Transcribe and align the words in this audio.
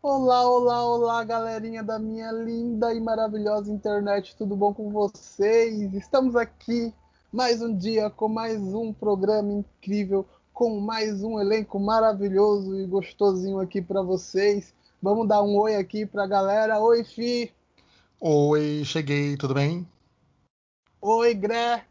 Olá, 0.00 0.48
olá, 0.48 0.84
olá, 0.86 1.24
galerinha 1.24 1.82
da 1.82 1.98
minha 1.98 2.30
linda 2.30 2.94
e 2.94 3.00
maravilhosa 3.00 3.72
internet, 3.72 4.36
tudo 4.36 4.54
bom 4.54 4.72
com 4.72 4.92
vocês? 4.92 5.92
Estamos 5.92 6.36
aqui 6.36 6.94
mais 7.32 7.60
um 7.60 7.76
dia 7.76 8.08
com 8.08 8.28
mais 8.28 8.60
um 8.60 8.92
programa 8.92 9.52
incrível, 9.52 10.24
com 10.54 10.78
mais 10.78 11.24
um 11.24 11.40
elenco 11.40 11.80
maravilhoso 11.80 12.78
e 12.78 12.86
gostosinho 12.86 13.58
aqui 13.58 13.82
para 13.82 14.00
vocês. 14.00 14.72
Vamos 15.02 15.26
dar 15.26 15.42
um 15.42 15.58
oi 15.58 15.74
aqui 15.74 16.06
pra 16.06 16.28
galera. 16.28 16.78
Oi, 16.78 17.02
Fi. 17.02 17.52
Oi, 18.20 18.84
cheguei, 18.84 19.36
tudo 19.36 19.52
bem? 19.52 19.84
Oi, 21.02 21.34
Gré. 21.34 21.84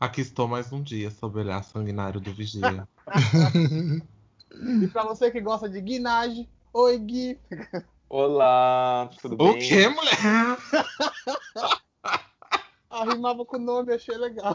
Aqui 0.00 0.22
estou 0.22 0.48
mais 0.48 0.72
um 0.72 0.82
dia 0.82 1.08
sob 1.12 1.38
o 1.38 1.40
olhar 1.40 1.62
sanguinário 1.62 2.20
do 2.20 2.34
vigia. 2.34 2.88
e 4.82 4.88
para 4.88 5.04
você 5.04 5.30
que 5.30 5.40
gosta 5.40 5.68
de 5.68 5.80
guinagem, 5.80 6.48
oi, 6.72 6.98
Gui. 6.98 7.38
Olá, 8.08 9.10
tudo 9.20 9.34
o 9.34 9.52
bem? 9.52 9.58
que, 9.58 9.88
mulher? 9.88 10.16
Arrimava 12.90 13.44
com 13.46 13.56
o 13.56 13.60
nome, 13.60 13.94
achei 13.94 14.14
legal. 14.18 14.54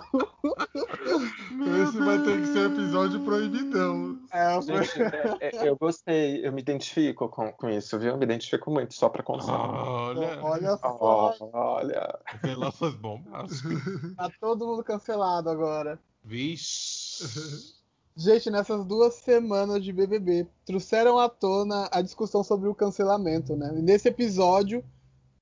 Esse 1.81 1.97
vai 1.97 2.21
ter 2.21 2.39
que 2.39 2.45
ser 2.47 2.71
episódio 2.71 3.19
proibidão. 3.21 4.19
É, 4.31 4.61
Gente, 4.61 5.01
é, 5.01 5.37
é, 5.41 5.67
eu 5.67 5.75
gostei, 5.75 6.45
eu 6.45 6.53
me 6.53 6.61
identifico 6.61 7.27
com, 7.29 7.51
com 7.51 7.67
isso, 7.67 7.97
viu? 7.97 8.11
Eu 8.11 8.17
me 8.17 8.25
identifico 8.25 8.69
muito, 8.69 8.93
só 8.93 9.09
pra 9.09 9.23
constar. 9.23 9.59
Olha, 9.59 10.39
olha 10.43 10.77
só, 10.77 11.35
Olha. 11.51 12.19
revelações 12.25 12.93
bombásticas. 12.93 13.81
tá 14.15 14.29
todo 14.39 14.67
mundo 14.67 14.83
cancelado 14.83 15.49
agora. 15.49 15.99
Vixe. 16.23 17.76
Gente, 18.19 18.49
nessas 18.49 18.83
duas 18.83 19.13
semanas 19.13 19.83
de 19.83 19.93
BBB, 19.93 20.47
trouxeram 20.65 21.19
à 21.19 21.29
tona 21.29 21.87
a 21.91 22.01
discussão 22.01 22.43
sobre 22.43 22.67
o 22.67 22.73
cancelamento, 22.73 23.55
né? 23.55 23.71
E 23.77 23.81
nesse 23.83 24.07
episódio, 24.07 24.83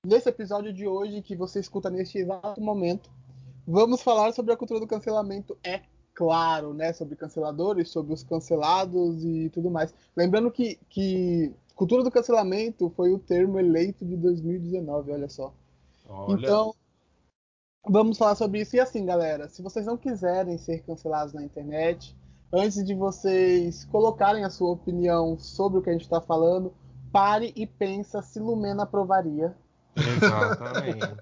nesse 0.06 0.28
episódio 0.28 0.74
de 0.74 0.86
hoje 0.86 1.22
que 1.22 1.38
você 1.38 1.62
escuta 1.62 1.90
neste 1.90 2.18
exato 2.18 2.60
momento, 2.60 3.10
vamos 3.66 4.02
falar 4.02 4.34
sobre 4.34 4.52
a 4.52 4.58
cultura 4.58 4.82
do 4.82 4.88
cancelamento, 4.88 5.58
é 5.64 5.84
claro, 6.14 6.74
né? 6.74 6.92
Sobre 6.92 7.16
canceladores, 7.16 7.88
sobre 7.88 8.14
os 8.14 8.24
cancelados 8.24 9.24
e 9.24 9.50
tudo 9.52 9.72
mais. 9.72 9.96
Lembrando 10.14 10.52
que, 10.52 10.78
que 10.90 11.54
cultura 11.76 12.04
do 12.04 12.12
cancelamento 12.12 12.90
foi 12.90 13.14
o 13.14 13.20
termo 13.20 13.58
eleito 13.58 14.04
de 14.04 14.18
2019, 14.18 15.14
olha 15.14 15.30
só. 15.30 15.54
Olha. 16.10 16.42
Então, 16.42 16.76
vamos 17.88 18.18
falar 18.18 18.36
sobre 18.36 18.60
isso. 18.60 18.76
E 18.76 18.82
assim, 18.82 19.06
galera, 19.06 19.48
se 19.48 19.62
vocês 19.62 19.86
não 19.86 19.96
quiserem 19.96 20.58
ser 20.58 20.84
cancelados 20.84 21.34
na 21.34 21.42
internet, 21.42 22.14
antes 22.56 22.84
de 22.86 22.94
vocês 22.94 23.86
colocarem 23.86 24.44
a 24.44 24.50
sua 24.50 24.72
opinião 24.72 25.38
sobre 25.38 25.80
o 25.80 25.82
que 25.82 25.90
a 25.90 25.94
gente 25.94 26.04
está 26.04 26.22
falando, 26.22 26.74
pare 27.12 27.52
e 27.56 27.68
pensa 27.68 28.22
se 28.22 28.40
Lumena 28.40 28.84
aprovaria. 28.84 29.56
Exatamente. 29.96 31.16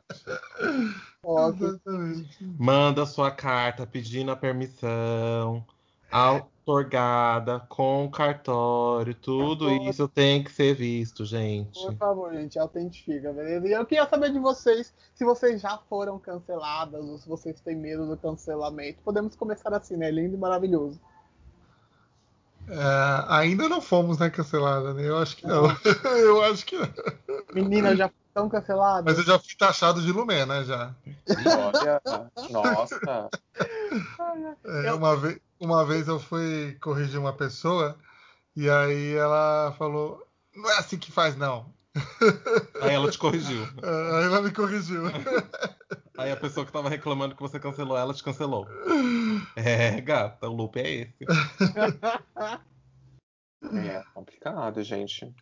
Exatamente. 1.25 2.55
Manda 2.59 3.05
sua 3.05 3.31
carta 3.31 3.85
pedindo 3.85 4.31
a 4.31 4.35
permissão, 4.35 5.65
outorgada, 6.11 7.59
com 7.59 8.09
cartório, 8.09 9.13
tudo 9.13 9.69
isso 9.69 10.07
tem 10.07 10.43
que 10.43 10.51
ser 10.51 10.73
visto, 10.75 11.25
gente. 11.25 11.81
Por 11.81 11.95
favor, 11.95 12.33
gente, 12.33 12.57
autentifica, 12.57 13.33
beleza? 13.33 13.67
E 13.67 13.71
eu 13.71 13.85
queria 13.85 14.07
saber 14.07 14.31
de 14.31 14.39
vocês 14.39 14.93
se 15.13 15.25
vocês 15.25 15.61
já 15.61 15.77
foram 15.89 16.17
canceladas 16.19 17.03
ou 17.03 17.17
se 17.17 17.27
vocês 17.27 17.59
têm 17.61 17.75
medo 17.75 18.07
do 18.07 18.17
cancelamento. 18.17 19.01
Podemos 19.03 19.35
começar 19.35 19.73
assim, 19.73 19.97
né? 19.97 20.09
Lindo 20.09 20.35
e 20.35 20.39
maravilhoso. 20.39 20.99
É, 22.67 23.25
ainda 23.27 23.67
não 23.67 23.81
fomos, 23.81 24.17
né, 24.17 24.29
canceladas, 24.29 24.95
né? 24.95 25.07
Eu 25.07 25.17
acho 25.17 25.35
que 25.37 25.45
não. 25.45 25.65
eu 26.19 26.43
acho 26.45 26.65
que 26.65 26.77
não. 26.77 26.87
Meninas 27.53 27.97
já 27.97 28.09
estão 28.27 28.49
canceladas? 28.49 29.03
Mas 29.05 29.17
eu 29.17 29.23
já 29.23 29.39
fui 29.39 29.55
taxado 29.57 30.01
de 30.01 30.11
Lumena 30.11 30.63
já. 30.63 30.95
Olha, 31.45 32.01
nossa. 32.49 33.29
É, 34.65 34.89
Eu- 34.89 34.95
uma, 34.97 35.15
vez, 35.15 35.39
uma 35.59 35.85
vez 35.85 36.07
eu 36.07 36.19
fui 36.19 36.77
corrigir 36.81 37.19
uma 37.19 37.33
pessoa 37.33 37.97
e 38.55 38.69
aí 38.69 39.13
ela 39.13 39.73
falou: 39.77 40.25
Não 40.55 40.69
é 40.71 40.77
assim 40.77 40.97
que 40.97 41.11
faz, 41.11 41.35
não. 41.35 41.71
Aí 42.81 42.93
ela 42.93 43.09
te 43.09 43.17
corrigiu. 43.17 43.63
É, 43.83 44.17
Aí 44.17 44.25
ela 44.25 44.41
me 44.41 44.51
corrigiu. 44.51 45.03
Aí 46.17 46.31
a 46.31 46.37
pessoa 46.37 46.65
que 46.65 46.71
tava 46.71 46.89
reclamando 46.89 47.35
que 47.35 47.41
você 47.41 47.59
cancelou 47.59 47.97
ela 47.97 48.13
te 48.13 48.23
cancelou. 48.23 48.67
É, 49.55 50.01
gata, 50.01 50.47
o 50.47 50.53
loop 50.53 50.79
é 50.79 50.89
esse. 50.89 51.25
É 53.63 54.03
complicado, 54.13 54.83
gente. 54.83 55.33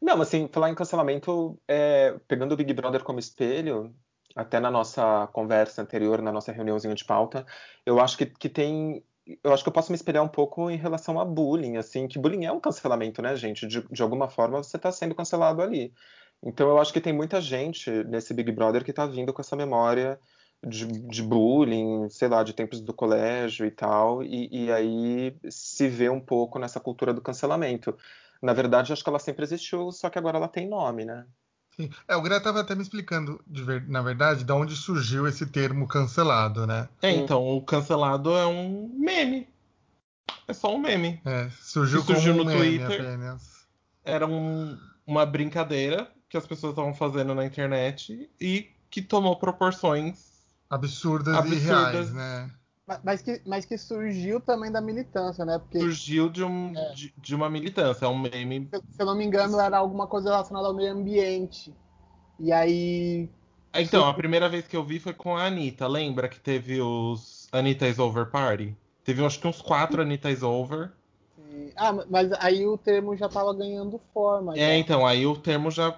Não, 0.00 0.16
mas 0.16 0.28
assim, 0.28 0.48
falar 0.52 0.70
em 0.70 0.74
cancelamento, 0.74 1.58
é, 1.66 2.18
pegando 2.28 2.52
o 2.52 2.56
Big 2.56 2.72
Brother 2.72 3.02
como 3.02 3.18
espelho, 3.18 3.94
até 4.36 4.60
na 4.60 4.70
nossa 4.70 5.26
conversa 5.28 5.82
anterior, 5.82 6.20
na 6.20 6.32
nossa 6.32 6.52
reuniãozinha 6.52 6.94
de 6.94 7.04
pauta, 7.04 7.46
eu 7.86 8.00
acho 8.00 8.16
que, 8.16 8.26
que 8.26 8.48
tem. 8.48 9.02
Eu 9.42 9.52
acho 9.52 9.62
que 9.62 9.68
eu 9.68 9.72
posso 9.72 9.90
me 9.90 9.96
espelhar 9.96 10.22
um 10.22 10.28
pouco 10.28 10.70
em 10.70 10.76
relação 10.76 11.18
a 11.18 11.24
bullying, 11.24 11.76
assim, 11.76 12.06
que 12.06 12.18
bullying 12.18 12.44
é 12.44 12.52
um 12.52 12.60
cancelamento, 12.60 13.22
né, 13.22 13.34
gente? 13.36 13.66
De, 13.66 13.82
de 13.88 14.02
alguma 14.02 14.28
forma 14.28 14.62
você 14.62 14.76
está 14.76 14.92
sendo 14.92 15.14
cancelado 15.14 15.62
ali. 15.62 15.92
Então 16.42 16.68
eu 16.68 16.78
acho 16.78 16.92
que 16.92 17.00
tem 17.00 17.12
muita 17.12 17.40
gente 17.40 17.90
nesse 18.04 18.34
Big 18.34 18.52
Brother 18.52 18.84
que 18.84 18.90
está 18.90 19.06
vindo 19.06 19.32
com 19.32 19.40
essa 19.40 19.56
memória 19.56 20.18
de, 20.66 20.86
de 20.86 21.22
bullying, 21.22 22.08
sei 22.10 22.28
lá, 22.28 22.42
de 22.42 22.52
tempos 22.52 22.80
do 22.80 22.92
colégio 22.92 23.66
e 23.66 23.70
tal, 23.70 24.22
e, 24.22 24.48
e 24.66 24.72
aí 24.72 25.36
se 25.48 25.88
vê 25.88 26.08
um 26.08 26.20
pouco 26.20 26.58
nessa 26.58 26.80
cultura 26.80 27.12
do 27.12 27.22
cancelamento. 27.22 27.96
Na 28.42 28.52
verdade, 28.52 28.92
acho 28.92 29.02
que 29.02 29.08
ela 29.08 29.18
sempre 29.18 29.44
existiu, 29.44 29.90
só 29.90 30.10
que 30.10 30.18
agora 30.18 30.36
ela 30.36 30.48
tem 30.48 30.68
nome, 30.68 31.04
né? 31.04 31.26
Sim. 31.76 31.90
É, 32.06 32.14
o 32.16 32.22
Greta 32.22 32.38
estava 32.38 32.60
até 32.60 32.74
me 32.74 32.82
explicando, 32.82 33.40
ver- 33.46 33.88
na 33.88 34.00
verdade, 34.00 34.44
de 34.44 34.52
onde 34.52 34.76
surgiu 34.76 35.26
esse 35.26 35.44
termo 35.46 35.88
cancelado, 35.88 36.66
né? 36.66 36.88
É, 37.02 37.10
então, 37.10 37.42
o 37.42 37.60
cancelado 37.62 38.32
é 38.36 38.46
um 38.46 38.88
meme. 38.96 39.48
É 40.46 40.52
só 40.52 40.74
um 40.74 40.78
meme. 40.78 41.20
É, 41.24 41.48
surgiu, 41.60 42.00
Que 42.00 42.06
surgiu 42.14 42.32
como 42.36 42.42
um 42.42 42.44
no 42.44 42.50
meme 42.58 42.78
Twitter. 42.78 43.00
apenas. 43.00 43.66
Era 44.04 44.26
um- 44.26 44.78
uma 45.06 45.24
brincadeira 45.26 46.10
que 46.28 46.36
as 46.36 46.46
pessoas 46.46 46.72
estavam 46.72 46.94
fazendo 46.94 47.34
na 47.34 47.44
internet 47.44 48.30
e 48.40 48.70
que 48.90 49.02
tomou 49.02 49.36
proporções. 49.36 50.32
Absurdas, 50.70 51.34
e 51.34 51.38
Absurdas. 51.38 51.62
reais, 51.64 52.12
né? 52.12 52.50
Mas- 53.02 53.22
que, 53.22 53.40
mas 53.46 53.64
que 53.64 53.78
surgiu 53.78 54.40
também 54.40 54.70
da 54.70 54.80
militância, 54.80 55.44
né? 55.44 55.58
Porque, 55.58 55.78
Surgiu 55.78 56.28
de, 56.28 56.44
um, 56.44 56.72
de, 56.94 57.14
de 57.16 57.34
uma 57.34 57.48
militância. 57.48 58.04
É 58.04 58.08
um 58.08 58.18
meme. 58.18 58.68
se 58.70 58.80
se 58.96 59.02
eu 59.02 59.06
não 59.06 59.16
me 59.16 59.24
engano, 59.24 59.58
era 59.58 59.78
alguma 59.78 60.06
coisa 60.06 60.30
relacionada 60.30 60.66
ao 60.68 60.74
meio 60.74 60.92
ambiente. 60.92 61.72
E 62.38 62.52
aí. 62.52 63.28
Então, 63.74 64.06
a 64.06 64.12
primeira 64.14 64.48
vez 64.48 64.66
que 64.68 64.76
eu 64.76 64.84
vi 64.84 64.98
foi 65.00 65.14
com 65.14 65.36
a 65.36 65.44
Anitta. 65.46 65.86
Lembra 65.88 66.28
que 66.28 66.38
teve 66.38 66.80
os 66.80 67.48
Anitta 67.50 67.88
is 67.88 67.98
Over 67.98 68.26
Party? 68.30 68.76
Teve 69.02 69.24
acho 69.24 69.40
que 69.40 69.48
uns 69.48 69.60
quatro 69.62 70.02
Anitta 70.02 70.30
is 70.30 70.42
Over. 70.42 70.92
e- 71.50 71.72
Ah, 71.76 71.92
mas 72.10 72.30
aí 72.34 72.66
o 72.66 72.76
termo 72.76 73.16
já 73.16 73.28
tava 73.28 73.54
ganhando 73.54 73.98
forma. 74.12 74.54
já. 74.54 74.62
É, 74.62 74.76
então, 74.78 75.06
aí 75.06 75.26
o 75.26 75.36
termo 75.36 75.70
já 75.70 75.96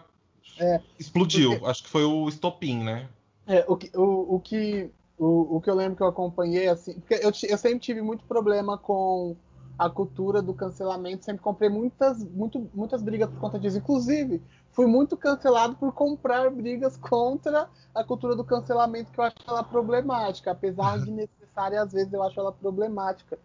É. 0.58 0.80
explodiu. 1.00 1.50
Porque- 1.50 1.66
Acho 1.66 1.82
que 1.82 1.88
foi 1.90 2.04
o 2.04 2.28
estopim, 2.28 2.82
né? 2.84 3.08
É, 3.46 3.64
o, 3.68 3.76
que, 3.76 3.90
o, 3.96 4.36
o, 4.36 4.40
que, 4.40 4.90
o, 5.18 5.56
o 5.56 5.60
que 5.60 5.70
eu 5.70 5.74
lembro 5.74 5.96
que 5.96 6.02
eu 6.02 6.06
acompanhei, 6.06 6.68
assim, 6.68 6.94
porque 6.94 7.14
eu, 7.14 7.30
eu 7.48 7.58
sempre 7.58 7.78
tive 7.78 8.02
muito 8.02 8.24
problema 8.24 8.76
com 8.76 9.36
a 9.78 9.90
cultura 9.90 10.40
do 10.40 10.54
cancelamento, 10.54 11.24
sempre 11.24 11.42
comprei 11.42 11.68
muitas, 11.68 12.24
muito, 12.24 12.68
muitas 12.74 13.02
brigas 13.02 13.28
por 13.28 13.38
conta 13.38 13.58
disso. 13.58 13.76
Inclusive, 13.78 14.42
fui 14.72 14.86
muito 14.86 15.16
cancelado 15.16 15.76
por 15.76 15.92
comprar 15.92 16.50
brigas 16.50 16.96
contra 16.96 17.68
a 17.94 18.04
cultura 18.04 18.34
do 18.34 18.44
cancelamento, 18.44 19.12
que 19.12 19.20
eu 19.20 19.24
acho 19.24 19.36
ela 19.46 19.62
problemática, 19.62 20.50
apesar 20.50 20.98
de 20.98 21.10
necessária, 21.12 21.82
às 21.82 21.92
vezes 21.92 22.12
eu 22.12 22.22
acho 22.22 22.38
ela 22.40 22.52
problemática. 22.52 23.38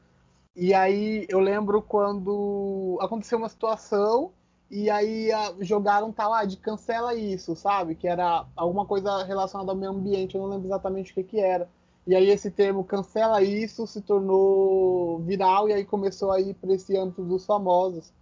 E 0.56 0.74
aí 0.74 1.26
eu 1.30 1.40
lembro 1.40 1.82
quando 1.82 2.98
aconteceu 3.02 3.38
uma 3.38 3.50
situação 3.50 4.32
e 4.72 4.90
aí 4.90 5.30
ah, 5.34 5.54
jogaram 5.60 6.14
tal, 6.14 6.34
ah, 6.34 6.46
de 6.46 6.56
cancela 6.56 7.14
isso, 7.14 7.58
sabe? 7.58 7.94
Que 7.94 8.08
era 8.08 8.46
alguma 8.56 8.86
coisa 8.86 9.22
relacionada 9.26 9.70
ao 9.70 9.78
meio 9.78 9.92
ambiente, 9.92 10.36
eu 10.36 10.42
não 10.42 10.50
lembro 10.50 10.68
exatamente 10.68 11.12
o 11.12 11.16
que 11.16 11.24
que 11.24 11.40
era. 11.42 11.70
E 12.08 12.16
aí 12.16 12.30
esse 12.30 12.50
termo 12.50 12.86
cancela 12.86 13.44
isso 13.44 13.86
se 13.86 14.02
tornou 14.02 15.20
viral 15.20 15.68
e 15.68 15.74
aí 15.74 15.84
começou 15.84 16.32
a 16.32 16.40
ir 16.40 16.54
para 16.54 16.74
esse 16.74 16.98
âmbito 16.98 17.22
dos 17.22 17.46
famosos. 17.46 18.14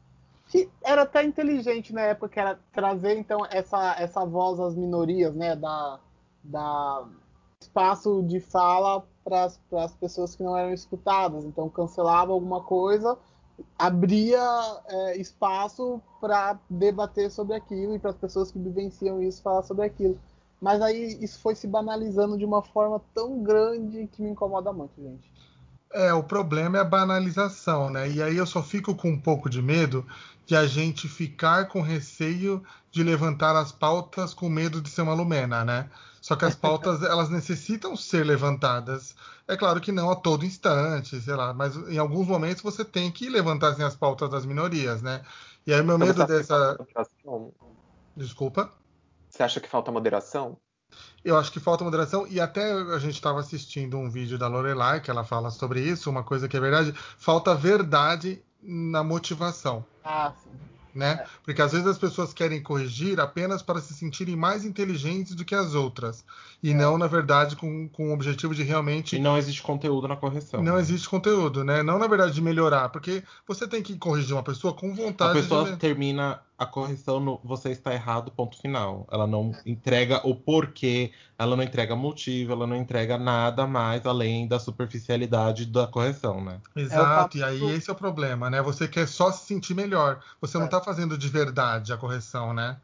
Que 0.47 0.67
era 0.83 1.03
até 1.03 1.23
inteligente 1.23 1.93
na 1.93 2.01
época, 2.01 2.29
que 2.29 2.39
era 2.39 2.59
trazer 2.73 3.19
então 3.19 3.45
essa, 3.51 3.95
essa 3.99 4.25
voz 4.25 4.59
às 4.59 4.75
minorias, 4.75 5.35
né? 5.35 5.55
Da, 5.55 5.99
da 6.43 7.07
espaço 7.61 8.23
de 8.23 8.39
fala 8.39 9.05
para 9.23 9.43
as 9.43 9.93
pessoas 9.99 10.35
que 10.35 10.41
não 10.41 10.57
eram 10.57 10.73
escutadas. 10.73 11.45
Então 11.45 11.69
cancelava 11.69 12.33
alguma 12.33 12.63
coisa, 12.63 13.15
abria 13.77 14.41
é, 14.87 15.17
espaço 15.17 16.01
para 16.19 16.59
debater 16.69 17.31
sobre 17.31 17.55
aquilo 17.55 17.95
e 17.95 17.99
para 17.99 18.11
as 18.11 18.17
pessoas 18.17 18.51
que 18.51 18.59
vivenciam 18.59 19.21
isso 19.21 19.41
falar 19.41 19.63
sobre 19.63 19.85
aquilo. 19.85 20.19
Mas 20.61 20.81
aí 20.81 21.17
isso 21.21 21.39
foi 21.39 21.55
se 21.55 21.67
banalizando 21.67 22.37
de 22.37 22.45
uma 22.45 22.61
forma 22.61 23.01
tão 23.13 23.41
grande 23.41 24.07
que 24.07 24.21
me 24.21 24.29
incomoda 24.29 24.73
muito, 24.73 24.93
gente. 25.01 25.31
É, 25.91 26.13
o 26.13 26.23
problema 26.23 26.77
é 26.77 26.81
a 26.81 26.85
banalização, 26.85 27.89
né? 27.89 28.09
E 28.09 28.21
aí 28.21 28.37
eu 28.37 28.45
só 28.45 28.61
fico 28.61 28.93
com 28.93 29.09
um 29.09 29.19
pouco 29.19 29.49
de 29.49 29.61
medo 29.61 30.05
de 30.45 30.55
a 30.55 30.67
gente 30.67 31.07
ficar 31.07 31.67
com 31.67 31.81
receio 31.81 32.63
de 32.91 33.03
levantar 33.03 33.55
as 33.55 33.71
pautas 33.71 34.33
com 34.33 34.49
medo 34.49 34.81
de 34.81 34.89
ser 34.89 35.01
uma 35.01 35.13
lumena, 35.13 35.63
né? 35.63 35.89
Só 36.21 36.35
que 36.35 36.45
as 36.45 36.55
pautas 36.55 37.01
elas 37.03 37.29
necessitam 37.29 37.95
ser 37.95 38.25
levantadas. 38.25 39.15
É 39.47 39.57
claro 39.57 39.79
que 39.81 39.91
não 39.91 40.11
a 40.11 40.15
todo 40.15 40.45
instante, 40.45 41.19
sei 41.19 41.35
lá, 41.35 41.53
mas 41.53 41.75
em 41.75 41.97
alguns 41.97 42.27
momentos 42.27 42.61
você 42.61 42.85
tem 42.85 43.11
que 43.11 43.29
levantar 43.29 43.69
assim, 43.69 43.83
as 43.83 43.95
pautas 43.95 44.29
das 44.29 44.45
minorias, 44.45 45.01
né? 45.01 45.21
E 45.65 45.73
aí 45.73 45.81
meu 45.81 45.95
Então, 45.95 46.07
medo 46.07 46.25
dessa. 46.25 46.77
Desculpa. 48.15 48.71
Você 49.29 49.43
acha 49.43 49.59
que 49.59 49.69
falta 49.69 49.91
moderação? 49.91 50.57
Eu 51.23 51.37
acho 51.37 51.51
que 51.51 51.59
falta 51.59 51.83
moderação, 51.83 52.25
e 52.27 52.39
até 52.39 52.71
a 52.71 52.97
gente 52.97 53.15
estava 53.15 53.39
assistindo 53.39 53.97
um 53.97 54.09
vídeo 54.09 54.37
da 54.37 54.47
Lorelai 54.47 55.01
que 55.01 55.11
ela 55.11 55.23
fala 55.23 55.51
sobre 55.51 55.81
isso, 55.81 56.09
uma 56.09 56.23
coisa 56.23 56.47
que 56.47 56.57
é 56.57 56.59
verdade, 56.59 56.93
falta 57.17 57.53
verdade 57.53 58.41
na 58.61 59.03
motivação. 59.03 59.85
Ah, 60.03 60.33
sim. 60.43 60.49
Né? 60.93 61.23
Porque 61.43 61.61
às 61.61 61.71
vezes 61.71 61.85
as 61.85 61.97
pessoas 61.97 62.33
querem 62.33 62.61
corrigir 62.61 63.19
apenas 63.19 63.61
para 63.61 63.79
se 63.79 63.93
sentirem 63.93 64.35
mais 64.35 64.65
inteligentes 64.65 65.35
do 65.35 65.45
que 65.45 65.53
as 65.53 65.75
outras. 65.75 66.25
E 66.63 66.73
não, 66.73 66.97
na 66.97 67.07
verdade, 67.07 67.55
com, 67.55 67.87
com 67.89 68.09
o 68.09 68.13
objetivo 68.13 68.55
de 68.55 68.63
realmente. 68.63 69.15
E 69.15 69.19
não 69.19 69.37
existe 69.37 69.61
conteúdo 69.61 70.07
na 70.07 70.15
correção. 70.15 70.63
Não 70.63 70.79
existe 70.79 71.07
conteúdo, 71.07 71.63
né? 71.63 71.83
Não, 71.83 71.99
na 71.99 72.07
verdade, 72.07 72.33
de 72.33 72.41
melhorar. 72.41 72.89
Porque 72.89 73.23
você 73.47 73.67
tem 73.67 73.83
que 73.83 73.97
corrigir 73.97 74.33
uma 74.33 74.43
pessoa 74.43 74.73
com 74.73 74.91
A 74.91 74.95
vontade 74.95 75.41
pessoa 75.41 75.71
de. 75.71 75.77
termina 75.77 76.41
a 76.59 76.65
correção 76.65 77.19
no 77.21 77.39
você 77.43 77.69
está 77.71 77.93
errado, 77.93 78.31
ponto 78.31 78.59
final. 78.59 79.07
Ela 79.09 79.25
não 79.25 79.55
entrega 79.65 80.19
o 80.27 80.35
porquê, 80.35 81.11
ela 81.37 81.55
não 81.55 81.63
entrega 81.63 81.95
motivo, 81.95 82.51
ela 82.51 82.67
não 82.67 82.75
entrega 82.75 83.17
nada 83.17 83.65
mais 83.65 84.05
além 84.05 84.45
da 84.45 84.59
superficialidade 84.59 85.65
da 85.65 85.87
correção, 85.87 86.43
né? 86.43 86.59
Exato, 86.75 87.37
É 87.37 87.39
e 87.39 87.43
aí 87.43 87.63
esse 87.71 87.89
é 87.89 87.93
o 87.93 87.95
problema, 87.95 88.49
né? 88.49 88.61
Você 88.61 88.87
quer 88.87 89.07
só 89.07 89.31
se 89.31 89.45
sentir 89.45 89.73
melhor. 89.73 90.21
Você 90.41 90.57
não 90.57 90.65
É. 90.65 90.67
está 90.67 90.81
fazendo 90.81 91.17
de 91.17 91.29
verdade 91.29 91.93
a 91.93 91.97
correção, 91.97 92.53
né? 92.53 92.77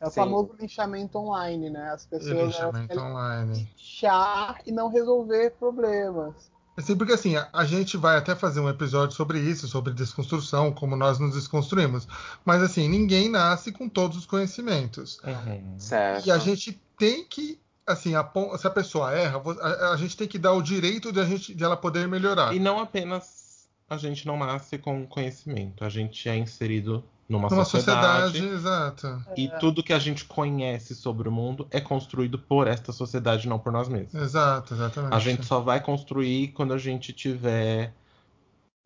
É 0.00 0.06
o 0.06 0.10
Sim. 0.10 0.20
famoso 0.20 0.54
linchamento 0.58 1.18
online, 1.18 1.70
né? 1.70 1.90
As 1.90 2.06
pessoas 2.06 2.32
linchamento 2.32 2.98
online. 2.98 3.68
linchar 3.76 4.62
e 4.64 4.72
não 4.72 4.88
resolver 4.88 5.50
problemas. 5.58 6.50
Assim, 6.78 6.96
porque 6.96 7.12
assim, 7.12 7.34
a, 7.34 7.48
a 7.52 7.64
gente 7.64 7.96
vai 7.96 8.16
até 8.16 8.36
fazer 8.36 8.60
um 8.60 8.68
episódio 8.68 9.16
sobre 9.16 9.40
isso, 9.40 9.66
sobre 9.66 9.92
desconstrução, 9.92 10.72
como 10.72 10.94
nós 10.94 11.18
nos 11.18 11.34
desconstruímos. 11.34 12.06
Mas 12.44 12.62
assim, 12.62 12.88
ninguém 12.88 13.28
nasce 13.28 13.72
com 13.72 13.88
todos 13.88 14.16
os 14.16 14.26
conhecimentos. 14.26 15.18
Uhum. 15.24 15.74
Certo. 15.76 16.28
E 16.28 16.30
a 16.30 16.38
gente 16.38 16.80
tem 16.96 17.24
que, 17.24 17.58
assim, 17.84 18.14
a 18.14 18.24
se 18.56 18.66
a 18.68 18.70
pessoa 18.70 19.12
erra, 19.12 19.42
a, 19.60 19.90
a 19.90 19.96
gente 19.96 20.16
tem 20.16 20.28
que 20.28 20.38
dar 20.38 20.52
o 20.52 20.62
direito 20.62 21.10
de, 21.10 21.18
a 21.18 21.24
gente, 21.24 21.52
de 21.52 21.64
ela 21.64 21.76
poder 21.76 22.06
melhorar. 22.06 22.54
E 22.54 22.60
não 22.60 22.78
apenas 22.78 23.68
a 23.90 23.96
gente 23.96 24.24
não 24.24 24.38
nasce 24.38 24.78
com 24.78 25.04
conhecimento, 25.04 25.82
a 25.82 25.88
gente 25.88 26.28
é 26.28 26.36
inserido 26.36 27.02
numa, 27.28 27.48
Numa 27.48 27.64
sociedade, 27.64 28.38
sociedade, 28.38 28.54
exato. 28.54 29.22
e 29.36 29.48
tudo 29.60 29.82
que 29.82 29.92
a 29.92 29.98
gente 29.98 30.24
conhece 30.24 30.94
sobre 30.94 31.28
o 31.28 31.32
mundo 31.32 31.68
é 31.70 31.78
construído 31.78 32.38
por 32.38 32.66
esta 32.66 32.90
sociedade, 32.90 33.46
não 33.46 33.58
por 33.58 33.70
nós 33.70 33.86
mesmos. 33.86 34.14
Exato, 34.14 34.72
exatamente. 34.72 35.14
A 35.14 35.18
gente 35.18 35.44
só 35.44 35.60
vai 35.60 35.78
construir 35.80 36.48
quando 36.48 36.72
a 36.72 36.78
gente 36.78 37.12
tiver 37.12 37.92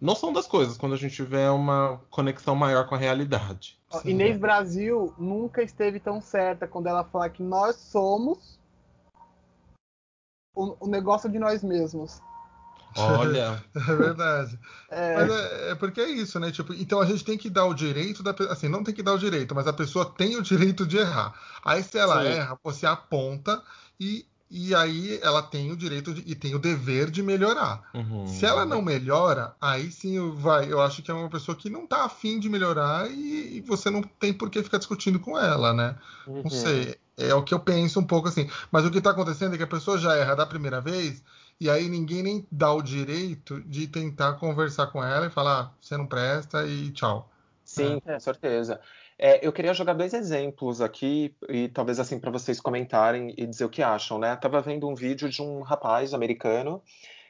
noção 0.01 0.33
das 0.33 0.49
coisas, 0.49 0.77
quando 0.77 0.95
a 0.95 0.99
gente 0.99 1.15
tiver 1.15 1.49
uma 1.51 2.01
conexão 2.11 2.57
maior 2.57 2.89
com 2.89 2.97
a 2.97 2.99
realidade. 2.99 3.79
Sim. 3.93 4.11
Inês 4.11 4.37
Brasil 4.37 5.15
nunca 5.17 5.63
esteve 5.63 6.01
tão 6.01 6.21
certa 6.21 6.67
quando 6.67 6.89
ela 6.89 7.05
fala 7.05 7.31
que 7.31 7.45
nós 7.45 7.77
somos 7.77 8.59
o, 10.53 10.77
o 10.81 10.89
negócio 10.89 11.31
de 11.31 11.39
nós 11.39 11.63
mesmos. 11.63 12.21
Olha, 12.97 13.63
É 13.75 13.81
verdade. 13.95 14.59
É, 14.91 15.15
Mas 15.15 15.31
é, 15.31 15.71
é 15.71 15.75
porque 15.75 16.01
é 16.01 16.09
isso, 16.11 16.39
né? 16.41 16.51
Tipo, 16.51 16.73
então 16.75 17.01
a 17.01 17.07
gente 17.07 17.25
tem 17.25 17.39
que 17.39 17.49
dar 17.51 17.65
o 17.67 17.75
direito 17.75 18.23
da 18.23 18.35
assim, 18.51 18.69
não 18.69 18.85
tem 18.85 18.95
que 18.95 19.03
dar 19.03 19.13
o 19.15 19.19
direito, 19.19 19.55
mas 19.55 19.67
a 19.67 19.73
pessoa 19.73 20.05
tem 20.05 20.37
o 20.37 20.43
direito 20.43 20.87
de 20.87 20.99
errar. 20.99 21.35
Aí 21.65 21.83
se 21.83 21.99
ela 21.99 22.21
Sim. 22.23 22.29
erra, 22.29 22.59
você 22.63 22.87
aponta 22.87 23.63
e, 23.99 24.27
e 24.51 24.75
aí 24.75 25.19
ela 25.23 25.43
tem 25.43 25.71
o 25.73 25.77
direito 25.77 26.13
de- 26.13 26.23
e 26.31 26.35
tem 26.35 26.55
o 26.55 26.59
dever 26.59 27.11
de 27.11 27.23
melhorar. 27.23 27.89
uhum. 27.95 28.27
Se 28.27 28.45
ela 28.45 28.65
não 28.67 28.83
melhora, 28.83 29.55
aí 29.61 29.91
sim 29.91 30.17
eu- 30.17 30.35
vai, 30.37 30.71
eu 30.71 30.81
acho 30.81 31.03
que 31.03 31.11
é 31.11 31.15
uma 31.15 31.31
pessoa 31.31 31.57
que 31.57 31.71
não 31.71 31.87
tá 31.87 32.05
afim 32.05 32.39
de 32.39 32.49
melhorar 32.51 33.11
e, 33.11 33.57
e 33.57 33.61
você 33.63 33.91
não 33.91 34.03
tem 34.03 34.33
por 34.33 34.51
que 34.51 34.63
ficar 34.63 34.79
discutindo 34.79 35.19
com 35.19 35.39
ela, 35.39 35.73
né? 35.73 35.97
Uhum. 36.27 36.43
Não 36.45 36.51
sei. 36.51 36.97
É 37.17 37.35
o 37.35 37.43
que 37.43 37.53
eu 37.55 37.61
penso 37.61 38.01
um 38.01 38.05
pouco 38.07 38.29
assim. 38.29 38.49
Mas 38.71 38.85
o 38.87 38.91
que 38.91 39.01
tá 39.01 39.11
acontecendo 39.11 39.55
é 39.55 39.57
que 39.59 39.63
a 39.63 39.67
pessoa 39.67 39.99
já 39.99 40.17
erra 40.17 40.35
da 40.35 40.47
primeira 40.47 40.81
vez 40.81 41.23
e 41.63 41.71
aí 41.71 41.89
ninguém 41.89 42.25
nem 42.25 42.47
dá 42.51 42.73
o 42.73 42.83
direito 42.83 43.63
de 43.63 43.87
tentar 43.87 44.33
conversar 44.33 44.89
com 44.89 45.03
ela 45.03 45.27
e 45.27 45.31
falar, 45.31 45.61
ah, 45.61 45.71
você 45.81 45.97
não 45.97 46.09
presta 46.09 46.67
e 46.67 46.91
tchau. 46.91 47.31
Sim, 47.65 48.01
com 48.01 48.19
certeza. 48.19 48.81
É, 49.17 49.47
eu 49.47 49.53
queria 49.53 49.73
jogar 49.73 49.93
dois 49.93 50.13
exemplos 50.13 50.81
aqui 50.81 51.33
e 51.49 51.69
talvez 51.69 52.01
assim 52.01 52.19
para 52.19 52.33
vocês 52.33 52.61
comentarem 52.61 53.33
e 53.39 53.47
dizer 53.47 53.65
o 53.65 53.69
que 53.69 53.81
acham, 53.81 54.19
né? 54.19 54.35
Tava 54.35 54.61
vendo 54.61 54.89
um 54.89 54.97
vídeo 54.97 55.29
de 55.29 55.41
um 55.41 55.63
rapaz 55.63 56.13
americano 56.13 56.83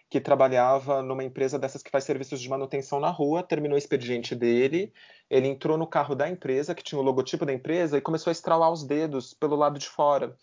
que 0.08 0.18
trabalhava 0.18 1.02
numa 1.02 1.22
empresa 1.22 1.58
dessas 1.58 1.82
que 1.82 1.90
faz 1.90 2.04
serviços 2.04 2.40
de 2.40 2.48
manutenção 2.48 3.00
na 3.00 3.10
rua, 3.10 3.42
terminou 3.42 3.74
o 3.74 3.78
expediente 3.78 4.34
dele, 4.34 4.94
ele 5.28 5.48
entrou 5.48 5.76
no 5.76 5.86
carro 5.86 6.14
da 6.14 6.26
empresa, 6.26 6.74
que 6.74 6.82
tinha 6.82 6.98
o 6.98 7.04
logotipo 7.04 7.44
da 7.44 7.52
empresa, 7.52 7.98
e 7.98 8.00
começou 8.00 8.30
a 8.30 8.32
estralar 8.32 8.72
os 8.72 8.82
dedos 8.82 9.34
pelo 9.34 9.56
lado 9.56 9.78
de 9.78 9.88
fora. 9.88 10.34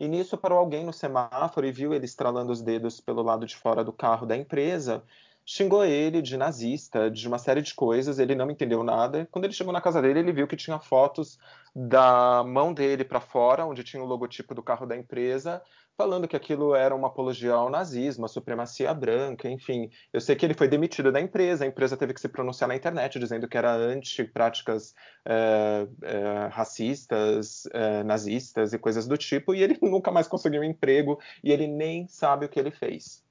E 0.00 0.06
nisso 0.06 0.38
parou 0.38 0.58
alguém 0.58 0.84
no 0.84 0.92
semáforo 0.92 1.66
e 1.66 1.72
viu 1.72 1.92
ele 1.92 2.04
estralando 2.04 2.52
os 2.52 2.62
dedos 2.62 3.00
pelo 3.00 3.22
lado 3.22 3.44
de 3.44 3.56
fora 3.56 3.82
do 3.82 3.92
carro 3.92 4.26
da 4.26 4.36
empresa, 4.36 5.02
xingou 5.44 5.84
ele 5.84 6.20
de 6.20 6.36
nazista, 6.36 7.10
de 7.10 7.26
uma 7.26 7.38
série 7.38 7.62
de 7.62 7.74
coisas, 7.74 8.18
ele 8.18 8.34
não 8.34 8.50
entendeu 8.50 8.84
nada. 8.84 9.26
Quando 9.30 9.46
ele 9.46 9.54
chegou 9.54 9.72
na 9.72 9.80
casa 9.80 10.00
dele, 10.02 10.20
ele 10.20 10.32
viu 10.32 10.46
que 10.46 10.56
tinha 10.56 10.78
fotos 10.78 11.38
da 11.74 12.44
mão 12.44 12.72
dele 12.74 13.02
para 13.02 13.18
fora, 13.18 13.64
onde 13.66 13.82
tinha 13.82 14.02
o 14.02 14.06
logotipo 14.06 14.54
do 14.54 14.62
carro 14.62 14.86
da 14.86 14.96
empresa, 14.96 15.62
falando 15.98 16.28
que 16.28 16.36
aquilo 16.36 16.76
era 16.76 16.94
uma 16.94 17.08
apologia 17.08 17.52
ao 17.52 17.68
nazismo, 17.68 18.24
à 18.24 18.28
supremacia 18.28 18.94
branca, 18.94 19.50
enfim. 19.50 19.90
Eu 20.12 20.20
sei 20.20 20.36
que 20.36 20.46
ele 20.46 20.54
foi 20.54 20.68
demitido 20.68 21.10
da 21.10 21.20
empresa, 21.20 21.64
a 21.64 21.66
empresa 21.66 21.96
teve 21.96 22.14
que 22.14 22.20
se 22.20 22.28
pronunciar 22.28 22.68
na 22.68 22.76
internet 22.76 23.18
dizendo 23.18 23.48
que 23.48 23.58
era 23.58 23.74
anti-práticas 23.74 24.94
é, 25.24 25.88
é, 26.02 26.48
racistas, 26.52 27.66
é, 27.72 28.04
nazistas 28.04 28.72
e 28.72 28.78
coisas 28.78 29.08
do 29.08 29.18
tipo, 29.18 29.52
e 29.52 29.60
ele 29.60 29.76
nunca 29.82 30.12
mais 30.12 30.28
conseguiu 30.28 30.60
um 30.60 30.64
emprego 30.64 31.18
e 31.42 31.50
ele 31.50 31.66
nem 31.66 32.06
sabe 32.06 32.46
o 32.46 32.48
que 32.48 32.60
ele 32.60 32.70
fez. 32.70 33.24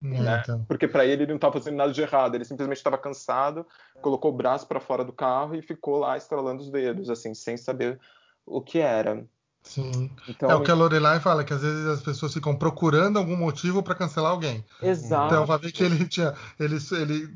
Né? 0.00 0.40
Então, 0.42 0.64
Porque 0.66 0.86
para 0.86 1.04
ele 1.04 1.24
ele 1.24 1.32
não 1.32 1.36
estava 1.36 1.54
fazendo 1.54 1.76
nada 1.76 1.92
de 1.92 2.00
errado, 2.00 2.36
ele 2.36 2.44
simplesmente 2.44 2.76
estava 2.76 2.98
cansado, 2.98 3.66
colocou 4.00 4.30
o 4.30 4.36
braço 4.36 4.68
para 4.68 4.78
fora 4.78 5.04
do 5.04 5.12
carro 5.12 5.56
e 5.56 5.62
ficou 5.62 5.98
lá 5.98 6.16
estralando 6.16 6.62
os 6.62 6.70
dedos, 6.70 7.10
assim, 7.10 7.34
sem 7.34 7.56
saber 7.56 7.98
o 8.46 8.62
que 8.62 8.78
era. 8.78 9.26
Sim. 9.64 10.10
Então, 10.28 10.50
É 10.50 10.54
o 10.54 10.62
que 10.62 10.70
a 10.70 10.74
Lorelai 10.74 11.18
fala, 11.18 11.42
que 11.42 11.52
às 11.52 11.62
vezes 11.62 11.86
as 11.86 12.02
pessoas 12.02 12.32
ficam 12.32 12.54
procurando 12.54 13.18
algum 13.18 13.36
motivo 13.36 13.82
para 13.82 13.94
cancelar 13.94 14.30
alguém. 14.30 14.64
exato. 14.80 15.34
Então 15.34 15.46
vai 15.46 15.58
ver 15.58 15.72
que 15.72 15.82
ele 15.82 16.06
tinha, 16.06 16.34
ele, 16.60 16.76
ele 16.92 17.34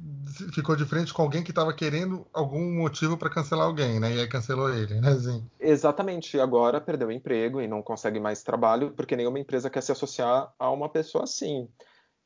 ficou 0.52 0.76
de 0.76 0.85
frente 0.85 1.12
com 1.12 1.23
alguém 1.23 1.42
que 1.42 1.50
estava 1.50 1.73
querendo 1.73 2.26
algum 2.32 2.73
motivo 2.76 3.16
para 3.16 3.30
cancelar 3.30 3.66
alguém, 3.66 3.99
né? 3.99 4.14
E 4.14 4.20
aí 4.20 4.28
cancelou 4.28 4.73
ele, 4.73 5.00
né? 5.00 5.11
Assim. 5.11 5.44
Exatamente. 5.58 6.37
E 6.37 6.40
agora 6.40 6.80
perdeu 6.80 7.08
o 7.08 7.12
emprego 7.12 7.61
e 7.61 7.66
não 7.66 7.82
consegue 7.82 8.20
mais 8.20 8.42
trabalho 8.42 8.92
porque 8.92 9.16
nenhuma 9.16 9.40
empresa 9.40 9.70
quer 9.70 9.82
se 9.82 9.92
associar 9.92 10.52
a 10.58 10.70
uma 10.70 10.88
pessoa 10.88 11.25
assim. 11.25 11.68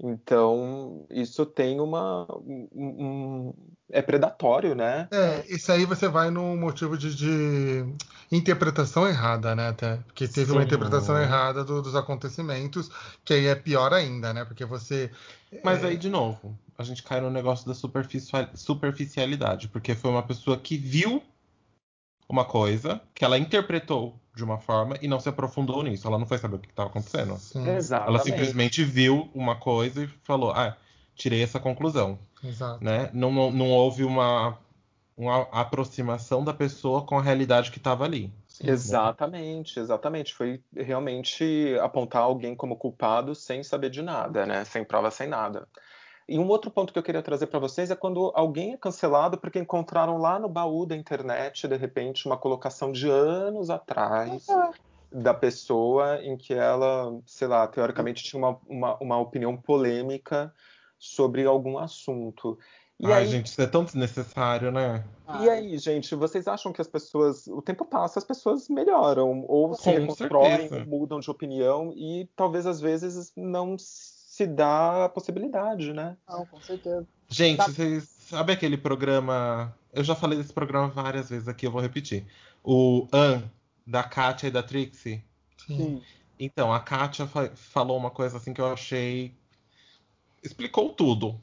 Então, 0.03 1.07
isso 1.11 1.47
tem 1.47 1.81
uma. 1.81 2.27
um- 2.45 2.69
um- 2.75 3.55
é 3.91 4.03
predatório, 4.03 4.75
né? 4.75 5.07
É, 5.13 5.45
isso 5.49 5.71
aí 5.71 5.85
você 5.85 6.09
vai 6.09 6.31
no 6.31 6.57
motivo 6.57 6.97
de, 6.97 7.15
de 7.15 7.85
interpretação 8.31 9.07
errada, 9.07 9.55
né? 9.55 9.69
Até, 9.69 9.97
porque 9.99 10.27
teve 10.27 10.51
uma 10.51 10.63
Sim. 10.63 10.67
interpretação 10.67 11.21
errada 11.21 11.63
do- 11.63 11.83
dos 11.83 11.95
acontecimentos, 11.95 12.91
que 13.25 13.35
aí 13.35 13.47
é 13.47 13.55
pior 13.55 13.93
ainda, 13.93 14.33
né? 14.33 14.45
Porque 14.45 14.65
você. 14.65 15.11
Mas 15.63 15.85
aí, 15.85 15.97
de 15.97 16.09
novo, 16.09 16.59
a 16.77 16.83
gente 16.83 17.03
cai 17.03 17.21
no 17.21 17.31
negócio 17.31 17.67
da 17.69 17.75
superficial- 17.75 18.49
superficialidade, 18.55 19.69
porque 19.69 19.95
foi 19.95 20.11
uma 20.11 20.23
pessoa 20.23 20.57
que 20.57 20.77
viu 20.77 21.23
uma 22.29 22.45
coisa, 22.45 23.01
que 23.15 23.25
ela 23.25 23.39
interpretou 23.39 24.19
de 24.35 24.43
uma 24.43 24.59
forma 24.59 24.97
e 25.03 25.09
não 25.09 25.21
se 25.21 25.29
aprofundou 25.29 25.83
nisso. 25.83 26.07
Ela 26.07 26.19
não 26.19 26.27
foi 26.27 26.39
saber 26.39 26.57
o 26.57 26.59
que 26.59 26.69
estava 26.69 26.89
acontecendo. 26.89 27.37
Sim, 27.37 27.69
Exatamente. 27.69 28.09
Ela 28.09 28.25
simplesmente 28.25 28.85
viu 28.85 29.31
uma 29.35 29.57
coisa 29.57 30.05
e 30.05 30.07
falou: 30.25 30.51
Ah, 30.53 30.77
tirei 31.15 31.43
essa 31.43 31.61
conclusão. 31.61 32.19
exato. 32.43 32.83
Né? 32.83 33.11
Não, 33.13 33.31
não, 33.31 33.51
não 33.51 33.71
houve 33.71 34.05
uma, 34.05 34.59
uma 35.17 35.43
aproximação 35.53 36.43
da 36.43 36.55
pessoa 36.55 37.05
com 37.05 37.19
a 37.19 37.23
realidade 37.23 37.71
que 37.71 37.79
estava 37.79 38.05
ali. 38.05 38.33
Sim. 38.49 38.69
Exatamente, 38.69 39.79
exatamente. 39.79 40.35
Foi 40.35 40.63
realmente 40.75 41.77
apontar 41.81 42.23
alguém 42.23 42.55
como 42.55 42.77
culpado 42.77 43.35
sem 43.35 43.63
saber 43.63 43.91
de 43.91 44.03
nada, 44.03 44.47
né? 44.47 44.65
Sem 44.65 44.85
prova, 44.85 45.11
sem 45.11 45.27
nada. 45.27 45.67
E 46.29 46.39
um 46.39 46.49
outro 46.49 46.71
ponto 46.71 46.93
que 46.93 46.99
eu 46.99 47.03
queria 47.03 47.23
trazer 47.23 47.47
para 47.47 47.59
vocês 47.59 47.91
é 47.91 47.97
quando 47.97 48.33
alguém 48.35 48.75
é 48.75 48.77
cancelado 48.77 49.39
porque 49.39 49.59
encontraram 49.59 50.19
lá 50.19 50.39
no 50.39 50.49
baú 50.49 50.87
da 50.87 50.97
internet, 50.97 51.67
de 51.67 51.77
repente, 51.77 52.27
uma 52.27 52.37
colocação 52.37 52.93
de 52.93 53.09
anos 53.09 53.71
atrás 53.71 54.47
da 55.11 55.35
pessoa 55.35 56.23
em 56.23 56.37
que 56.37 56.55
ela, 56.55 57.21
sei 57.27 57.47
lá, 57.47 57.67
teoricamente 57.67 58.25
tinha 58.25 58.39
uma, 58.41 58.59
uma, 58.67 58.97
uma 58.99 59.19
opinião 59.19 59.57
polêmica 59.57 60.53
sobre 60.99 61.45
algum 61.45 61.79
assunto. 61.79 62.59
E 62.99 63.07
Ai, 63.07 63.25
aí, 63.25 63.27
gente, 63.27 63.47
isso 63.47 63.61
é 63.61 63.67
tão 63.67 63.85
desnecessário, 63.85 64.71
né? 64.71 65.05
e 65.41 65.51
aí, 65.51 65.77
gente, 65.79 66.15
vocês 66.15 66.47
acham 66.47 66.73
que 66.73 66.81
as 66.81 66.87
pessoas, 66.87 67.47
o 67.49 67.61
tempo 67.61 67.85
passa, 67.85 68.19
as 68.19 68.25
pessoas 68.25 68.69
melhoram 68.69 69.45
ou 69.49 69.75
se 69.75 69.85
Com 69.85 69.91
reconstroem, 69.91 70.69
certeza. 70.69 70.85
mudam 70.85 71.19
de 71.19 71.31
opinião 71.31 71.93
e 71.97 72.29
talvez 72.37 72.67
às 72.67 72.81
vezes 72.81 73.33
não 73.37 73.77
se 73.77 74.22
dá 74.47 75.05
a 75.05 75.09
possibilidade, 75.09 75.93
né? 75.93 76.17
Não, 76.29 76.47
com 76.47 76.61
certeza. 76.61 77.07
Gente, 77.29 77.59
Tá. 77.59 77.67
vocês 77.69 78.05
sabem 78.05 78.55
aquele 78.55 78.77
programa. 78.79 79.75
Eu 79.93 80.03
já 80.03 80.15
falei 80.15 80.39
desse 80.39 80.53
programa 80.53 80.89
várias 80.89 81.29
vezes 81.29 81.49
aqui, 81.49 81.67
eu 81.67 81.71
vou 81.71 81.81
repetir. 81.83 82.27
O 82.65 83.07
An, 83.13 83.43
da 83.87 84.03
Kátia 84.03 84.47
e 84.49 84.51
da 84.51 84.63
Trixie. 84.63 85.23
Sim. 85.67 85.77
Sim. 85.77 86.03
Então, 86.39 86.73
a 86.73 86.81
Kátia 86.81 87.27
fa- 87.27 87.51
falou 87.55 87.97
uma 87.97 88.11
coisa 88.11 88.37
assim 88.39 88.55
que 88.55 88.61
eu 88.61 88.73
achei. 88.73 89.35
Explicou 90.43 90.91
tudo, 90.95 91.39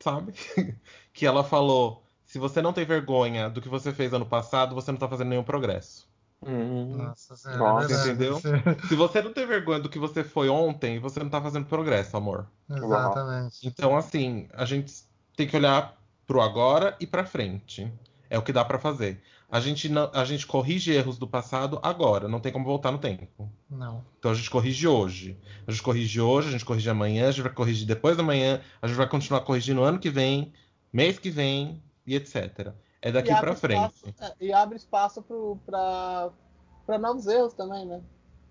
sabe? 0.00 0.32
que 1.12 1.26
ela 1.26 1.44
falou: 1.44 2.02
se 2.24 2.38
você 2.38 2.60
não 2.62 2.72
tem 2.72 2.84
vergonha 2.84 3.48
do 3.50 3.60
que 3.60 3.68
você 3.68 3.92
fez 3.92 4.12
ano 4.12 4.26
passado, 4.26 4.74
você 4.74 4.90
não 4.90 4.98
tá 4.98 5.08
fazendo 5.08 5.28
nenhum 5.28 5.44
progresso. 5.44 6.08
Hum, 6.44 6.96
Nossa 6.96 7.56
Nossa, 7.56 7.84
é 7.84 7.86
verdade. 7.86 8.10
entendeu? 8.10 8.40
Se 8.88 8.96
você 8.96 9.22
não 9.22 9.32
tem 9.32 9.46
vergonha 9.46 9.78
do 9.80 9.88
que 9.88 9.98
você 9.98 10.24
foi 10.24 10.48
ontem, 10.48 10.98
você 10.98 11.20
não 11.20 11.30
tá 11.30 11.40
fazendo 11.40 11.66
progresso, 11.66 12.16
amor. 12.16 12.46
Exatamente. 12.68 13.66
Então, 13.66 13.96
assim, 13.96 14.48
a 14.52 14.64
gente 14.64 14.92
tem 15.36 15.46
que 15.46 15.56
olhar 15.56 15.96
pro 16.26 16.40
agora 16.40 16.96
e 16.98 17.06
pra 17.06 17.24
frente. 17.24 17.92
É 18.28 18.38
o 18.38 18.42
que 18.42 18.52
dá 18.52 18.64
pra 18.64 18.78
fazer. 18.78 19.22
A 19.50 19.60
gente, 19.60 19.86
não, 19.90 20.10
a 20.14 20.24
gente 20.24 20.46
corrige 20.46 20.90
erros 20.92 21.18
do 21.18 21.28
passado 21.28 21.78
agora, 21.82 22.26
não 22.26 22.40
tem 22.40 22.50
como 22.50 22.64
voltar 22.64 22.90
no 22.90 22.96
tempo. 22.96 23.52
Não. 23.68 24.02
Então 24.18 24.30
a 24.30 24.34
gente 24.34 24.48
corrige 24.48 24.88
hoje. 24.88 25.38
A 25.66 25.70
gente 25.70 25.82
corrige 25.82 26.18
hoje, 26.18 26.48
a 26.48 26.50
gente 26.52 26.64
corrige 26.64 26.88
amanhã, 26.88 27.28
a 27.28 27.30
gente 27.30 27.42
vai 27.42 27.52
corrigir 27.52 27.86
depois 27.86 28.16
da 28.16 28.22
manhã, 28.22 28.62
a 28.80 28.86
gente 28.86 28.96
vai 28.96 29.06
continuar 29.06 29.42
corrigindo 29.42 29.82
ano 29.82 29.98
que 29.98 30.08
vem, 30.08 30.54
mês 30.90 31.18
que 31.18 31.28
vem 31.28 31.82
e 32.06 32.14
etc. 32.16 32.72
É 33.02 33.10
daqui 33.10 33.30
E 33.30 33.32
pra 33.32 33.38
abre 33.50 33.56
frente. 33.56 33.94
espaço- 33.96 34.14
é, 34.20 34.44
e 34.44 34.52
abre 34.52 34.76
espaço 34.76 35.22
para 35.66 36.98
novos 36.98 37.26
erros 37.26 37.52
também, 37.52 37.84
né? 37.84 38.00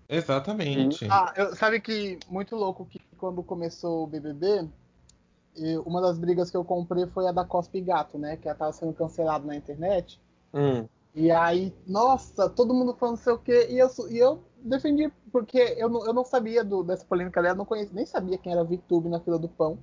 Exatamente. 0.08 1.06
Ah, 1.10 1.32
eu- 1.36 1.56
sabe 1.56 1.80
que 1.80 2.18
muito 2.28 2.54
louco 2.54 2.84
que 2.84 3.00
quando 3.16 3.42
começou 3.42 4.04
o 4.04 4.06
BBB, 4.06 4.68
e 5.56 5.76
uma 5.78 6.00
das 6.02 6.18
brigas 6.18 6.50
que 6.50 6.56
eu 6.56 6.64
comprei 6.64 7.06
foi 7.06 7.26
a 7.26 7.32
da 7.32 7.44
Cospe 7.44 7.80
Gato, 7.80 8.18
né? 8.18 8.36
Que 8.36 8.48
ela 8.48 8.56
tava 8.58 8.72
sendo 8.72 8.92
cancelada 8.92 9.46
na 9.46 9.56
internet. 9.56 10.20
hum. 10.52 10.86
E 11.14 11.30
aí, 11.30 11.74
nossa, 11.86 12.48
todo 12.48 12.72
mundo 12.72 12.94
falando 12.94 13.16
não 13.16 13.22
sei 13.22 13.32
o 13.34 13.38
quê. 13.38 13.66
E 13.70 13.78
eu, 13.78 13.88
e 14.10 14.16
eu 14.18 14.42
defendi, 14.56 15.12
porque 15.30 15.58
eu 15.76 15.88
não, 15.90 16.06
eu 16.06 16.12
não 16.14 16.24
sabia 16.24 16.64
do- 16.64 16.82
dessa 16.82 17.04
polêmica 17.04 17.42
dela, 17.42 17.54
não 17.54 17.66
conhecia, 17.66 17.94
nem 17.94 18.06
sabia 18.06 18.38
quem 18.38 18.50
era 18.52 18.64
VTube 18.64 19.10
na 19.10 19.20
fila 19.20 19.38
do 19.38 19.46
pão. 19.48 19.78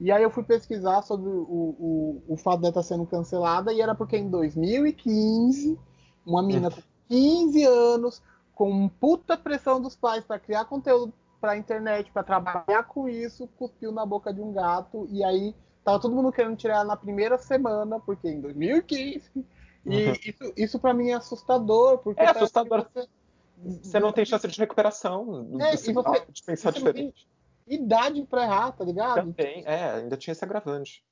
E 0.00 0.12
aí 0.12 0.22
eu 0.22 0.30
fui 0.30 0.44
pesquisar 0.44 1.02
sobre 1.02 1.28
o, 1.28 1.42
o, 1.42 2.22
o 2.28 2.36
fato 2.36 2.60
dela 2.60 2.70
estar 2.70 2.82
sendo 2.82 3.04
cancelada, 3.06 3.72
e 3.72 3.80
era 3.80 3.94
porque 3.94 4.16
em 4.16 4.30
2015, 4.30 5.78
uma 6.24 6.42
menina 6.42 6.70
com 6.70 6.82
15 7.08 7.64
anos, 7.64 8.22
com 8.54 8.88
puta 8.88 9.36
pressão 9.36 9.80
dos 9.80 9.96
pais 9.96 10.24
para 10.24 10.38
criar 10.38 10.64
conteúdo 10.66 11.12
pra 11.40 11.56
internet, 11.56 12.10
para 12.12 12.22
trabalhar 12.22 12.84
com 12.84 13.08
isso, 13.08 13.48
cuspiu 13.58 13.92
na 13.92 14.04
boca 14.04 14.32
de 14.32 14.40
um 14.40 14.52
gato, 14.52 15.06
e 15.10 15.22
aí 15.24 15.54
tava 15.84 16.00
todo 16.00 16.14
mundo 16.14 16.32
querendo 16.32 16.56
tirar 16.56 16.76
ela 16.76 16.84
na 16.84 16.96
primeira 16.96 17.38
semana, 17.38 17.98
porque 18.00 18.28
em 18.28 18.40
2015. 18.40 19.30
E 19.86 20.06
Uhum. 20.08 20.12
isso, 20.24 20.52
isso 20.56 20.78
para 20.78 20.92
mim 20.92 21.10
é 21.10 21.14
assustador, 21.14 21.98
porque 21.98 22.20
É 22.20 22.30
assustador. 22.30 22.86
você- 22.92 23.08
Você 23.82 23.98
não 23.98 24.12
tem 24.12 24.24
chance 24.24 24.46
de 24.46 24.56
recuperação, 24.58 25.48
É, 25.60 25.76
você- 25.76 25.92
de 25.92 26.42
pensar 26.44 26.72
você 26.72 26.78
diferente. 26.78 27.26
Idade 27.74 28.22
pra 28.28 28.44
errar, 28.44 28.72
tá 28.72 28.84
ligado? 28.84 29.16
Também, 29.16 29.62
é, 29.66 29.92
ainda 29.96 30.16
tinha 30.16 30.32
esse 30.32 30.44
agravante. 30.44 31.02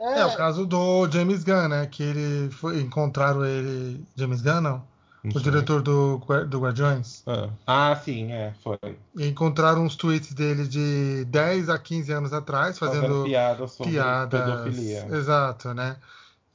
É, 0.00 0.24
o 0.24 0.36
caso 0.36 0.64
do 0.64 1.10
James 1.10 1.42
Gunn, 1.42 1.68
né? 1.68 1.86
Que 1.86 2.02
ele 2.04 2.50
foi, 2.50 2.80
encontraram 2.80 3.44
ele. 3.44 4.04
James 4.16 4.40
Gunn, 4.40 4.60
não? 4.60 4.84
O 5.24 5.40
diretor 5.40 5.82
do, 5.82 6.18
do 6.48 6.60
Guardiões. 6.60 7.22
Ah. 7.26 7.50
Ah, 7.66 7.96
sim, 7.96 8.32
é, 8.32 8.54
foi. 8.62 8.78
Encontraram 9.18 9.84
uns 9.84 9.96
tweets 9.96 10.32
dele 10.32 10.66
de 10.66 11.24
10 11.26 11.68
a 11.68 11.78
15 11.78 12.12
anos 12.12 12.32
atrás, 12.32 12.78
fazendo 12.78 13.24
piadas 13.24 13.72
sobre 13.72 13.92
piadas. 13.92 14.40
pedofilia. 14.40 15.06
Exato, 15.10 15.74
né? 15.74 15.96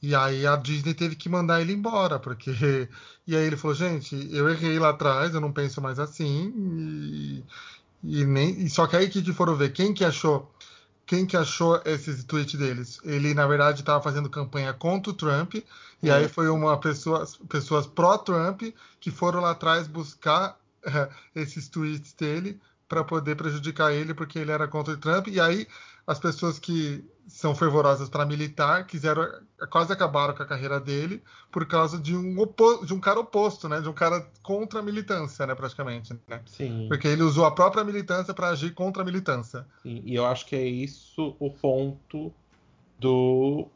E 0.02 0.14
aí 0.14 0.46
a 0.46 0.56
Disney 0.56 0.94
teve 0.94 1.14
que 1.14 1.28
mandar 1.28 1.60
ele 1.60 1.72
embora, 1.72 2.18
porque. 2.18 2.88
E 3.26 3.34
aí 3.34 3.46
ele 3.46 3.56
falou, 3.56 3.74
gente, 3.74 4.28
eu 4.36 4.50
errei 4.50 4.78
lá 4.78 4.90
atrás, 4.90 5.32
eu 5.32 5.40
não 5.40 5.50
penso 5.50 5.80
mais 5.80 5.98
assim. 5.98 6.52
E, 6.54 7.42
e 8.04 8.24
nem. 8.24 8.50
E 8.62 8.70
só 8.70 8.86
que 8.86 8.96
aí 8.96 9.08
que 9.08 9.32
foram 9.32 9.56
ver 9.56 9.72
quem 9.72 9.92
que 9.94 10.04
achou. 10.04 10.50
Quem 11.06 11.26
que 11.26 11.36
achou 11.36 11.80
esses 11.84 12.24
tweets 12.24 12.58
deles? 12.58 12.98
Ele, 13.04 13.34
na 13.34 13.46
verdade, 13.46 13.80
estava 13.80 14.02
fazendo 14.02 14.30
campanha 14.30 14.72
contra 14.72 15.10
o 15.10 15.14
Trump, 15.14 15.56
e 16.02 16.10
aí 16.10 16.28
foi 16.28 16.48
uma 16.48 16.78
pessoa, 16.78 17.26
pessoas 17.48 17.86
pró-Trump 17.86 18.62
que 19.00 19.10
foram 19.10 19.40
lá 19.40 19.50
atrás 19.50 19.86
buscar 19.86 20.58
eh, 20.82 21.08
esses 21.36 21.68
tweets 21.68 22.14
dele 22.14 22.58
para 22.88 23.04
poder 23.04 23.36
prejudicar 23.36 23.92
ele, 23.92 24.14
porque 24.14 24.38
ele 24.38 24.50
era 24.50 24.66
contra 24.66 24.94
o 24.94 24.96
Trump. 24.96 25.28
E 25.28 25.40
aí 25.40 25.66
as 26.06 26.18
pessoas 26.18 26.58
que 26.58 27.04
são 27.26 27.54
fervorosas 27.54 28.08
para 28.08 28.26
militar 28.26 28.86
quiseram 28.86 29.26
quase 29.70 29.92
acabaram 29.92 30.34
com 30.34 30.42
a 30.42 30.46
carreira 30.46 30.78
dele 30.78 31.22
por 31.50 31.66
causa 31.66 31.98
de 31.98 32.14
um 32.14 32.38
opo- 32.38 32.84
de 32.84 32.92
um 32.92 33.00
cara 33.00 33.18
oposto, 33.20 33.68
né? 33.68 33.80
De 33.80 33.88
um 33.88 33.94
cara 33.94 34.20
contra 34.42 34.80
a 34.80 34.82
militância, 34.82 35.46
né? 35.46 35.54
Praticamente, 35.54 36.12
né? 36.28 36.42
Sim, 36.46 36.86
Porque 36.88 37.08
ele 37.08 37.22
usou 37.22 37.46
a 37.46 37.50
própria 37.54 37.82
militância 37.84 38.34
para 38.34 38.48
agir 38.50 38.74
contra 38.74 39.02
a 39.02 39.04
militância. 39.04 39.66
sim. 39.82 40.02
E 40.04 40.14
eu 40.14 40.26
acho 40.26 40.46
que 40.46 40.54
é 40.56 40.66
isso 40.66 41.34
o 41.38 41.50
ponto 41.50 42.32
do. 42.98 43.66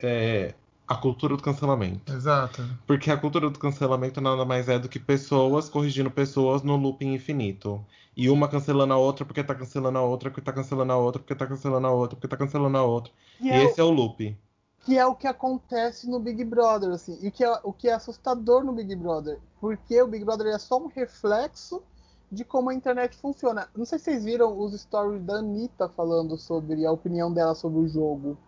é, 0.00 0.54
a 0.86 0.96
cultura 0.96 1.36
do 1.36 1.42
cancelamento. 1.42 2.12
Exato. 2.12 2.62
Porque 2.86 3.10
a 3.10 3.16
cultura 3.16 3.48
do 3.50 3.58
cancelamento 3.58 4.20
nada 4.20 4.44
mais 4.44 4.68
é 4.68 4.78
do 4.78 4.88
que 4.88 4.98
pessoas 5.00 5.68
corrigindo 5.68 6.10
pessoas 6.10 6.62
no 6.62 6.76
looping 6.76 7.14
infinito. 7.14 7.86
E 8.16 8.28
uma 8.30 8.48
cancelando 8.48 8.92
a 8.94 8.96
outra 8.98 9.24
porque 9.24 9.42
tá 9.44 9.54
cancelando 9.54 9.98
a 9.98 10.02
outra, 10.02 10.30
porque 10.30 10.42
tá 10.42 10.52
cancelando 10.52 10.92
a 10.92 10.96
outra, 10.96 11.20
porque 11.20 11.34
tá 11.34 11.46
cancelando 11.46 11.86
a 11.86 11.92
outra, 11.92 12.16
porque 12.16 12.28
tá 12.28 12.36
cancelando 12.36 12.76
a 12.78 12.82
outra. 12.84 13.12
Que 13.38 13.48
E 13.50 13.50
é, 13.52 13.62
esse 13.62 13.80
é 13.80 13.84
o 13.84 13.90
loop. 13.90 14.36
que 14.80 14.98
é 14.98 15.06
o 15.06 15.14
que 15.14 15.26
acontece 15.26 16.08
no 16.08 16.20
Big 16.20 16.44
Brother, 16.44 16.90
assim, 16.90 17.18
e 17.22 17.30
que 17.30 17.42
é, 17.44 17.60
o 17.62 17.72
que 17.72 17.88
é 17.88 17.94
assustador 17.94 18.62
no 18.64 18.72
Big 18.72 18.94
Brother, 18.96 19.40
porque 19.60 20.00
o 20.02 20.06
Big 20.08 20.24
Brother 20.24 20.48
é 20.48 20.58
só 20.58 20.78
um 20.78 20.88
reflexo 20.88 21.82
de 22.30 22.44
como 22.44 22.70
a 22.70 22.74
internet 22.74 23.16
funciona. 23.16 23.68
Não 23.76 23.84
sei 23.84 23.98
se 23.98 24.06
vocês 24.06 24.24
viram 24.24 24.58
os 24.58 24.78
stories 24.80 25.22
da 25.24 25.36
Anitta 25.36 25.88
falando 25.88 26.36
sobre 26.36 26.84
a 26.84 26.92
opinião 26.92 27.32
dela 27.32 27.54
sobre 27.54 27.78
o 27.80 27.88
jogo. 27.88 28.38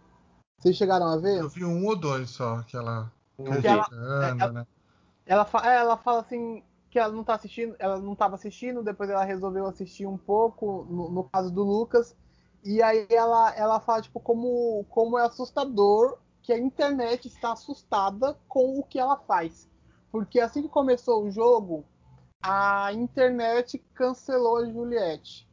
Vocês 0.58 0.76
chegaram 0.76 1.06
a 1.06 1.16
ver? 1.18 1.40
Eu 1.40 1.48
vi 1.48 1.64
um 1.64 1.86
ou 1.86 1.96
dois 1.96 2.30
só 2.30 2.62
que 2.62 2.76
ela 2.76 3.12
Que 3.36 3.66
ela- 3.66 3.86
ela- 4.40 4.52
né? 4.52 4.66
Ela, 5.26 5.46
é, 5.64 5.76
ela 5.76 5.96
fala 5.96 6.20
assim 6.20 6.62
que 6.90 6.98
ela 6.98 7.12
não 7.12 7.24
tá 7.24 7.34
assistindo, 7.34 7.74
ela 7.78 7.98
não 7.98 8.14
estava 8.14 8.36
assistindo, 8.36 8.82
depois 8.82 9.10
ela 9.10 9.24
resolveu 9.24 9.66
assistir 9.66 10.06
um 10.06 10.16
pouco, 10.16 10.86
no, 10.88 11.10
no 11.10 11.24
caso 11.24 11.50
do 11.52 11.62
Lucas, 11.62 12.16
e 12.64 12.80
aí 12.82 13.06
ela, 13.10 13.54
ela 13.54 13.80
fala 13.80 14.00
tipo 14.00 14.18
como, 14.18 14.84
como 14.88 15.18
é 15.18 15.26
assustador 15.26 16.18
que 16.42 16.52
a 16.52 16.58
internet 16.58 17.26
está 17.28 17.52
assustada 17.52 18.38
com 18.48 18.78
o 18.78 18.84
que 18.84 18.98
ela 18.98 19.16
faz. 19.16 19.68
Porque 20.10 20.40
assim 20.40 20.62
que 20.62 20.68
começou 20.68 21.24
o 21.24 21.30
jogo, 21.30 21.84
a 22.40 22.92
internet 22.92 23.78
cancelou 23.92 24.58
a 24.58 24.64
Juliette. 24.64 25.46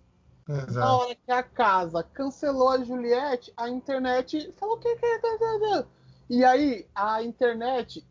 Na 0.47 0.63
Exato. 0.63 0.87
hora 0.95 1.15
que 1.15 1.31
a 1.31 1.43
casa 1.43 2.03
cancelou 2.03 2.69
a 2.69 2.83
Juliette, 2.83 3.53
a 3.57 3.69
internet 3.69 4.51
falou 4.57 4.77
que 4.77 4.95
que 4.95 5.19
que- 5.19 5.37
que- 5.37 5.59
que?" 5.59 5.87
E 6.29 6.43
aí 6.45 6.87
a 6.95 7.23
internet 7.23 8.05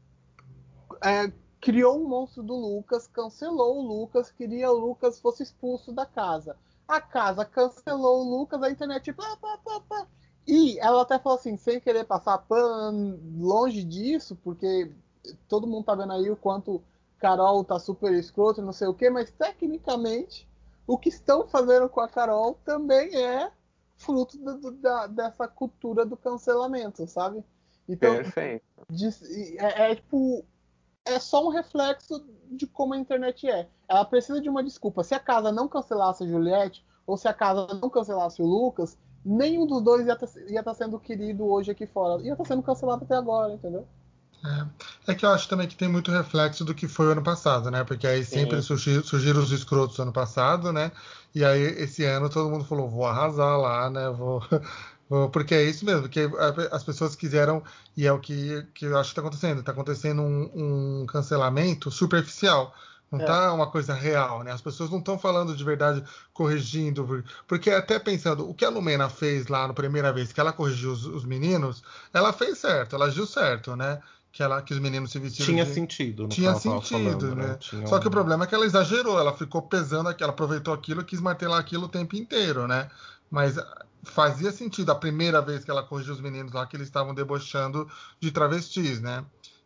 é, 1.05 1.33
criou 1.61 2.01
um 2.01 2.09
monstro 2.09 2.43
do 2.43 2.55
Lucas, 2.55 3.07
cancelou 3.07 3.79
o 3.79 3.83
Lucas, 3.87 4.31
queria 4.31 4.71
o 4.71 4.79
Lucas 4.79 5.21
fosse 5.21 5.43
expulso 5.43 5.93
da 5.93 6.07
casa. 6.07 6.57
A 6.87 7.01
casa 7.01 7.45
cancelou 7.45 8.21
o 8.25 8.39
Lucas, 8.39 8.63
a 8.63 8.71
internet 8.71 9.13
pá, 9.13 9.37
pá, 9.41 9.59
pá, 9.65 9.81
pá. 9.89 10.07
E 10.47 10.79
ela 10.81 11.03
até 11.03 11.19
falou 11.19 11.39
assim, 11.39 11.57
sem 11.57 11.81
querer 11.81 12.05
passar 12.05 12.39
pano, 12.39 13.19
longe 13.39 13.85
disso, 13.85 14.37
porque 14.43 14.93
todo 15.49 15.67
mundo 15.67 15.85
tá 15.85 15.95
vendo 15.95 16.13
aí 16.13 16.31
o 16.31 16.37
quanto 16.37 16.83
Carol 17.19 17.65
tá 17.65 17.79
super 17.79 18.13
escroto, 18.15 18.61
não 18.61 18.73
sei 18.73 18.89
o 18.89 18.95
quê, 18.95 19.09
mas 19.09 19.31
tecnicamente 19.31 20.49
o 20.87 20.99
que 20.99 21.09
estão 21.09 21.47
fazendo 21.49 21.89
com 21.89 22.01
a 22.01 22.09
Carol 22.09 22.55
também 22.65 23.15
é 23.17 23.51
fruto 23.97 24.37
do- 24.39 24.73
da- 24.73 25.07
dessa 25.07 25.47
cultura 25.47 26.05
do 26.05 26.17
cancelamento, 26.17 27.07
sabe? 27.07 27.45
Então, 27.89 28.15
Perfeito. 28.17 28.65
de- 28.91 29.59
é, 29.59 29.93
é 29.93 29.95
tipo. 29.97 30.45
É 31.05 31.19
só 31.19 31.45
um 31.45 31.49
reflexo 31.49 32.25
de 32.53 32.65
como 32.67 32.95
a 32.95 32.97
internet 32.99 33.49
é. 33.49 33.69
Ela 33.89 34.05
precisa 34.05 34.41
de 34.41 34.49
uma 34.49 34.63
desculpa. 34.63 35.03
Se 35.03 35.15
a 35.15 35.19
casa 35.19 35.51
não 35.51 35.67
cancelasse 35.67 36.23
a 36.23 36.27
Juliette, 36.29 36.85
ou 37.05 37.17
se 37.17 37.27
a 37.27 37.35
casa 37.35 37.67
não 37.75 37.91
cancelasse 37.91 38.41
o 38.41 38.47
Lucas, 38.47 38.97
nenhum 39.25 39.67
dos 39.67 39.83
dois 39.83 40.07
ia 40.07 40.13
estar 40.61 40.75
sendo 40.75 41.01
querido 41.01 41.45
hoje 41.45 41.73
aqui 41.73 41.87
fora. 41.87 42.23
Ia 42.23 42.33
estar 42.33 42.45
sendo 42.45 42.63
cancelado 42.63 43.03
até 43.05 43.17
agora, 43.17 43.53
entendeu? 43.53 43.85
É 45.07 45.15
que 45.15 45.25
eu 45.25 45.31
acho 45.31 45.49
também 45.49 45.69
que 45.69 45.77
tem 45.77 45.89
muito 45.89 46.11
reflexo 46.11 46.65
do 46.65 46.75
que 46.75 46.89
foi 46.89 47.07
o 47.07 47.13
ano 47.13 47.23
passado, 47.23 47.71
né? 47.71 47.85
Porque 47.85 48.07
aí 48.07 48.25
sempre 48.25 48.61
surgiram, 48.61 49.05
surgiram 49.05 49.41
os 49.41 49.53
escrotos 49.53 49.99
ano 50.01 50.13
passado, 50.13 50.73
né? 50.73 50.91
E 51.35 51.45
aí 51.45 51.61
esse 51.61 52.05
ano 52.05 52.29
todo 52.29 52.51
mundo 52.51 52.65
falou, 52.65 52.91
vou 52.91 53.07
arrasar 53.07 53.57
lá, 53.59 53.89
né? 53.89 54.11
Vou, 54.11 54.43
Porque 55.31 55.55
é 55.55 55.63
isso 55.63 55.85
mesmo, 55.85 56.03
porque 56.03 56.29
as 56.71 56.83
pessoas 56.83 57.15
quiseram, 57.15 57.63
e 57.95 58.07
é 58.07 58.13
o 58.13 58.19
que, 58.19 58.67
que 58.73 58.87
eu 58.87 58.99
acho 58.99 59.11
que 59.11 59.13
está 59.13 59.21
acontecendo, 59.21 59.61
está 59.61 59.73
acontecendo 59.73 60.23
um, 60.23 61.03
um, 61.03 61.07
cancelamento 61.07 61.91
superficial. 61.91 62.75
Não 63.11 63.21
está 63.21 63.45
é. 63.45 63.51
uma 63.51 63.71
coisa 63.71 63.93
real, 63.93 64.43
né? 64.43 64.53
As 64.53 64.63
pessoas 64.63 64.89
não 64.89 65.01
estão 65.01 65.19
falando 65.19 65.55
de 65.55 65.63
verdade, 65.63 66.03
corrigindo. 66.33 67.23
Porque 67.47 67.71
até 67.71 67.99
pensando, 67.99 68.49
o 68.49 68.55
que 68.55 68.65
a 68.65 68.71
Lumena 68.71 69.11
fez 69.11 69.49
lá 69.49 69.69
na 69.69 69.75
primeira 69.75 70.11
vez 70.15 70.33
que 70.33 70.41
ela 70.41 70.51
corrigiu 70.51 70.93
os, 70.93 71.05
os 71.05 71.27
meninos, 71.27 71.83
ela 72.15 72.33
fez 72.33 72.57
certo, 72.57 72.97
ela 72.97 73.05
agiu 73.05 73.27
certo, 73.27 73.77
né? 73.77 74.01
Que, 74.33 74.43
ela, 74.43 74.63
que 74.63 74.73
os 74.73 74.81
meninos 74.81 75.13
se 75.13 75.19
vestiram. 75.19 75.47
Tinha 75.47 75.65
de... 75.65 75.75
sentido, 75.75 76.27
Tinha 76.27 76.55
sentido, 76.55 76.81
falando, 76.83 77.37
né? 77.37 77.49
né? 77.49 77.57
Tinha 77.61 77.87
Só 77.87 77.97
um... 77.97 78.01
que 78.01 78.09
o 78.09 78.11
problema 78.11 78.45
é 78.45 78.47
que 78.47 78.55
ela 78.55 78.65
exagerou, 78.65 79.19
ela 79.19 79.37
ficou 79.37 79.61
pesando, 79.61 80.09
ela 80.19 80.33
aproveitou 80.33 80.73
aquilo 80.73 81.03
e 81.03 81.05
quis 81.05 81.21
martelar 81.21 81.61
aquilo 81.61 81.85
o 81.85 81.89
tempo 81.89 82.17
inteiro, 82.17 82.67
né? 82.67 82.89
Mas 83.31 83.57
fazia 84.03 84.51
sentido 84.51 84.91
a 84.91 84.95
primeira 84.95 85.41
vez 85.43 85.65
que 85.65 85.71
ela 85.71 85.83
corrigiu 85.83 86.15
os 86.15 86.21
meninos 86.21 86.53
lá 86.53 86.67
que 86.67 86.77
eles 86.77 86.89
estavam 86.89 87.15
debochando 87.15 87.87
de 88.19 88.31
travestis, 88.31 89.01
né? 89.01 89.25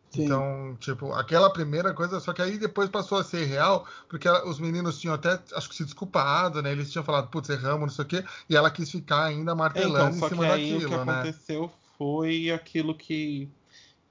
Sim. 0.09 0.25
Então, 0.25 0.77
tipo, 0.79 1.11
aquela 1.13 1.49
primeira 1.49 1.93
coisa, 1.93 2.19
só 2.19 2.33
que 2.33 2.41
aí 2.41 2.57
depois 2.57 2.89
passou 2.89 3.17
a 3.17 3.23
ser 3.23 3.45
real, 3.45 3.85
porque 4.09 4.27
ela, 4.27 4.47
os 4.47 4.59
meninos 4.59 4.99
tinham 4.99 5.13
até, 5.13 5.39
acho 5.53 5.69
que 5.69 5.75
se 5.75 5.83
desculpado, 5.83 6.61
né? 6.61 6.71
Eles 6.71 6.91
tinham 6.91 7.03
falado, 7.03 7.29
putz, 7.29 7.49
erramos, 7.49 7.81
não 7.81 7.89
sei 7.89 8.05
o 8.05 8.07
quê, 8.07 8.23
e 8.49 8.55
ela 8.55 8.71
quis 8.71 8.89
ficar 8.89 9.25
ainda 9.25 9.53
martelando 9.55 10.13
é, 10.13 10.17
então, 10.17 10.27
em 10.27 10.29
cima 10.29 10.45
que 10.45 10.51
aí 10.51 10.71
daquilo, 10.71 10.95
o 10.95 10.99
que 10.99 11.05
né? 11.05 11.13
aconteceu 11.13 11.71
foi 11.97 12.51
aquilo 12.51 12.95
que 12.95 13.49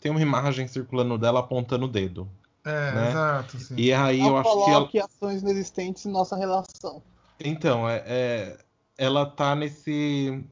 tem 0.00 0.10
uma 0.10 0.20
imagem 0.20 0.66
circulando 0.68 1.18
dela 1.18 1.40
apontando 1.40 1.86
o 1.86 1.88
dedo. 1.88 2.28
É, 2.64 2.92
né? 2.92 3.10
exato. 3.10 3.58
Sim. 3.58 3.74
E 3.76 3.92
aí 3.92 4.18
Não 4.18 4.28
eu 4.28 4.36
acho 4.36 4.90
que. 4.90 4.98
Ela... 4.98 5.06
ações 5.06 5.42
inexistentes 5.42 6.04
em 6.04 6.10
nossa 6.10 6.36
relação. 6.36 7.02
Então, 7.38 7.88
é, 7.88 8.02
é, 8.06 8.58
ela 8.98 9.26
tá 9.26 9.54
nesse 9.54 10.44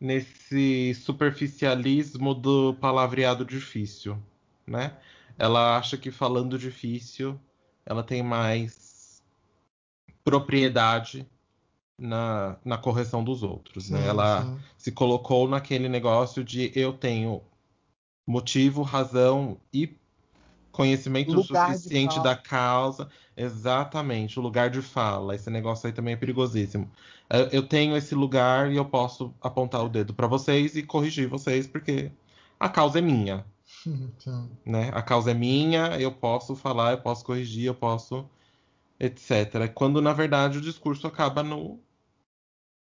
nesse 0.00 0.94
superficialismo 0.94 2.32
do 2.32 2.74
palavreado 2.74 3.44
difícil, 3.44 4.16
né? 4.66 4.96
Ela 5.36 5.76
acha 5.76 5.96
que 5.96 6.10
falando 6.10 6.58
difícil, 6.58 7.38
ela 7.84 8.02
tem 8.02 8.22
mais 8.22 9.22
propriedade 10.22 11.26
na, 11.98 12.56
na 12.64 12.78
correção 12.78 13.24
dos 13.24 13.42
outros, 13.42 13.90
né? 13.90 13.98
sim, 13.98 14.04
né? 14.04 14.10
Ela 14.10 14.44
sim. 14.44 14.58
se 14.76 14.92
colocou 14.92 15.48
naquele 15.48 15.88
negócio 15.88 16.44
de 16.44 16.70
eu 16.76 16.92
tenho 16.92 17.42
motivo, 18.28 18.82
razão 18.82 19.58
e 19.72 19.96
conhecimento 20.70 21.32
lugar 21.32 21.74
suficiente 21.74 22.22
da 22.22 22.36
causa. 22.36 23.08
Exatamente, 23.34 24.38
o 24.38 24.42
lugar 24.42 24.68
de 24.68 24.82
fala. 24.82 25.34
Esse 25.34 25.48
negócio 25.48 25.86
aí 25.86 25.92
também 25.94 26.12
é 26.12 26.16
perigosíssimo. 26.16 26.90
Eu 27.50 27.66
tenho 27.66 27.96
esse 27.96 28.14
lugar 28.14 28.70
e 28.70 28.76
eu 28.76 28.84
posso 28.84 29.34
apontar 29.40 29.82
o 29.82 29.88
dedo 29.88 30.12
para 30.12 30.26
vocês 30.26 30.76
e 30.76 30.82
corrigir 30.82 31.26
vocês, 31.26 31.66
porque 31.66 32.12
a 32.60 32.68
causa 32.68 32.98
é 32.98 33.02
minha. 33.02 33.46
né? 34.66 34.90
A 34.92 35.00
causa 35.00 35.30
é 35.30 35.34
minha, 35.34 35.98
eu 35.98 36.12
posso 36.12 36.54
falar, 36.54 36.92
eu 36.92 36.98
posso 37.00 37.24
corrigir, 37.24 37.64
eu 37.64 37.74
posso. 37.74 38.28
etc. 39.00 39.72
Quando 39.74 40.02
na 40.02 40.12
verdade 40.12 40.58
o 40.58 40.62
discurso 40.62 41.06
acaba 41.06 41.42
no. 41.42 41.80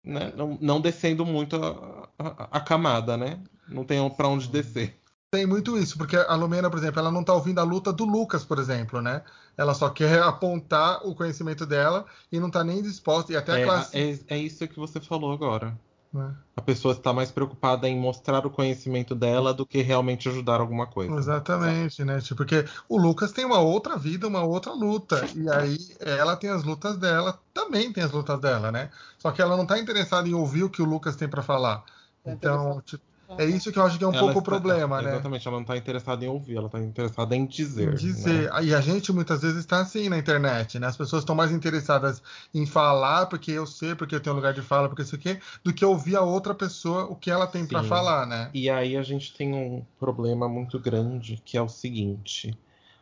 Né? 0.04 0.32
Não, 0.36 0.58
não 0.62 0.82
descendo 0.82 1.26
muito 1.26 1.56
a, 1.58 2.10
a, 2.18 2.58
a 2.58 2.62
camada, 2.62 3.18
né? 3.18 3.42
Não 3.68 3.84
tem 3.84 3.98
para 4.12 4.28
onde 4.28 4.48
descer. 4.48 5.03
Tem 5.34 5.48
muito 5.48 5.76
isso, 5.80 5.98
porque 5.98 6.16
a 6.16 6.36
Lumena, 6.36 6.70
por 6.70 6.78
exemplo, 6.78 7.00
ela 7.00 7.10
não 7.10 7.22
está 7.22 7.34
ouvindo 7.34 7.58
a 7.58 7.64
luta 7.64 7.92
do 7.92 8.06
Lucas, 8.06 8.46
por 8.46 8.60
exemplo, 8.60 9.02
né? 9.02 9.24
Ela 9.58 9.74
só 9.74 9.90
quer 9.90 10.22
apontar 10.22 11.00
o 11.04 11.16
conhecimento 11.16 11.66
dela 11.66 12.06
e 12.32 12.40
não 12.40 12.50
está 12.50 12.64
nem 12.64 12.84
disposta. 12.84 13.34
E 13.34 13.36
até 13.36 13.60
é, 13.60 13.64
a 13.64 13.66
classe. 13.66 14.24
É, 14.30 14.36
é 14.36 14.38
isso 14.38 14.68
que 14.68 14.80
você 14.80 15.02
falou 15.02 15.34
agora. 15.34 15.76
É. 16.16 16.30
A 16.56 16.62
pessoa 16.62 16.94
está 16.94 17.12
mais 17.12 17.32
preocupada 17.32 17.90
em 17.90 18.00
mostrar 18.00 18.46
o 18.46 18.52
conhecimento 18.52 19.16
dela 19.16 19.56
do 19.56 19.66
que 19.66 19.82
realmente 19.82 20.30
ajudar 20.30 20.62
alguma 20.62 20.86
coisa. 20.86 21.16
Exatamente, 21.16 22.06
né? 22.06 22.22
Tipo, 22.22 22.36
porque 22.36 22.66
o 22.88 23.00
Lucas 23.00 23.32
tem 23.32 23.44
uma 23.44 23.58
outra 23.58 23.98
vida, 23.98 24.28
uma 24.28 24.44
outra 24.44 24.72
luta. 24.72 25.28
E 25.36 25.50
aí 25.50 25.80
ela 26.00 26.38
tem 26.38 26.52
as 26.52 26.64
lutas 26.64 26.96
dela, 26.96 27.40
também 27.52 27.92
tem 27.92 28.04
as 28.04 28.12
lutas 28.12 28.40
dela, 28.40 28.72
né? 28.72 28.92
Só 29.18 29.32
que 29.32 29.42
ela 29.42 29.56
não 29.56 29.64
está 29.64 29.80
interessada 29.80 30.30
em 30.30 30.36
ouvir 30.36 30.64
o 30.64 30.70
que 30.70 30.84
o 30.84 30.86
Lucas 30.86 31.16
tem 31.16 31.28
para 31.28 31.42
falar. 31.42 31.84
É 32.24 32.34
então, 32.34 32.80
tipo, 32.86 33.04
é 33.38 33.46
isso 33.46 33.72
que 33.72 33.80
eu 33.80 33.84
acho 33.84 33.98
que 33.98 34.04
é 34.04 34.08
um 34.08 34.14
ela 34.14 34.22
pouco 34.22 34.40
o 34.40 34.42
problema, 34.42 35.02
né? 35.02 35.12
Exatamente, 35.12 35.48
ela 35.48 35.58
não 35.58 35.62
está 35.62 35.78
interessada 35.78 36.24
em 36.24 36.28
ouvir, 36.28 36.58
ela 36.58 36.68
está 36.68 36.80
interessada 36.80 37.36
em 37.36 37.46
dizer. 37.46 37.94
Em 37.94 37.96
dizer. 37.96 38.52
Né? 38.52 38.66
E 38.66 38.76
a 38.76 38.82
gente 38.82 39.12
muitas 39.12 39.42
vezes 39.42 39.60
está 39.60 39.80
assim 39.80 40.10
na 40.10 40.18
internet, 40.18 40.78
né? 40.80 40.88
As 40.88 40.98
pessoas 40.98 41.24
estão 41.24 41.36
mais 41.36 41.52
interessadas 41.52 42.22
em 42.54 42.66
falar 42.66 43.28
porque 43.28 43.52
eu 43.52 43.66
sei, 43.66 43.96
porque 43.96 44.16
eu 44.16 44.20
tenho 44.20 44.36
lugar 44.36 44.54
de 44.54 44.62
fala, 44.62 44.88
porque 44.88 45.02
isso 45.02 45.16
aqui, 45.16 45.40
do 45.64 45.74
que 45.74 45.84
ouvir 45.84 46.16
a 46.16 46.22
outra 46.22 46.54
pessoa 46.54 47.06
o 47.06 47.16
que 47.16 47.32
ela 47.32 47.48
tem 47.48 47.66
para 47.66 47.84
falar, 47.84 48.26
né? 48.26 48.50
E 48.54 48.70
aí 48.70 48.96
a 48.96 49.04
gente 49.04 49.34
tem 49.34 49.54
um 49.54 49.84
problema 50.00 50.48
muito 50.48 50.80
grande 50.80 51.42
que 51.44 51.58
é 51.58 51.62
o 51.62 51.70
seguinte: 51.70 52.58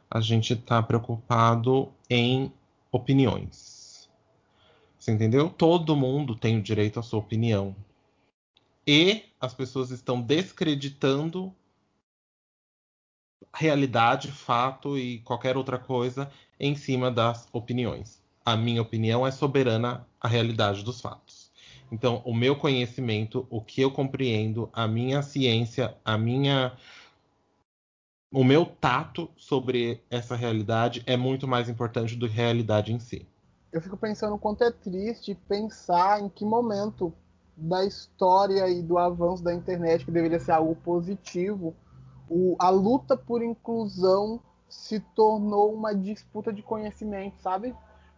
a 0.10 0.22
gente 0.22 0.54
está 0.54 0.82
preocupado 0.82 1.90
em 2.10 2.52
opiniões. 2.92 4.10
Você 4.98 5.12
entendeu? 5.12 5.50
Todo 5.50 5.96
mundo 5.96 6.36
tem 6.36 6.60
o 6.60 6.62
direito 6.62 7.00
à 7.00 7.04
sua 7.04 7.20
opinião 7.20 7.76
e 8.86 9.24
as 9.40 9.54
pessoas 9.54 9.92
estão 9.92 10.22
descreditando 10.22 11.54
realidade, 13.54 14.32
fato 14.32 14.98
e 14.98 15.20
qualquer 15.20 15.58
outra 15.58 15.78
coisa 15.78 16.32
em 16.60 16.76
cima 16.76 17.12
das 17.12 17.48
opiniões. 17.52 18.22
A 18.46 18.56
minha 18.56 18.82
opinião 18.82 19.26
é 19.26 19.32
soberana 19.32 20.08
à 20.20 20.28
realidade 20.28 20.84
dos 20.84 21.02
fatos. 21.02 21.52
Então, 21.92 22.22
o 22.24 22.34
meu 22.34 22.56
conhecimento, 22.56 23.46
o 23.50 23.62
que 23.62 23.82
eu 23.82 23.92
compreendo, 23.92 24.70
a 24.72 24.88
minha 24.88 25.22
ciência, 25.22 25.96
a 26.06 26.18
minha 26.18 26.78
o 28.34 28.46
meu 28.46 28.66
tato 28.66 29.30
sobre 29.36 30.02
essa 30.10 30.38
realidade 30.38 31.04
é 31.06 31.18
muito 31.18 31.46
mais 31.46 31.68
importante 31.68 32.16
do 32.16 32.30
que 32.30 32.40
a 32.40 32.44
realidade 32.44 32.94
em 32.94 33.00
si. 33.00 33.28
Eu 33.74 33.82
fico 33.82 33.98
pensando 33.98 34.36
o 34.36 34.40
quanto 34.40 34.64
é 34.64 34.72
triste 34.72 35.36
pensar 35.50 36.22
em 36.22 36.30
que 36.30 36.46
momento 36.46 37.14
da 37.62 37.86
história 37.86 38.68
e 38.68 38.82
do 38.82 38.98
avanço 38.98 39.44
da 39.44 39.54
internet, 39.54 40.04
que 40.04 40.12
deveria 40.12 40.40
ser 40.40 40.52
algo 40.52 40.76
positivo, 40.76 41.76
o, 42.28 42.56
a 42.58 42.70
luta 42.70 43.16
por 43.16 43.44
inclusão 43.44 44.40
se 44.68 45.00
tornou 45.00 45.74
uma 45.74 45.94
disputa 45.94 46.52
de 46.52 46.64
conhecimento, 46.64 47.40
sabe? 47.40 47.76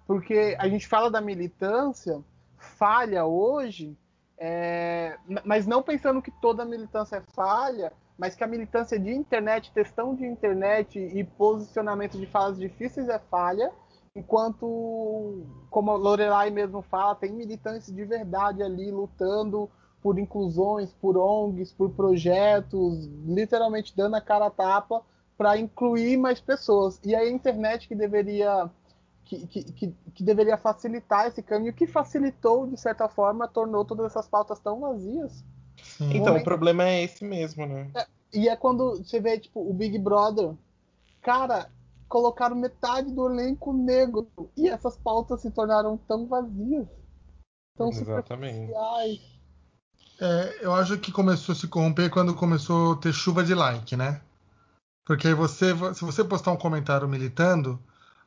Porque 0.07 0.55
a 0.59 0.67
gente 0.69 0.87
fala 0.87 1.09
da 1.09 1.19
militância, 1.19 2.23
falha 2.57 3.25
hoje, 3.25 3.97
é, 4.37 5.17
mas 5.43 5.67
não 5.67 5.81
pensando 5.81 6.21
que 6.21 6.31
toda 6.31 6.63
militância 6.63 7.17
é 7.17 7.21
falha, 7.33 7.91
mas 8.17 8.35
que 8.35 8.43
a 8.43 8.47
militância 8.47 8.99
de 8.99 9.11
internet, 9.11 9.71
questão 9.71 10.15
de 10.15 10.25
internet 10.25 10.99
e 10.99 11.23
posicionamento 11.23 12.17
de 12.17 12.25
falas 12.27 12.57
difíceis 12.57 13.09
é 13.09 13.19
falha, 13.19 13.71
enquanto, 14.15 15.45
como 15.69 15.91
a 15.91 15.95
Lorelai 15.95 16.49
mesmo 16.49 16.81
fala, 16.81 17.15
tem 17.15 17.31
militantes 17.31 17.91
de 17.91 18.05
verdade 18.05 18.61
ali 18.61 18.91
lutando 18.91 19.69
por 20.01 20.19
inclusões, 20.19 20.93
por 20.93 21.17
ONGs, 21.17 21.73
por 21.73 21.89
projetos, 21.91 23.07
literalmente 23.25 23.95
dando 23.95 24.15
a 24.15 24.21
cara 24.21 24.47
a 24.47 24.51
tapa 24.51 25.01
para 25.37 25.57
incluir 25.57 26.17
mais 26.17 26.39
pessoas. 26.39 26.99
E 27.03 27.15
a 27.15 27.27
internet 27.27 27.87
que 27.87 27.95
deveria 27.95 28.69
que, 29.23 29.47
que, 29.47 29.95
que, 30.13 30.23
deveria 30.23 30.57
facilitar 30.57 31.27
esse 31.27 31.41
caminho, 31.41 31.73
que 31.73 31.87
facilitou, 31.87 32.67
de 32.67 32.77
certa 32.77 33.07
forma, 33.07 33.47
tornou 33.47 33.85
todas 33.85 34.07
essas 34.07 34.27
pautas 34.27 34.59
tão 34.59 34.81
vazias. 34.81 35.43
Então, 35.99 36.35
o 36.35 36.43
problema 36.43 36.83
é 36.83 37.03
esse 37.03 37.23
mesmo, 37.23 37.65
né? 37.65 37.89
É, 37.95 38.05
e 38.33 38.49
é 38.49 38.55
quando 38.55 38.97
você 38.97 39.21
vê, 39.21 39.39
tipo, 39.39 39.61
o 39.61 39.73
Big 39.73 39.97
Brother. 39.97 40.53
Cara, 41.21 41.69
colocaram 42.13 42.55
metade 42.55 43.11
do 43.11 43.27
elenco 43.27 43.73
negro 43.73 44.29
e 44.55 44.69
essas 44.69 44.95
pautas 44.95 45.41
se 45.41 45.49
tornaram 45.49 45.97
tão 45.97 46.27
vazias, 46.27 46.87
tão 47.75 47.89
Exatamente. 47.89 48.71
superficiais. 48.71 49.19
É, 50.21 50.59
eu 50.63 50.75
acho 50.75 50.99
que 50.99 51.11
começou 51.11 51.53
a 51.53 51.55
se 51.55 51.67
corromper 51.67 52.11
quando 52.11 52.35
começou 52.35 52.93
a 52.93 52.97
ter 52.97 53.11
chuva 53.11 53.43
de 53.43 53.55
like, 53.55 53.97
né? 53.97 54.21
Porque 55.03 55.33
você, 55.33 55.73
se 55.95 56.05
você 56.05 56.23
postar 56.23 56.51
um 56.51 56.55
comentário 56.55 57.09
militando, 57.09 57.79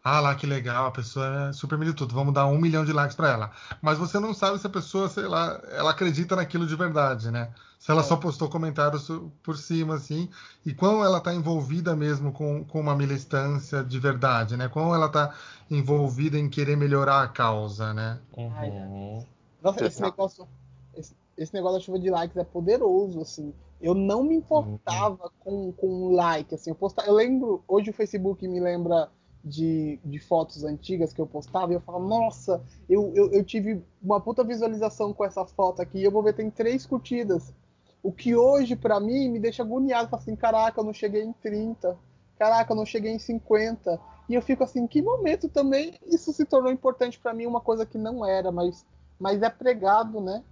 ah 0.08 0.20
lá 0.20 0.36
que 0.36 0.46
legal, 0.46 0.86
a 0.86 0.90
pessoa 0.92 1.48
é 1.48 1.52
super 1.52 1.76
militudo, 1.76 2.14
vamos 2.14 2.32
dar 2.32 2.46
um 2.46 2.60
milhão 2.60 2.84
de 2.84 2.92
likes 2.92 3.16
para 3.16 3.28
ela. 3.28 3.50
Mas 3.82 3.98
você 3.98 4.20
não 4.20 4.32
sabe 4.32 4.56
se 4.56 4.64
a 4.64 4.70
pessoa, 4.70 5.08
sei 5.08 5.24
lá, 5.24 5.60
ela 5.72 5.90
acredita 5.90 6.36
naquilo 6.36 6.64
de 6.64 6.76
verdade, 6.76 7.28
né? 7.28 7.52
Se 7.76 7.90
ela 7.90 8.02
é. 8.02 8.04
só 8.04 8.16
postou 8.16 8.48
comentários 8.48 9.10
por 9.42 9.56
cima, 9.56 9.96
assim, 9.96 10.30
e 10.64 10.72
quão 10.72 11.04
ela 11.04 11.18
está 11.18 11.34
envolvida 11.34 11.96
mesmo 11.96 12.30
com, 12.30 12.64
com 12.64 12.78
uma 12.78 12.94
militância 12.94 13.82
de 13.82 13.98
verdade, 13.98 14.56
né? 14.56 14.68
Quão 14.68 14.94
ela 14.94 15.06
está 15.06 15.34
envolvida 15.68 16.38
em 16.38 16.48
querer 16.48 16.76
melhorar 16.76 17.24
a 17.24 17.28
causa, 17.28 17.92
né? 17.92 18.20
Uhum. 18.36 19.24
Nossa, 19.60 19.86
esse 19.86 20.00
negócio, 20.00 20.46
esse, 20.94 21.16
esse, 21.36 21.52
negócio 21.52 21.80
da 21.80 21.84
chuva 21.84 21.98
de 21.98 22.10
likes 22.10 22.36
é 22.36 22.44
poderoso, 22.44 23.22
assim. 23.22 23.52
Eu 23.80 23.92
não 23.92 24.22
me 24.22 24.36
importava 24.36 25.24
uhum. 25.24 25.30
com, 25.40 25.72
com 25.72 26.14
like, 26.14 26.54
assim. 26.54 26.70
Eu, 26.70 26.76
postava, 26.76 27.08
eu 27.08 27.14
lembro, 27.14 27.64
hoje 27.66 27.90
o 27.90 27.92
Facebook 27.92 28.46
me 28.46 28.60
lembra 28.60 29.10
de, 29.46 30.00
de 30.04 30.18
fotos 30.18 30.64
antigas 30.64 31.12
que 31.12 31.20
eu 31.20 31.26
postava 31.26 31.70
e 31.70 31.76
eu 31.76 31.80
falava, 31.80 32.04
nossa, 32.04 32.60
eu, 32.90 33.12
eu, 33.14 33.30
eu 33.30 33.44
tive 33.44 33.80
uma 34.02 34.20
puta 34.20 34.42
visualização 34.42 35.14
com 35.14 35.24
essa 35.24 35.46
foto 35.46 35.80
aqui, 35.80 36.02
eu 36.02 36.10
vou 36.10 36.20
ver, 36.20 36.32
tem 36.32 36.50
três 36.50 36.84
curtidas. 36.84 37.54
O 38.02 38.10
que 38.10 38.34
hoje, 38.34 38.74
para 38.74 38.98
mim, 38.98 39.28
me 39.28 39.38
deixa 39.38 39.62
agoniado, 39.62 40.14
assim, 40.16 40.34
caraca, 40.34 40.80
eu 40.80 40.84
não 40.84 40.92
cheguei 40.92 41.22
em 41.22 41.32
30, 41.32 41.96
caraca, 42.36 42.72
eu 42.72 42.76
não 42.76 42.84
cheguei 42.84 43.12
em 43.12 43.20
50. 43.20 44.00
E 44.28 44.34
eu 44.34 44.42
fico 44.42 44.64
assim, 44.64 44.84
que 44.88 45.00
momento 45.00 45.48
também 45.48 45.94
isso 46.06 46.32
se 46.32 46.44
tornou 46.44 46.72
importante 46.72 47.18
para 47.18 47.32
mim, 47.32 47.46
uma 47.46 47.60
coisa 47.60 47.86
que 47.86 47.96
não 47.96 48.26
era, 48.26 48.50
mas, 48.50 48.84
mas 49.16 49.42
é 49.42 49.48
pregado, 49.48 50.20
né? 50.20 50.42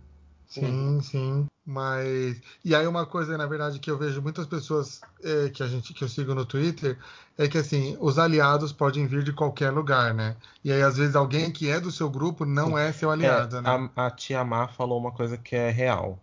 Sim, 0.46 1.00
sim. 1.00 1.46
Mas. 1.66 2.40
E 2.64 2.74
aí 2.74 2.87
uma 2.87 3.07
coisa, 3.07 3.38
na 3.38 3.46
verdade, 3.46 3.79
que 3.79 3.90
eu 3.90 3.96
vejo 3.96 4.20
muitas 4.20 4.46
pessoas 4.46 5.00
é, 5.22 5.48
que 5.48 5.62
a 5.62 5.66
gente 5.66 5.94
que 5.94 6.05
eu 6.05 6.09
sigo 6.09 6.35
no 6.35 6.44
Twitter 6.44 6.98
é 7.38 7.48
que 7.48 7.59
assim, 7.59 7.96
os 8.00 8.18
aliados 8.18 8.72
podem 8.72 9.07
vir 9.07 9.22
de 9.22 9.33
qualquer 9.33 9.70
lugar, 9.70 10.12
né? 10.12 10.37
E 10.62 10.70
aí, 10.70 10.83
às 10.83 10.96
vezes, 10.96 11.16
alguém 11.16 11.50
que 11.50 11.70
é 11.70 11.81
do 11.81 11.90
seu 11.90 12.11
grupo 12.11 12.44
não 12.44 12.77
é 12.77 12.92
seu 12.92 13.11
aliado, 13.11 13.57
é, 13.57 13.61
né? 13.62 13.90
A, 13.96 14.07
a 14.07 14.11
tia 14.11 14.44
Má 14.44 14.68
falou 14.68 14.98
uma 14.98 15.12
coisa 15.12 15.38
que 15.38 15.57
é 15.57 15.70
real. 15.70 16.18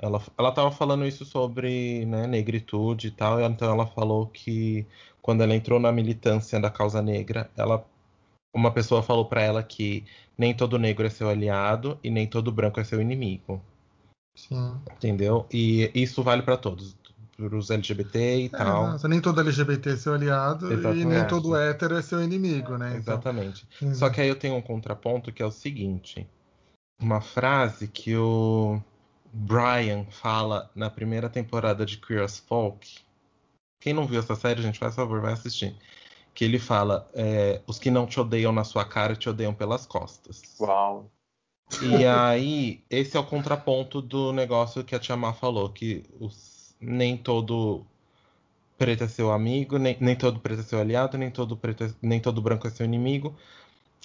Ela, 0.00 0.22
ela 0.38 0.52
tava 0.52 0.70
falando 0.70 1.04
isso 1.04 1.24
sobre 1.24 2.06
né, 2.06 2.26
negritude 2.26 3.08
e 3.08 3.10
tal, 3.10 3.40
então 3.42 3.70
ela 3.70 3.86
falou 3.86 4.26
que 4.26 4.86
quando 5.20 5.42
ela 5.42 5.54
entrou 5.54 5.78
na 5.78 5.92
militância 5.92 6.58
da 6.58 6.70
causa 6.70 7.02
negra, 7.02 7.50
ela 7.56 7.84
uma 8.52 8.72
pessoa 8.72 9.02
falou 9.02 9.26
para 9.26 9.42
ela 9.42 9.62
que 9.62 10.04
nem 10.36 10.54
todo 10.54 10.78
negro 10.78 11.06
é 11.06 11.10
seu 11.10 11.28
aliado 11.28 11.98
e 12.02 12.10
nem 12.10 12.26
todo 12.26 12.50
branco 12.50 12.80
é 12.80 12.84
seu 12.84 13.00
inimigo. 13.00 13.62
Sim. 14.34 14.80
Entendeu? 14.92 15.46
E 15.52 15.90
isso 15.94 16.22
vale 16.22 16.42
para 16.42 16.56
todos, 16.56 16.96
para 17.36 17.56
os 17.56 17.70
LGBT 17.70 18.18
e 18.18 18.46
é, 18.46 18.48
tal. 18.48 18.96
Nem 19.04 19.20
todo 19.20 19.40
LGBT 19.40 19.90
é 19.90 19.96
seu 19.96 20.14
aliado 20.14 20.72
Exatamente. 20.72 21.00
e 21.00 21.04
nem 21.04 21.26
todo 21.26 21.56
hétero 21.56 21.96
é 21.96 22.02
seu 22.02 22.22
inimigo, 22.22 22.76
né? 22.76 22.90
Então, 22.90 23.14
Exatamente. 23.14 23.66
Então... 23.76 23.94
Só 23.94 24.10
que 24.10 24.20
aí 24.20 24.28
eu 24.28 24.36
tenho 24.36 24.56
um 24.56 24.62
contraponto 24.62 25.32
que 25.32 25.42
é 25.42 25.46
o 25.46 25.50
seguinte: 25.50 26.28
uma 27.00 27.20
frase 27.20 27.88
que 27.88 28.16
o 28.16 28.80
Brian 29.32 30.04
fala 30.10 30.70
na 30.74 30.90
primeira 30.90 31.28
temporada 31.28 31.84
de 31.84 31.96
Queer 31.98 32.22
as 32.22 32.38
Folk. 32.38 32.98
Quem 33.80 33.94
não 33.94 34.06
viu 34.06 34.20
essa 34.20 34.34
série, 34.34 34.62
gente, 34.62 34.78
faz 34.78 34.94
favor, 34.94 35.20
vai 35.20 35.32
assistir 35.32 35.74
que 36.34 36.44
ele 36.44 36.58
fala: 36.58 37.08
é, 37.12 37.60
os 37.66 37.78
que 37.78 37.90
não 37.90 38.06
te 38.06 38.18
odeiam 38.20 38.52
na 38.52 38.64
sua 38.64 38.84
cara 38.84 39.14
te 39.16 39.28
odeiam 39.28 39.54
pelas 39.54 39.86
costas. 39.86 40.56
Uau. 40.58 41.10
E 41.82 42.04
aí, 42.04 42.82
esse 42.90 43.16
é 43.16 43.20
o 43.20 43.24
contraponto 43.24 44.02
do 44.02 44.32
negócio 44.32 44.84
que 44.84 44.94
a 44.94 44.98
Tia 44.98 45.16
Má 45.16 45.32
falou, 45.32 45.70
que 45.70 46.04
os, 46.18 46.74
nem 46.80 47.16
todo 47.16 47.86
preto 48.76 49.04
é 49.04 49.08
seu 49.08 49.30
amigo, 49.30 49.78
nem, 49.78 49.96
nem 50.00 50.16
todo 50.16 50.40
preto 50.40 50.60
é 50.60 50.62
seu 50.62 50.80
aliado, 50.80 51.16
nem 51.16 51.30
todo, 51.30 51.56
preto 51.56 51.84
é, 51.84 51.94
nem 52.02 52.18
todo 52.20 52.42
branco 52.42 52.66
é 52.66 52.70
seu 52.70 52.84
inimigo. 52.84 53.36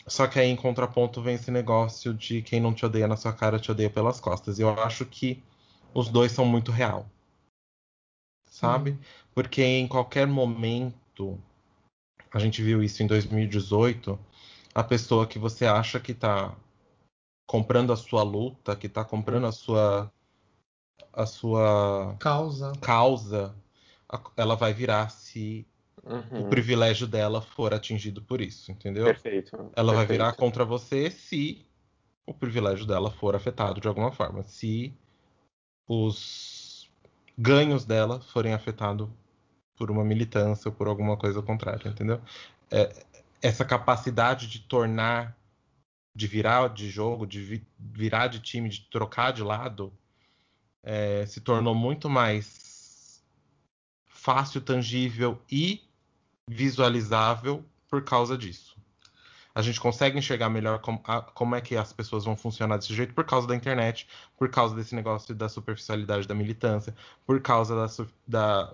Só 0.08 0.28
que 0.28 0.40
aí, 0.40 0.50
em 0.50 0.56
contraponto, 0.56 1.22
vem 1.22 1.36
esse 1.36 1.50
negócio 1.50 2.14
de 2.14 2.42
quem 2.42 2.60
não 2.60 2.74
te 2.74 2.86
odeia 2.86 3.08
na 3.08 3.18
sua 3.18 3.34
cara 3.34 3.60
te 3.60 3.72
odeia 3.72 3.90
pelas 3.90 4.20
costas. 4.20 4.60
E 4.60 4.62
eu 4.62 4.70
acho 4.82 5.06
que 5.06 5.42
os 5.94 6.10
dois 6.10 6.32
são 6.32 6.46
muito 6.46 6.72
real. 6.72 7.10
Sabe? 8.50 8.92
Hum. 8.92 8.98
Porque 9.34 9.64
em 9.64 9.88
qualquer 9.88 10.28
momento 10.28 11.40
a 12.32 12.40
gente 12.40 12.62
viu 12.62 12.84
isso 12.84 13.02
em 13.02 13.08
2018, 13.08 14.20
a 14.74 14.84
pessoa 14.84 15.26
que 15.26 15.40
você 15.40 15.66
acha 15.66 16.00
que 16.00 16.12
está 16.12 16.54
comprando 17.46 17.94
a 17.94 17.96
sua 17.96 18.24
luta, 18.24 18.76
que 18.76 18.88
está 18.88 19.04
comprando 19.04 19.46
a 19.48 19.52
sua 19.52 20.12
a 21.14 21.26
sua 21.26 22.16
causa, 22.20 22.74
causa 22.82 23.56
ela 24.36 24.56
vai 24.56 24.74
virar 24.74 25.10
se 25.10 25.66
uhum. 26.04 26.42
o 26.42 26.50
privilégio 26.50 27.08
dela 27.08 27.42
for 27.42 27.74
atingido 27.74 28.22
por 28.22 28.42
isso, 28.42 28.72
entendeu? 28.72 29.06
Perfeito. 29.06 29.56
Ela 29.56 29.70
perfeito. 29.72 29.96
vai 29.96 30.06
virar 30.06 30.34
contra 30.34 30.66
você 30.66 31.10
se 31.10 31.66
o 32.26 32.34
privilégio 32.34 32.86
dela 32.86 33.12
for 33.12 33.36
afetado 33.36 33.80
de 33.80 33.88
alguma 33.88 34.12
forma, 34.12 34.44
se 34.44 34.94
os 35.88 36.90
ganhos 37.38 37.86
dela 37.86 38.20
forem 38.20 38.54
afetados 38.54 39.08
por 39.78 39.92
uma 39.92 40.04
militância 40.04 40.70
ou 40.70 40.76
por 40.76 40.88
alguma 40.88 41.18
coisa 41.18 41.42
contrária, 41.42 41.90
entendeu? 41.90 42.22
É, 42.72 43.06
essa 43.42 43.66
capacidade 43.66 44.48
de 44.48 44.60
tornar, 44.60 45.38
de 46.16 46.28
virar 46.28 46.70
de 46.70 46.90
jogo, 46.90 47.28
de 47.28 47.42
vi, 47.42 47.68
virar 47.78 48.28
de 48.28 48.40
time, 48.40 48.70
de 48.70 48.82
trocar 48.90 49.34
de 49.34 49.44
lado, 49.44 49.92
é, 50.82 51.26
se 51.26 51.42
tornou 51.42 51.76
muito 51.76 52.10
mais 52.10 53.22
fácil, 54.08 54.62
tangível 54.62 55.42
e 55.52 55.84
visualizável 56.48 57.66
por 57.90 58.04
causa 58.04 58.38
disso. 58.38 58.76
A 59.54 59.62
gente 59.62 59.80
consegue 59.80 60.18
enxergar 60.18 60.50
melhor 60.50 60.80
como, 60.80 61.02
a, 61.06 61.22
como, 61.22 61.56
é 61.56 61.62
que 61.62 61.76
as 61.76 61.92
pessoas 61.94 62.26
vão 62.26 62.36
funcionar 62.36 62.78
desse 62.78 62.94
jeito 62.94 63.14
por 63.14 63.26
causa 63.26 63.48
da 63.48 63.56
internet, 63.56 64.08
por 64.38 64.50
causa 64.50 64.76
desse 64.76 64.94
negócio 64.94 65.34
da 65.34 65.48
superficialidade 65.48 66.28
da 66.28 66.36
militância, 66.36 66.96
por 67.26 67.42
causa 67.42 67.76
da, 67.76 68.06
da 68.28 68.74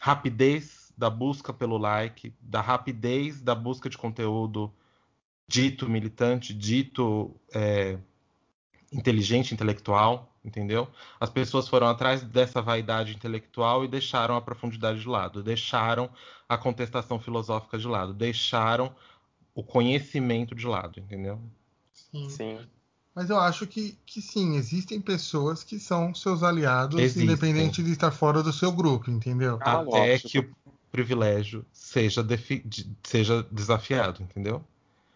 rapidez 0.00 0.92
da 0.96 1.10
busca 1.10 1.52
pelo 1.52 1.78
like, 1.78 2.32
da 2.40 2.60
rapidez 2.60 3.40
da 3.40 3.54
busca 3.54 3.88
de 3.88 3.98
conteúdo 3.98 4.72
dito 5.50 5.90
militante, 5.90 6.54
dito 6.54 7.34
é, 7.52 7.98
inteligente, 8.92 9.52
intelectual, 9.52 10.32
entendeu? 10.44 10.88
As 11.18 11.28
pessoas 11.28 11.66
foram 11.66 11.88
atrás 11.88 12.22
dessa 12.22 12.62
vaidade 12.62 13.12
intelectual 13.12 13.84
e 13.84 13.88
deixaram 13.88 14.36
a 14.36 14.40
profundidade 14.40 15.00
de 15.00 15.08
lado, 15.08 15.42
deixaram 15.42 16.08
a 16.48 16.56
contestação 16.56 17.18
filosófica 17.18 17.76
de 17.76 17.88
lado, 17.88 18.14
deixaram 18.14 18.94
o 19.52 19.64
conhecimento 19.64 20.54
de 20.54 20.68
lado, 20.68 21.00
entendeu? 21.00 21.40
Sim. 21.92 22.30
sim. 22.30 22.58
Mas 23.12 23.28
eu 23.28 23.38
acho 23.40 23.66
que, 23.66 23.98
que 24.06 24.22
sim, 24.22 24.54
existem 24.54 25.00
pessoas 25.00 25.64
que 25.64 25.80
são 25.80 26.14
seus 26.14 26.44
aliados, 26.44 27.00
existem. 27.00 27.24
independente 27.24 27.82
de 27.82 27.90
estar 27.90 28.12
fora 28.12 28.40
do 28.40 28.52
seu 28.52 28.70
grupo, 28.70 29.10
entendeu? 29.10 29.58
Ah, 29.60 29.80
Até 29.80 30.16
que 30.20 30.38
o 30.38 30.54
privilégio 30.92 31.66
seja, 31.72 32.24
seja 33.02 33.42
desafiado, 33.50 34.22
entendeu? 34.22 34.64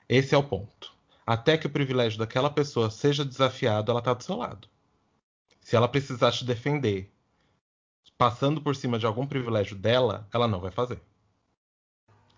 Esse 0.09 0.35
é 0.35 0.39
o 0.39 0.43
ponto. 0.45 0.93
Até 1.27 1.57
que 1.57 1.67
o 1.67 1.71
privilégio 1.71 2.19
daquela 2.19 2.51
pessoa 2.51 2.91
seja 2.91 3.25
desafiado, 3.25 3.91
ela 3.91 4.01
está 4.01 4.13
do 4.13 4.23
seu 4.23 4.37
lado. 4.37 4.69
Se 5.61 5.75
ela 5.75 5.89
precisar 5.89 6.33
te 6.33 6.45
defender 6.45 7.11
passando 8.17 8.61
por 8.61 8.77
cima 8.77 8.99
de 8.99 9.07
algum 9.07 9.27
privilégio 9.27 9.77
dela, 9.77 10.29
ela 10.33 10.47
não 10.47 10.61
vai 10.61 10.71
fazer. 10.71 11.03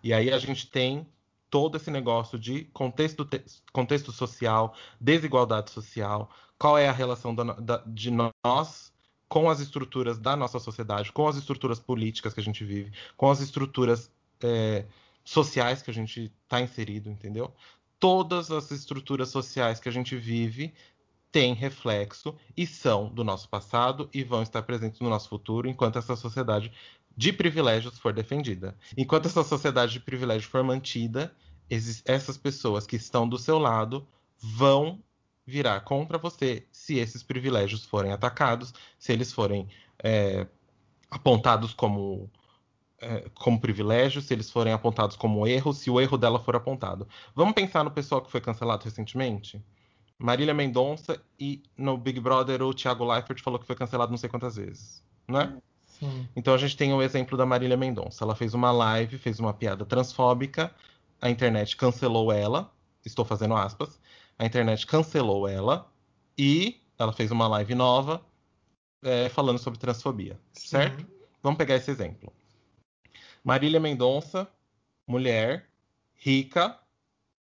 E 0.02 0.12
aí 0.12 0.32
a 0.32 0.38
gente 0.38 0.70
tem 0.70 1.06
todo 1.50 1.76
esse 1.76 1.90
negócio 1.90 2.38
de 2.38 2.64
contexto, 2.66 3.28
contexto 3.72 4.12
social, 4.12 4.74
desigualdade 5.00 5.70
social, 5.70 6.30
qual 6.58 6.78
é 6.78 6.88
a 6.88 6.92
relação 6.92 7.34
da, 7.34 7.44
da, 7.54 7.82
de 7.86 8.10
nós 8.10 8.92
com 9.28 9.50
as 9.50 9.60
estruturas 9.60 10.18
da 10.18 10.36
nossa 10.36 10.58
sociedade, 10.58 11.12
com 11.12 11.26
as 11.26 11.36
estruturas 11.36 11.80
políticas 11.80 12.32
que 12.32 12.40
a 12.40 12.42
gente 12.42 12.64
vive, 12.64 12.92
com 13.16 13.28
as 13.30 13.40
estruturas 13.40 14.10
é, 14.42 14.86
sociais 15.26 15.82
que 15.82 15.90
a 15.90 15.94
gente 15.94 16.32
está 16.44 16.60
inserido, 16.60 17.10
entendeu? 17.10 17.52
Todas 17.98 18.50
as 18.50 18.70
estruturas 18.70 19.28
sociais 19.28 19.80
que 19.80 19.88
a 19.88 19.92
gente 19.92 20.16
vive 20.16 20.72
têm 21.32 21.52
reflexo 21.52 22.34
e 22.56 22.66
são 22.66 23.08
do 23.08 23.24
nosso 23.24 23.48
passado 23.48 24.08
e 24.14 24.22
vão 24.22 24.42
estar 24.42 24.62
presentes 24.62 25.00
no 25.00 25.10
nosso 25.10 25.28
futuro 25.28 25.68
enquanto 25.68 25.98
essa 25.98 26.14
sociedade 26.14 26.72
de 27.16 27.32
privilégios 27.32 27.98
for 27.98 28.12
defendida. 28.12 28.76
Enquanto 28.96 29.26
essa 29.26 29.42
sociedade 29.42 29.94
de 29.94 30.00
privilégios 30.00 30.50
for 30.50 30.62
mantida, 30.62 31.34
essas 32.04 32.36
pessoas 32.36 32.86
que 32.86 32.96
estão 32.96 33.28
do 33.28 33.38
seu 33.38 33.58
lado 33.58 34.06
vão 34.38 35.02
virar 35.44 35.80
contra 35.80 36.18
você 36.18 36.66
se 36.70 36.98
esses 36.98 37.22
privilégios 37.22 37.84
forem 37.84 38.12
atacados, 38.12 38.72
se 38.98 39.12
eles 39.12 39.32
forem 39.32 39.68
é, 40.02 40.46
apontados 41.10 41.72
como, 41.72 42.30
como 43.34 43.60
privilégio, 43.60 44.22
se 44.22 44.32
eles 44.32 44.50
forem 44.50 44.72
apontados 44.72 45.16
como 45.16 45.46
erro, 45.46 45.72
se 45.72 45.90
o 45.90 46.00
erro 46.00 46.16
dela 46.16 46.38
for 46.38 46.56
apontado. 46.56 47.06
Vamos 47.34 47.54
pensar 47.54 47.84
no 47.84 47.90
pessoal 47.90 48.22
que 48.22 48.30
foi 48.30 48.40
cancelado 48.40 48.84
recentemente? 48.84 49.62
Marília 50.18 50.54
Mendonça 50.54 51.20
e 51.38 51.62
no 51.76 51.98
Big 51.98 52.18
Brother 52.20 52.62
o 52.62 52.72
Thiago 52.72 53.04
Leifert 53.04 53.42
falou 53.42 53.58
que 53.58 53.66
foi 53.66 53.76
cancelado 53.76 54.10
não 54.10 54.16
sei 54.16 54.30
quantas 54.30 54.56
vezes, 54.56 55.02
não 55.28 55.40
é? 55.40 55.56
Sim. 55.86 56.28
Então 56.34 56.54
a 56.54 56.58
gente 56.58 56.76
tem 56.76 56.92
o 56.92 57.02
exemplo 57.02 57.36
da 57.36 57.44
Marília 57.44 57.76
Mendonça. 57.76 58.24
Ela 58.24 58.34
fez 58.34 58.54
uma 58.54 58.70
live, 58.70 59.18
fez 59.18 59.38
uma 59.38 59.52
piada 59.52 59.84
transfóbica, 59.84 60.74
a 61.20 61.28
internet 61.30 61.76
cancelou 61.76 62.32
ela. 62.32 62.72
Estou 63.04 63.24
fazendo 63.24 63.54
aspas. 63.54 64.00
A 64.38 64.44
internet 64.44 64.86
cancelou 64.86 65.46
ela 65.46 65.90
e 66.36 66.80
ela 66.98 67.12
fez 67.12 67.30
uma 67.30 67.46
live 67.48 67.74
nova 67.74 68.20
é, 69.02 69.28
falando 69.28 69.58
sobre 69.58 69.78
transfobia, 69.78 70.38
Sim. 70.52 70.68
certo? 70.68 71.06
Vamos 71.42 71.58
pegar 71.58 71.76
esse 71.76 71.90
exemplo. 71.90 72.32
Marília 73.46 73.78
Mendonça, 73.78 74.48
mulher, 75.06 75.70
rica, 76.16 76.76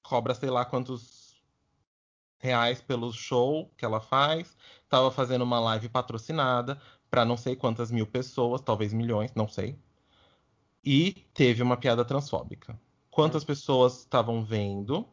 cobra 0.03 0.35
sei 0.35 0.51
lá 0.51 0.63
quantos 0.63 1.43
reais 2.37 2.83
pelo 2.83 3.11
show 3.11 3.73
que 3.75 3.87
ela 3.87 4.03
faz, 4.03 4.55
estava 4.83 5.11
fazendo 5.11 5.41
uma 5.41 5.59
live 5.61 5.89
patrocinada 5.89 6.79
para 7.11 7.25
não 7.25 7.39
sei 7.39 7.57
quantas 7.57 7.91
mil 7.91 8.07
pessoas, 8.07 8.61
talvez 8.61 8.93
milhões, 8.93 9.33
não 9.35 9.49
sei. 9.49 9.79
E 10.85 11.27
teve 11.33 11.63
uma 11.63 11.75
piada 11.75 12.05
transfóbica. 12.05 12.79
quantas 13.11 13.43
pessoas 13.43 14.01
estavam 14.01 14.45
vendo 14.45 15.09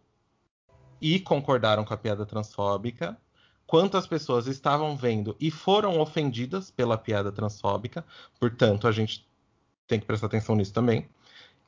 e 1.00 1.22
concordaram 1.22 1.86
com 1.86 1.94
a 1.94 1.98
piada 1.98 2.26
transfóbica, 2.26 3.18
quantas 3.66 4.06
pessoas 4.06 4.46
estavam 4.46 4.98
vendo 4.98 5.38
e 5.40 5.50
foram 5.50 6.02
ofendidas 6.02 6.70
pela 6.70 6.98
piada 6.98 7.32
transfóbica, 7.32 8.06
portanto, 8.38 8.90
a 8.90 8.92
gente 8.92 9.31
tem 9.92 10.00
que 10.00 10.06
prestar 10.06 10.28
atenção 10.28 10.56
nisso 10.56 10.74
também. 10.74 11.10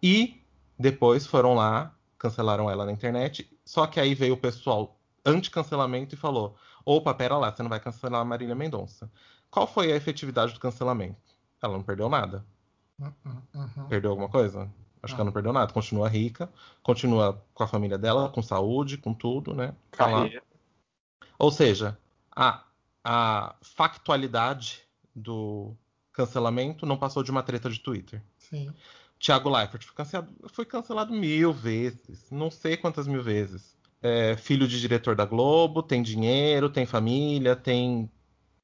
E 0.01 0.41
depois 0.79 1.27
foram 1.27 1.55
lá, 1.55 1.93
cancelaram 2.17 2.69
ela 2.69 2.86
na 2.86 2.91
internet, 2.91 3.51
só 3.65 3.86
que 3.86 3.99
aí 3.99 4.15
veio 4.15 4.36
o 4.36 4.38
pessoal 4.38 4.97
anti-cancelamento 5.25 6.15
e 6.15 6.17
falou: 6.17 6.55
opa, 6.86 7.13
pera 7.13 7.38
lá, 7.38 7.51
você 7.51 7.62
não 7.62 7.69
vai 7.69 7.81
cancelar 7.81 8.21
a 8.21 8.25
Marília 8.25 8.55
Mendonça. 8.55 9.12
Qual 9.51 9.67
foi 9.67 9.91
a 9.91 9.95
efetividade 9.95 10.53
do 10.53 10.59
cancelamento? 10.59 11.36
Ela 11.62 11.73
não 11.73 11.83
perdeu 11.83 12.07
nada. 12.07 12.45
Uhum, 12.97 13.12
uhum. 13.53 13.88
Perdeu 13.89 14.12
alguma 14.12 14.29
coisa? 14.29 14.71
Acho 15.01 15.15
que 15.15 15.19
ela 15.19 15.25
não 15.25 15.33
perdeu 15.33 15.51
nada. 15.51 15.73
Continua 15.73 16.07
rica, 16.07 16.49
continua 16.81 17.43
com 17.53 17.63
a 17.63 17.67
família 17.67 17.97
dela, 17.97 18.29
com 18.29 18.41
saúde, 18.41 18.97
com 18.97 19.13
tudo, 19.13 19.53
né? 19.53 19.75
Tá. 19.91 20.05
Carreira. 20.05 20.43
Ou 21.38 21.51
seja, 21.51 21.97
a, 22.33 22.63
a 23.03 23.55
factualidade 23.62 24.81
do 25.13 25.75
cancelamento 26.13 26.86
não 26.86 26.97
passou 26.97 27.23
de 27.23 27.32
uma 27.32 27.43
treta 27.43 27.69
de 27.69 27.80
Twitter. 27.80 28.21
Sim. 28.38 28.71
Thiago 29.19 29.49
Leifert 29.49 29.84
foi 29.86 29.95
cancelado, 29.95 30.34
foi 30.49 30.65
cancelado 30.65 31.13
mil 31.13 31.54
vezes, 31.54 32.30
não 32.30 32.52
sei 32.52 32.76
quantas 32.78 33.08
mil 33.08 33.23
vezes. 33.23 33.73
É, 34.02 34.36
filho 34.36 34.67
de 34.67 34.80
diretor 34.82 35.15
da 35.15 35.26
Globo, 35.26 35.82
tem 35.82 36.02
dinheiro, 36.04 36.69
tem 36.69 36.86
família, 36.86 37.56
tem 37.56 38.12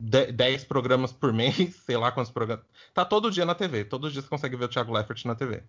10 0.02 0.66
programas 0.66 1.14
por 1.14 1.32
mês, 1.32 1.76
sei 1.86 1.96
lá 1.96 2.12
quantos 2.12 2.32
programas. 2.32 2.66
Tá 2.94 3.06
todo 3.06 3.32
dia 3.32 3.46
na 3.46 3.56
TV, 3.56 3.86
todos 3.86 4.08
os 4.08 4.14
dias 4.14 4.26
você 4.26 4.30
consegue 4.30 4.58
ver 4.58 4.66
o 4.66 4.70
Thiago 4.70 4.92
Leifert 4.94 5.24
na 5.26 5.36
TV. 5.36 5.64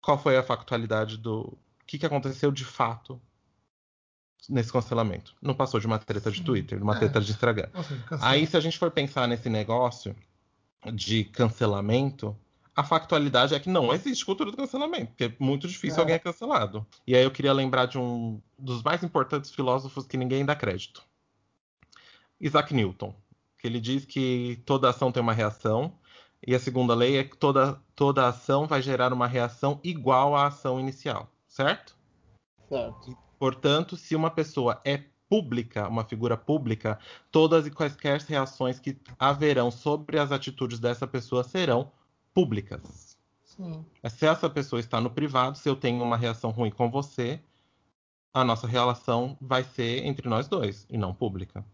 Qual 0.00 0.18
foi 0.18 0.36
a 0.36 0.42
factualidade 0.42 1.16
do. 1.16 1.40
O 1.42 1.58
que, 1.86 1.98
que 1.98 2.06
aconteceu 2.06 2.50
de 2.50 2.64
fato 2.64 3.20
nesse 4.48 4.72
cancelamento? 4.72 5.34
Não 5.40 5.54
passou 5.54 5.78
de 5.78 5.86
uma 5.86 5.98
treta 6.00 6.30
de 6.32 6.42
Twitter, 6.42 6.78
de 6.78 6.84
uma 6.84 6.96
É. 6.96 6.98
treta 6.98 7.20
de 7.20 7.30
Instagram. 7.30 7.68
Aí, 8.20 8.46
se 8.46 8.56
a 8.56 8.60
gente 8.60 8.78
for 8.78 8.90
pensar 8.90 9.28
nesse 9.28 9.48
negócio 9.48 10.14
de 10.92 11.24
cancelamento, 11.24 12.36
a 12.74 12.84
factualidade 12.84 13.54
é 13.54 13.60
que 13.60 13.70
não 13.70 13.92
existe 13.92 14.24
cultura 14.24 14.50
do 14.50 14.56
cancelamento, 14.56 15.06
porque 15.08 15.24
é 15.24 15.36
muito 15.38 15.66
difícil 15.66 15.98
É. 15.98 16.00
alguém 16.00 16.16
é 16.16 16.18
cancelado. 16.18 16.86
E 17.06 17.16
aí 17.16 17.24
eu 17.24 17.30
queria 17.30 17.52
lembrar 17.52 17.86
de 17.86 17.98
um 17.98 18.40
dos 18.58 18.82
mais 18.82 19.02
importantes 19.02 19.50
filósofos 19.50 20.06
que 20.06 20.16
ninguém 20.16 20.44
dá 20.44 20.54
crédito. 20.54 21.02
Isaac 22.40 22.74
Newton, 22.74 23.14
que 23.58 23.66
ele 23.66 23.80
diz 23.80 24.04
que 24.04 24.62
toda 24.66 24.90
ação 24.90 25.10
tem 25.10 25.22
uma 25.22 25.32
reação, 25.32 25.98
e 26.46 26.54
a 26.54 26.58
segunda 26.58 26.94
lei 26.94 27.16
é 27.16 27.24
que 27.24 27.36
toda, 27.36 27.80
toda 27.94 28.28
ação 28.28 28.66
vai 28.66 28.82
gerar 28.82 29.12
uma 29.12 29.26
reação 29.26 29.80
igual 29.82 30.36
à 30.36 30.46
ação 30.46 30.78
inicial, 30.78 31.32
certo? 31.48 31.96
Certo. 32.68 33.16
Portanto, 33.38 33.96
se 33.96 34.14
uma 34.14 34.30
pessoa 34.30 34.80
é 34.84 35.04
pública, 35.28 35.88
uma 35.88 36.04
figura 36.04 36.36
pública, 36.36 36.98
todas 37.30 37.66
e 37.66 37.70
quaisquer 37.70 38.20
reações 38.20 38.78
que 38.78 38.96
haverão 39.18 39.70
sobre 39.70 40.18
as 40.18 40.32
atitudes 40.32 40.78
dessa 40.78 41.06
pessoa 41.06 41.42
serão 41.42 41.90
públicas. 42.32 43.16
Sim. 43.44 43.84
Se 44.08 44.26
essa 44.26 44.48
pessoa 44.50 44.80
está 44.80 45.00
no 45.00 45.10
privado, 45.10 45.56
se 45.56 45.68
eu 45.68 45.74
tenho 45.74 46.02
uma 46.02 46.16
reação 46.16 46.50
ruim 46.50 46.70
com 46.70 46.90
você, 46.90 47.40
a 48.32 48.44
nossa 48.44 48.66
relação 48.66 49.36
vai 49.40 49.64
ser 49.64 50.04
entre 50.04 50.28
nós 50.28 50.46
dois 50.46 50.86
e 50.90 50.98
não 50.98 51.14
pública. 51.14 51.64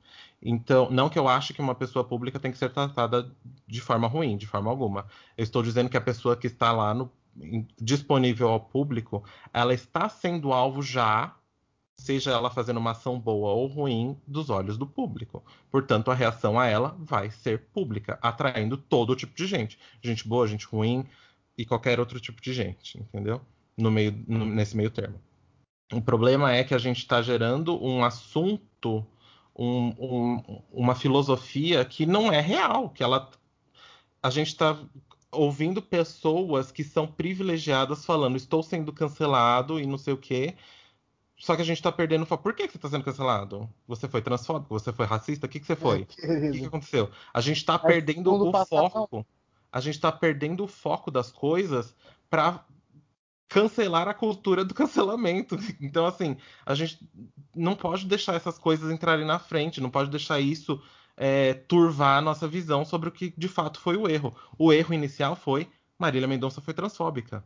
Então, 0.40 0.88
não 0.90 1.08
que 1.08 1.18
eu 1.18 1.28
ache 1.28 1.52
que 1.52 1.60
uma 1.60 1.74
pessoa 1.74 2.04
pública 2.04 2.38
tem 2.38 2.52
que 2.52 2.58
ser 2.58 2.70
tratada 2.70 3.34
de 3.66 3.80
forma 3.80 4.06
ruim, 4.06 4.36
de 4.36 4.46
forma 4.46 4.70
alguma. 4.70 5.06
Eu 5.36 5.42
estou 5.42 5.62
dizendo 5.62 5.90
que 5.90 5.96
a 5.96 6.00
pessoa 6.00 6.36
que 6.36 6.46
está 6.46 6.70
lá 6.70 6.94
no, 6.94 7.10
disponível 7.80 8.48
ao 8.48 8.60
público, 8.60 9.24
ela 9.52 9.74
está 9.74 10.08
sendo 10.08 10.52
alvo 10.52 10.82
já, 10.82 11.34
seja 12.02 12.30
ela 12.32 12.50
fazendo 12.50 12.78
uma 12.78 12.90
ação 12.92 13.18
boa 13.18 13.52
ou 13.52 13.66
ruim, 13.66 14.16
dos 14.26 14.50
olhos 14.50 14.76
do 14.76 14.86
público. 14.86 15.44
Portanto, 15.70 16.10
a 16.10 16.14
reação 16.14 16.58
a 16.58 16.66
ela 16.66 16.96
vai 17.00 17.30
ser 17.30 17.66
pública, 17.72 18.18
atraindo 18.22 18.76
todo 18.76 19.16
tipo 19.16 19.34
de 19.34 19.46
gente. 19.46 19.78
Gente 20.02 20.26
boa, 20.26 20.46
gente 20.46 20.66
ruim 20.66 21.06
e 21.56 21.64
qualquer 21.64 22.00
outro 22.00 22.20
tipo 22.20 22.40
de 22.42 22.52
gente, 22.52 22.98
entendeu? 22.98 23.40
No 23.76 23.90
meio, 23.90 24.12
no- 24.26 24.44
nesse 24.46 24.76
meio 24.76 24.90
termo. 24.90 25.20
O 25.92 26.00
problema 26.00 26.52
é 26.52 26.64
que 26.64 26.74
a 26.74 26.78
gente 26.78 26.98
está 26.98 27.20
gerando 27.22 27.82
um 27.82 28.04
assunto, 28.04 29.06
um- 29.56 29.94
um- 29.98 30.62
uma 30.72 30.94
filosofia 30.94 31.84
que 31.84 32.06
não 32.06 32.32
é 32.32 32.40
real, 32.40 32.88
que 32.90 33.02
ela 33.02 33.30
a 34.22 34.30
gente 34.30 34.48
está 34.48 34.78
ouvindo 35.30 35.80
pessoas 35.82 36.70
que 36.70 36.84
são 36.84 37.06
privilegiadas 37.06 38.04
falando 38.04 38.36
estou 38.36 38.62
sendo 38.62 38.92
cancelado 38.92 39.80
e 39.80 39.86
não 39.86 39.98
sei 39.98 40.12
o 40.14 40.16
quê. 40.18 40.54
Só 41.38 41.56
que 41.56 41.62
a 41.62 41.64
gente 41.64 41.78
está 41.78 41.90
perdendo. 41.90 42.22
o 42.22 42.26
foco. 42.26 42.42
Por 42.42 42.54
que, 42.54 42.66
que 42.66 42.72
você 42.72 42.78
está 42.78 42.88
sendo 42.88 43.04
cancelado? 43.04 43.68
Você 43.86 44.08
foi 44.08 44.22
transfóbico? 44.22 44.78
Você 44.78 44.92
foi 44.92 45.06
racista? 45.06 45.46
O 45.46 45.48
que, 45.48 45.58
que 45.58 45.66
você 45.66 45.74
foi? 45.76 46.02
O 46.02 46.06
que, 46.06 46.58
que 46.58 46.64
aconteceu? 46.66 47.10
A 47.34 47.40
gente 47.40 47.58
está 47.58 47.74
Mas 47.74 47.82
perdendo 47.82 48.32
o 48.32 48.52
passado, 48.52 48.90
foco. 48.90 49.26
A 49.70 49.80
gente 49.80 49.94
está 49.94 50.12
perdendo 50.12 50.64
o 50.64 50.68
foco 50.68 51.10
das 51.10 51.32
coisas 51.32 51.94
para 52.30 52.64
cancelar 53.48 54.08
a 54.08 54.14
cultura 54.14 54.64
do 54.64 54.74
cancelamento. 54.74 55.56
Então, 55.80 56.06
assim, 56.06 56.36
a 56.64 56.74
gente 56.74 56.98
não 57.54 57.74
pode 57.74 58.06
deixar 58.06 58.34
essas 58.34 58.58
coisas 58.58 58.90
entrarem 58.90 59.26
na 59.26 59.38
frente, 59.38 59.80
não 59.80 59.90
pode 59.90 60.10
deixar 60.10 60.40
isso 60.40 60.80
é, 61.16 61.54
turvar 61.54 62.18
a 62.18 62.22
nossa 62.22 62.48
visão 62.48 62.84
sobre 62.84 63.08
o 63.08 63.12
que 63.12 63.34
de 63.36 63.48
fato 63.48 63.80
foi 63.80 63.96
o 63.96 64.08
erro. 64.08 64.34
O 64.58 64.72
erro 64.72 64.94
inicial 64.94 65.36
foi 65.36 65.68
Marília 65.98 66.26
Mendonça 66.26 66.60
foi 66.60 66.74
transfóbica. 66.74 67.44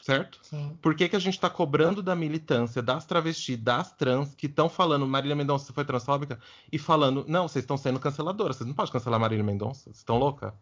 Certo? 0.00 0.38
Sim. 0.42 0.78
Por 0.80 0.94
que, 0.94 1.08
que 1.08 1.16
a 1.16 1.18
gente 1.18 1.34
está 1.34 1.50
cobrando 1.50 2.02
da 2.02 2.14
militância, 2.14 2.80
das 2.80 3.04
travestis, 3.04 3.56
das 3.56 3.92
trans, 3.92 4.34
que 4.34 4.46
estão 4.46 4.68
falando 4.68 5.06
Marília 5.06 5.34
Mendonça 5.34 5.72
foi 5.72 5.84
transfóbica, 5.84 6.38
e 6.70 6.78
falando, 6.78 7.24
não, 7.26 7.48
vocês 7.48 7.64
estão 7.64 7.76
sendo 7.76 7.98
canceladoras, 7.98 8.56
vocês 8.56 8.66
não 8.66 8.74
podem 8.74 8.92
cancelar 8.92 9.18
Marília 9.18 9.42
Mendonça, 9.42 9.84
vocês 9.84 9.96
estão 9.96 10.18
louca? 10.18 10.54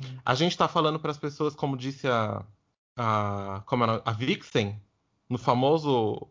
Sim. 0.00 0.18
A 0.24 0.34
gente 0.34 0.52
está 0.52 0.66
falando 0.66 0.98
para 0.98 1.10
as 1.10 1.18
pessoas, 1.18 1.54
como 1.54 1.76
disse 1.76 2.08
a, 2.08 2.44
a, 2.96 3.62
como 3.66 3.84
é 3.84 4.02
a 4.04 4.12
Vixen, 4.12 4.80
no 5.28 5.38
famoso 5.38 6.28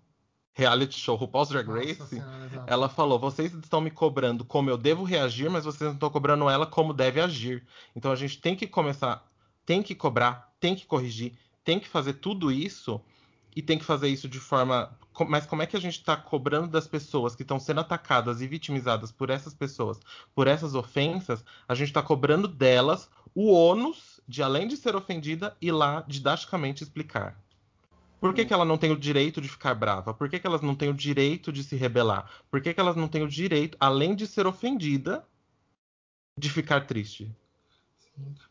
reality 0.54 0.99
show 0.99 1.15
RuPaul's 1.15 1.49
Drag 1.49 1.67
Nossa 1.67 1.80
Race, 1.80 2.15
exato. 2.15 2.63
ela 2.67 2.89
falou: 2.89 3.19
vocês 3.19 3.54
estão 3.54 3.82
me 3.82 3.91
cobrando 3.91 4.45
como 4.45 4.69
eu 4.69 4.77
devo 4.77 5.04
reagir, 5.04 5.49
mas 5.49 5.65
vocês 5.65 5.82
não 5.88 5.93
estão 5.93 6.10
cobrando 6.10 6.49
ela 6.49 6.65
como 6.65 6.93
deve 6.93 7.21
agir. 7.21 7.65
Então 7.95 8.12
a 8.12 8.15
gente 8.15 8.39
tem 8.39 8.56
que 8.56 8.67
começar, 8.67 9.25
tem 9.65 9.82
que 9.82 9.95
cobrar, 9.95 10.54
tem 10.60 10.75
que 10.75 10.86
corrigir, 10.86 11.38
tem 11.63 11.80
que 11.80 11.88
fazer 11.88 12.13
tudo 12.13 12.52
isso 12.52 13.02
e 13.56 13.62
tem 13.62 13.78
que 13.78 13.86
fazer 13.86 14.08
isso 14.08 14.28
de 14.28 14.39
forma. 14.39 14.97
Mas 15.28 15.45
como 15.45 15.62
é 15.62 15.67
que 15.67 15.76
a 15.76 15.80
gente 15.80 15.97
está 15.97 16.15
cobrando 16.15 16.67
das 16.67 16.88
pessoas 16.88 17.36
que 17.36 17.41
estão 17.41 17.60
sendo 17.60 17.82
atacadas 17.82 18.41
e 18.41 18.47
vitimizadas 18.47 19.12
por 19.12 19.30
essas 19.30 19.54
pessoas, 19.54 20.00
por 20.34 20.47
essas 20.47 20.74
ofensas? 20.74 21.43
A 21.67 21.76
gente 21.76 21.89
está 21.89 22.02
cobrando 22.02 22.47
delas 22.47 23.10
o 23.36 23.52
ônus 23.52 24.19
de, 24.28 24.41
além 24.41 24.67
de 24.67 24.78
ser 24.78 24.95
ofendida, 24.95 25.56
ir 25.62 25.71
lá 25.71 26.04
didaticamente 26.08 26.84
explicar. 26.84 27.38
Por 28.19 28.36
que, 28.36 28.45
que 28.45 28.54
ela 28.54 28.63
não 28.63 28.78
tem 28.78 28.91
o 28.91 29.00
direito 29.00 29.41
de 29.41 29.50
ficar 29.50 29.74
brava? 29.74 30.13
Por 30.13 30.30
que, 30.30 30.39
que 30.39 30.45
elas 30.45 30.62
não 30.62 30.76
têm 30.76 30.89
o 30.89 30.93
direito 30.93 31.52
de 31.52 31.63
se 31.63 31.76
rebelar? 31.76 32.30
Por 32.52 32.62
que, 32.62 32.71
que 32.71 32.80
elas 32.80 32.95
não 32.95 33.08
têm 33.08 33.24
o 33.24 33.28
direito, 33.28 33.76
além 33.80 34.15
de 34.15 34.28
ser 34.28 34.45
ofendida, 34.45 35.26
de 36.38 36.50
ficar 36.50 36.86
triste? 36.86 37.36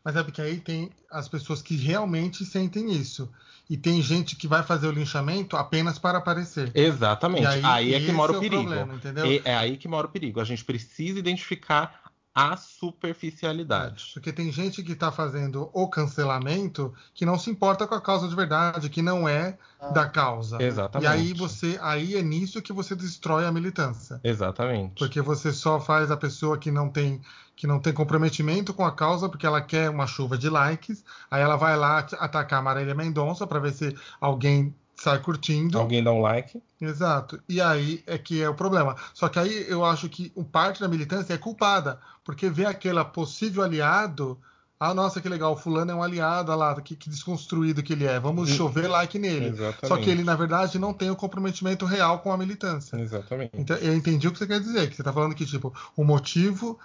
Mas 0.03 0.15
é 0.15 0.23
porque 0.23 0.41
aí 0.41 0.59
tem 0.59 0.89
as 1.09 1.29
pessoas 1.29 1.61
que 1.61 1.75
realmente 1.75 2.43
sentem 2.45 2.91
isso. 2.91 3.31
E 3.69 3.77
tem 3.77 4.01
gente 4.01 4.35
que 4.35 4.47
vai 4.47 4.63
fazer 4.63 4.87
o 4.87 4.91
linchamento 4.91 5.55
apenas 5.55 5.97
para 5.97 6.17
aparecer. 6.17 6.71
Exatamente. 6.75 7.45
Aí, 7.47 7.63
aí, 7.63 7.93
é 7.93 7.99
que 8.01 8.11
mora 8.11 8.33
é 8.33 8.35
o 8.35 8.37
o 8.37 8.41
perigo. 8.41 8.63
problema, 8.63 8.95
entendeu? 8.95 9.25
E- 9.31 9.41
é 9.45 9.55
aí 9.55 9.77
que 9.77 9.87
mora 9.87 10.07
o 10.07 10.09
perigo. 10.09 10.41
A 10.41 10.43
gente 10.43 10.65
precisa 10.65 11.17
identificar 11.17 12.00
a 12.33 12.55
superficialidade. 12.55 14.11
Porque 14.13 14.31
tem 14.31 14.51
gente 14.51 14.81
que 14.83 14.93
está 14.93 15.11
fazendo 15.11 15.69
o 15.73 15.89
cancelamento 15.89 16.93
que 17.13 17.25
não 17.25 17.37
se 17.37 17.49
importa 17.49 17.85
com 17.85 17.95
a 17.95 18.01
causa 18.01 18.27
de 18.27 18.35
verdade, 18.35 18.89
que 18.89 19.01
não 19.01 19.27
é 19.27 19.57
da 19.93 20.07
causa. 20.07 20.61
Exatamente. 20.61 21.09
E 21.09 21.13
aí 21.13 21.33
você, 21.33 21.77
aí 21.81 22.15
é 22.15 22.21
nisso 22.21 22.61
que 22.61 22.71
você 22.71 22.95
destrói 22.95 23.45
a 23.45 23.51
militância. 23.51 24.19
Exatamente. 24.23 24.95
Porque 24.97 25.21
você 25.21 25.51
só 25.51 25.79
faz 25.79 26.09
a 26.09 26.17
pessoa 26.17 26.57
que 26.57 26.71
não 26.71 26.89
tem 26.89 27.21
que 27.53 27.67
não 27.67 27.79
tem 27.79 27.93
comprometimento 27.93 28.73
com 28.73 28.83
a 28.83 28.91
causa, 28.91 29.29
porque 29.29 29.45
ela 29.45 29.61
quer 29.61 29.87
uma 29.87 30.07
chuva 30.07 30.35
de 30.35 30.49
likes, 30.49 31.05
aí 31.29 31.43
ela 31.43 31.57
vai 31.57 31.77
lá 31.77 31.99
atacar 31.99 32.57
a 32.57 32.61
Marília 32.61 32.95
Mendonça 32.95 33.45
para 33.45 33.59
ver 33.59 33.71
se 33.71 33.95
alguém 34.19 34.73
sai 34.95 35.19
curtindo. 35.19 35.79
Alguém 35.79 36.03
dá 36.03 36.11
um 36.11 36.21
like? 36.21 36.61
Exato. 36.79 37.41
E 37.47 37.59
aí 37.59 38.03
é 38.05 38.17
que 38.17 38.41
é 38.41 38.49
o 38.49 38.53
problema. 38.53 38.95
Só 39.13 39.29
que 39.29 39.39
aí 39.39 39.65
eu 39.67 39.83
acho 39.83 40.09
que 40.09 40.31
o 40.35 40.43
parte 40.43 40.81
da 40.81 40.87
militância 40.87 41.33
é 41.33 41.37
culpada, 41.37 41.99
porque 42.23 42.49
vê 42.49 42.65
aquele 42.65 43.03
possível 43.05 43.63
aliado. 43.63 44.39
Ah, 44.79 44.95
nossa, 44.95 45.21
que 45.21 45.29
legal, 45.29 45.53
o 45.53 45.55
fulano 45.55 45.91
é 45.91 45.93
um 45.93 46.01
aliado, 46.01 46.55
lá, 46.55 46.73
que, 46.81 46.95
que 46.95 47.07
desconstruído 47.07 47.83
que 47.83 47.93
ele 47.93 48.05
é. 48.05 48.19
Vamos 48.19 48.49
chover 48.49 48.87
like 48.87 49.19
nele. 49.19 49.49
Exatamente. 49.49 49.87
Só 49.87 49.97
que 49.97 50.09
ele, 50.09 50.23
na 50.23 50.35
verdade, 50.35 50.79
não 50.79 50.91
tem 50.91 51.11
o 51.11 51.15
comprometimento 51.15 51.85
real 51.85 52.17
com 52.17 52.31
a 52.31 52.37
militância. 52.37 52.97
Exatamente. 52.97 53.51
Então, 53.53 53.77
eu 53.77 53.95
entendi 53.95 54.27
o 54.27 54.31
que 54.31 54.39
você 54.39 54.47
quer 54.47 54.59
dizer, 54.59 54.89
que 54.89 54.95
você 54.95 55.03
está 55.03 55.13
falando 55.13 55.35
que, 55.35 55.45
tipo, 55.45 55.71
o 55.95 56.03
motivo 56.03 56.79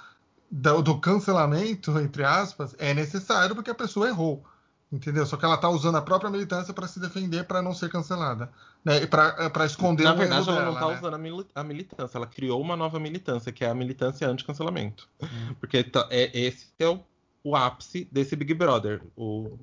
do, 0.51 0.83
do 0.83 1.01
cancelamento, 1.01 1.99
entre 1.99 2.23
aspas, 2.23 2.75
é 2.79 2.93
necessário 2.93 3.55
porque 3.55 3.71
a 3.71 3.75
pessoa 3.75 4.09
errou. 4.09 4.45
Entendeu? 4.91 5.27
Só 5.27 5.37
que 5.37 5.45
ela 5.45 5.57
tá 5.57 5.69
usando 5.69 5.97
a 5.97 6.03
própria 6.03 6.31
militância 6.31 6.73
para 6.73 6.87
se 6.87 7.01
defender 7.01 7.45
para 7.45 7.61
não 7.61 7.75
ser 7.75 7.91
cancelada. 7.91 8.51
Né? 8.85 9.03
E 9.03 9.07
para 9.07 9.67
esconder 9.67 10.05
Na 10.05 10.15
verdade, 10.15 10.49
ela 10.49 10.63
não 10.65 10.75
dela, 10.75 10.81
tá 10.81 10.93
né? 10.93 10.99
usando 10.99 11.15
a, 11.15 11.19
mili- 11.19 11.47
a 11.55 11.65
militância, 11.65 12.17
ela 12.19 12.27
criou 12.27 12.61
uma 12.61 12.77
nova 12.77 13.01
militância, 13.01 13.51
que 13.51 13.65
é 13.65 13.69
a 13.69 13.75
militância 13.75 14.29
anti-cancelamento. 14.29 15.09
Porque 15.59 15.83
tá- 15.83 16.07
é, 16.11 16.31
esse 16.39 16.69
é 16.79 16.87
o, 16.89 17.01
o 17.43 17.57
ápice 17.57 18.09
desse 18.13 18.37
Big 18.37 18.55
Brother. 18.55 19.03
O 19.17 19.59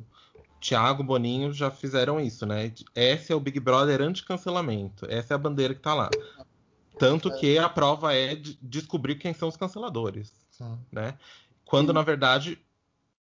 Thiago, 0.59 1.03
Boninho 1.03 1.53
já 1.53 1.71
fizeram 1.71 2.19
isso, 2.19 2.45
né? 2.45 2.73
Esse 2.93 3.31
é 3.31 3.35
o 3.35 3.39
Big 3.39 3.59
Brother 3.61 4.01
anti-cancelamento. 4.01 5.05
Essa 5.09 5.33
é 5.33 5.35
a 5.35 5.37
bandeira 5.37 5.73
que 5.73 5.81
tá 5.81 5.93
lá. 5.93 6.09
Tanto 6.99 7.33
que 7.37 7.57
a 7.57 7.69
prova 7.69 8.13
é 8.13 8.35
de 8.35 8.57
descobrir 8.61 9.15
quem 9.15 9.33
são 9.33 9.47
os 9.47 9.57
canceladores, 9.57 10.33
Sim. 10.51 10.77
né? 10.91 11.15
Quando, 11.65 11.91
na 11.91 12.01
verdade, 12.03 12.59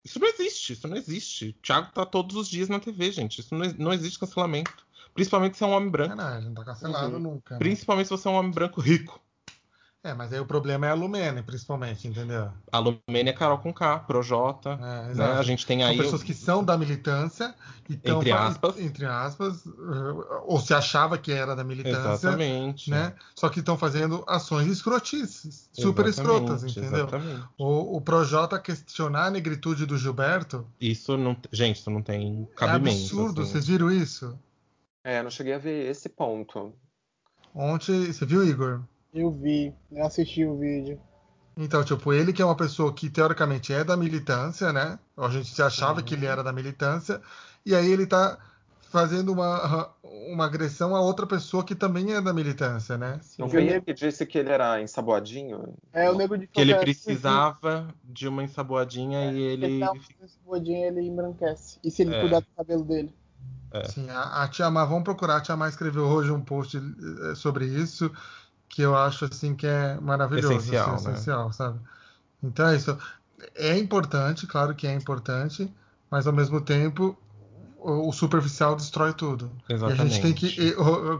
isso 0.06 0.18
não 0.20 0.28
existe, 0.28 0.72
isso 0.72 0.88
não 0.88 0.96
existe. 0.96 1.52
Thiago 1.62 1.90
tá 1.92 2.06
todos 2.06 2.36
os 2.36 2.48
dias 2.48 2.68
na 2.68 2.78
TV, 2.80 3.10
gente. 3.10 3.40
Isso 3.40 3.54
não, 3.54 3.66
não 3.78 3.92
existe 3.92 4.18
cancelamento. 4.18 4.86
Principalmente 5.12 5.56
se 5.56 5.64
é 5.64 5.66
um 5.66 5.70
homem 5.72 5.90
branco. 5.90 6.14
Não, 6.14 6.40
não 6.40 6.54
tá 6.54 6.64
cancelado 6.64 7.14
Uhum. 7.14 7.18
nunca. 7.20 7.54
né? 7.54 7.58
Principalmente 7.58 8.06
se 8.06 8.10
você 8.10 8.28
é 8.28 8.30
um 8.30 8.34
homem 8.34 8.52
branco 8.52 8.80
rico. 8.80 9.20
É, 10.06 10.14
mas 10.14 10.32
aí 10.32 10.38
o 10.38 10.46
problema 10.46 10.86
é 10.86 10.90
a 10.90 10.94
Lumene, 10.94 11.42
principalmente, 11.42 12.06
entendeu? 12.06 12.48
A 12.70 12.78
Lumene 12.78 13.30
é 13.30 13.32
Carol 13.32 13.58
com 13.58 13.74
K, 13.74 13.98
Projota. 13.98 14.78
É, 14.80 15.14
né? 15.14 15.24
A 15.32 15.42
gente 15.42 15.66
tem 15.66 15.80
São 15.80 15.88
aí. 15.88 15.96
pessoas 15.96 16.22
que 16.22 16.32
são 16.32 16.62
da 16.62 16.78
militância 16.78 17.52
e 17.90 17.96
tão 17.96 18.18
Entre 18.18 18.30
aspas. 18.30 18.78
entre 18.78 19.04
aspas, 19.04 19.66
uh, 19.66 20.44
ou 20.44 20.60
se 20.60 20.72
achava 20.72 21.18
que 21.18 21.32
era 21.32 21.56
da 21.56 21.64
militância, 21.64 22.28
Exatamente. 22.28 22.88
né? 22.88 23.14
Só 23.34 23.48
que 23.48 23.58
estão 23.58 23.76
fazendo 23.76 24.22
ações 24.28 24.68
escrotices, 24.68 25.68
super 25.72 26.06
escrotas, 26.06 26.62
Exatamente, 26.62 26.78
entendeu? 26.78 27.06
Exatamente. 27.06 27.48
O, 27.58 27.96
o 27.96 28.00
Projota 28.00 28.60
questionar 28.60 29.26
a 29.26 29.30
negritude 29.30 29.86
do 29.86 29.98
Gilberto 29.98 30.64
Isso 30.80 31.16
não. 31.16 31.36
Gente, 31.50 31.80
isso 31.80 31.90
não 31.90 32.00
tem 32.00 32.48
é 32.52 32.54
cabimento. 32.54 32.96
absurdo. 32.96 33.42
assim. 33.42 33.50
Vocês 33.50 33.66
viram 33.66 33.90
isso? 33.90 34.38
É, 35.02 35.20
não 35.20 35.30
cheguei 35.30 35.54
a 35.54 35.58
ver 35.58 35.90
esse 35.90 36.08
ponto. 36.08 36.72
Ontem, 37.52 38.12
você 38.12 38.24
viu, 38.24 38.44
Igor? 38.46 38.82
Eu 39.16 39.30
vi, 39.30 39.74
eu 39.90 40.04
assisti 40.04 40.44
o 40.44 40.58
vídeo. 40.58 41.00
Então, 41.56 41.82
tipo, 41.82 42.12
ele 42.12 42.34
que 42.34 42.42
é 42.42 42.44
uma 42.44 42.54
pessoa 42.56 42.92
que 42.92 43.08
teoricamente 43.08 43.72
é 43.72 43.82
da 43.82 43.96
militância, 43.96 44.74
né? 44.74 44.98
A 45.16 45.28
gente 45.30 45.48
se 45.48 45.62
achava 45.62 46.02
que 46.02 46.12
ele 46.12 46.26
era 46.26 46.44
da 46.44 46.52
militância, 46.52 47.22
e 47.64 47.74
aí 47.74 47.90
ele 47.90 48.06
tá 48.06 48.38
fazendo 48.90 49.32
uma, 49.32 49.90
uma 50.02 50.44
agressão 50.44 50.94
a 50.94 51.00
outra 51.00 51.26
pessoa 51.26 51.64
que 51.64 51.74
também 51.74 52.12
é 52.12 52.20
da 52.20 52.34
militância, 52.34 52.98
né? 52.98 53.18
Não 53.38 53.46
Eu 53.46 53.50
foi 53.52 53.66
ele 53.66 53.80
que 53.80 53.94
disse 53.94 54.26
que 54.26 54.36
ele 54.36 54.50
era 54.50 54.82
ensaboadinho? 54.82 55.74
É 55.94 56.10
o 56.10 56.14
nego 56.14 56.36
de 56.36 56.46
Que 56.46 56.60
ele 56.60 56.74
precisava 56.74 57.88
de 58.04 58.28
uma 58.28 58.44
ensaboadinha 58.44 59.32
e 59.32 59.34
Se 59.34 59.40
ele 59.40 59.66
ele. 59.66 59.80
dá 59.80 59.92
um 59.92 59.96
escudinho, 60.26 60.86
ele 60.86 61.00
embranquece. 61.00 61.78
E 61.82 61.90
se 61.90 62.02
ele 62.02 62.12
É. 62.14 62.20
cuidar 62.20 62.40
do 62.40 62.46
cabelo 62.54 62.84
dele? 62.84 63.14
Sim, 63.84 64.08
a, 64.10 64.42
a 64.42 64.48
Tia 64.48 64.70
Má, 64.70 64.84
vamos 64.84 65.04
procurar. 65.04 65.36
A 65.36 65.40
Tia 65.40 65.56
Má 65.56 65.68
escreveu 65.68 66.04
hoje 66.04 66.30
um 66.30 66.40
post 66.40 66.76
eh, 66.78 67.34
sobre 67.34 67.66
isso 67.66 68.10
que 68.76 68.82
eu 68.82 68.94
acho 68.94 69.24
assim 69.24 69.54
que 69.54 69.66
é 69.66 69.98
maravilhoso, 70.02 70.52
Essencial, 70.52 70.96
assim, 70.96 71.06
né? 71.06 71.12
essencial, 71.14 71.50
sabe? 71.50 71.80
Então 72.42 72.68
é 72.68 72.76
isso. 72.76 72.98
É 73.54 73.78
importante, 73.78 74.46
claro 74.46 74.74
que 74.74 74.86
é 74.86 74.92
importante, 74.92 75.72
mas 76.10 76.26
ao 76.26 76.32
mesmo 76.34 76.60
tempo 76.60 77.16
o, 77.78 78.12
superficial 78.12 78.76
destrói 78.76 79.14
tudo. 79.14 79.50
E 79.66 79.72
a 79.72 79.76
Exatamente. 79.76 80.10
gente 80.10 80.20
tem 80.20 80.34
que 80.34 80.76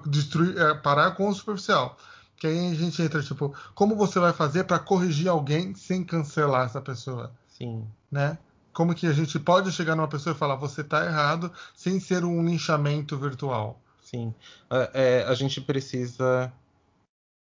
destruir, 0.07 0.55
eh, 0.59 0.75
parar 0.75 1.13
com 1.13 1.31
o 1.31 1.35
superficial. 1.35 1.97
Que 2.37 2.47
aí 2.47 2.73
a 2.73 2.75
gente 2.75 3.01
entra 3.01 3.23
tipo, 3.23 3.55
como 3.75 3.97
você 3.97 4.21
vai 4.21 4.35
fazer 4.35 4.65
para 4.65 4.79
corrigir 4.79 5.29
alguém 5.29 5.75
sem 5.75 6.05
cancelar 6.05 6.67
essa 6.67 6.83
pessoa? 6.83 7.33
Sim. 7.49 7.87
né? 8.13 8.37
Como 8.71 8.95
que 8.95 9.07
a 9.07 9.15
gente 9.15 9.39
pode 9.39 9.73
chegar 9.73 9.97
numa 9.97 10.09
pessoa 10.09 10.37
e 10.37 10.39
falar 10.39 10.57
você 10.57 10.85
tá 10.85 11.07
errado 11.07 11.51
sem 11.75 11.99
ser 12.01 12.23
um 12.23 12.45
linchamento 12.45 13.17
virtual? 13.17 13.81
Sim. 14.03 14.35
É, 14.69 14.91
é, 14.93 15.25
a 15.25 15.33
gente 15.33 15.59
precisa 15.63 16.53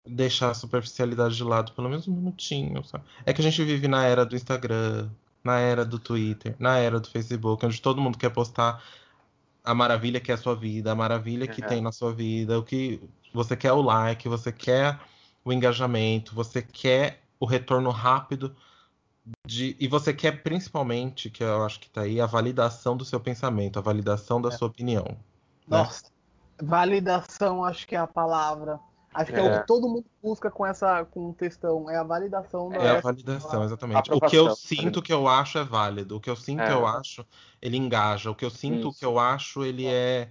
deixar 0.06 0.50
a 0.50 0.54
superficialidade 0.54 1.36
de 1.36 1.44
lado 1.44 1.72
pelo 1.72 1.88
menos 1.88 2.08
um 2.08 2.12
minutinho. 2.14 2.84
sabe? 2.84 3.04
É 3.24 3.32
que 3.32 3.40
a 3.40 3.44
gente 3.44 3.62
vive 3.64 3.86
na 3.88 4.04
era 4.04 4.24
do 4.26 4.34
Instagram, 4.34 5.08
na 5.44 5.58
era 5.58 5.84
do 5.84 5.98
Twitter, 5.98 6.54
na 6.58 6.76
era 6.78 6.98
do 7.00 7.08
Facebook, 7.08 7.64
onde 7.64 7.80
todo 7.80 8.00
mundo 8.00 8.18
quer 8.18 8.30
postar 8.30 8.82
a 9.64 9.74
maravilha 9.74 10.20
que 10.20 10.30
é 10.32 10.34
a 10.34 10.38
sua 10.38 10.56
vida, 10.56 10.90
a 10.90 10.94
maravilha 10.94 11.46
que 11.46 11.62
É. 11.62 11.66
tem 11.66 11.80
na 11.80 11.92
sua 11.92 12.12
vida, 12.12 12.58
o 12.58 12.64
que 12.64 13.00
você 13.32 13.56
quer 13.56 13.72
o 13.72 13.80
like, 13.80 14.28
você 14.28 14.50
quer 14.52 14.98
o 15.44 15.52
engajamento, 15.52 16.34
você 16.34 16.60
quer 16.62 17.22
o 17.38 17.46
retorno 17.46 17.90
rápido 17.90 18.54
de, 19.46 19.76
e 19.78 19.86
você 19.86 20.12
quer 20.12 20.42
principalmente, 20.42 21.30
que 21.30 21.44
eu 21.44 21.64
acho 21.64 21.78
que 21.78 21.88
tá 21.88 22.02
aí, 22.02 22.20
a 22.20 22.26
validação 22.26 22.96
do 22.96 23.04
seu 23.04 23.20
pensamento, 23.20 23.78
a 23.78 23.82
validação 23.82 24.40
da 24.42 24.48
É. 24.48 24.52
sua 24.52 24.66
opinião. 24.68 25.04
né? 25.08 25.78
Nossa, 25.78 26.02
validação 26.60 27.64
acho 27.64 27.86
que 27.86 27.94
é 27.94 27.98
a 27.98 28.06
palavra. 28.06 28.80
Acho 29.14 29.32
que 29.32 29.38
é, 29.38 29.42
o 29.42 29.46
É. 29.46 29.60
que 29.60 29.66
todo 29.66 29.88
mundo 29.88 30.06
busca 30.22 30.50
com 30.50 30.64
essa 30.64 31.04
com 31.04 31.30
o 31.30 31.34
textão, 31.34 31.90
é 31.90 31.96
a 31.98 32.02
validação 32.02 32.70
da 32.70 32.76
É 32.76 32.96
a 32.96 33.00
validação, 33.00 33.62
exatamente. 33.62 33.96
O 33.96 34.00
Aprovação. 34.16 34.28
que 34.28 34.36
eu 34.36 34.56
sinto 34.56 35.02
que 35.02 35.12
eu 35.12 35.28
acho 35.28 35.58
é 35.58 35.64
válido. 35.64 36.16
O 36.16 36.20
que 36.20 36.30
eu 36.30 36.36
sinto 36.36 36.62
É. 36.62 36.66
que 36.66 36.72
eu 36.72 36.86
acho, 36.86 37.26
ele 37.60 37.76
engaja. 37.76 38.30
O 38.30 38.34
que 38.34 38.44
eu 38.44 38.50
sinto 38.50 38.88
Isso. 38.88 38.98
que 38.98 39.04
eu 39.04 39.18
acho, 39.18 39.64
ele 39.64 39.86
é 39.86 40.30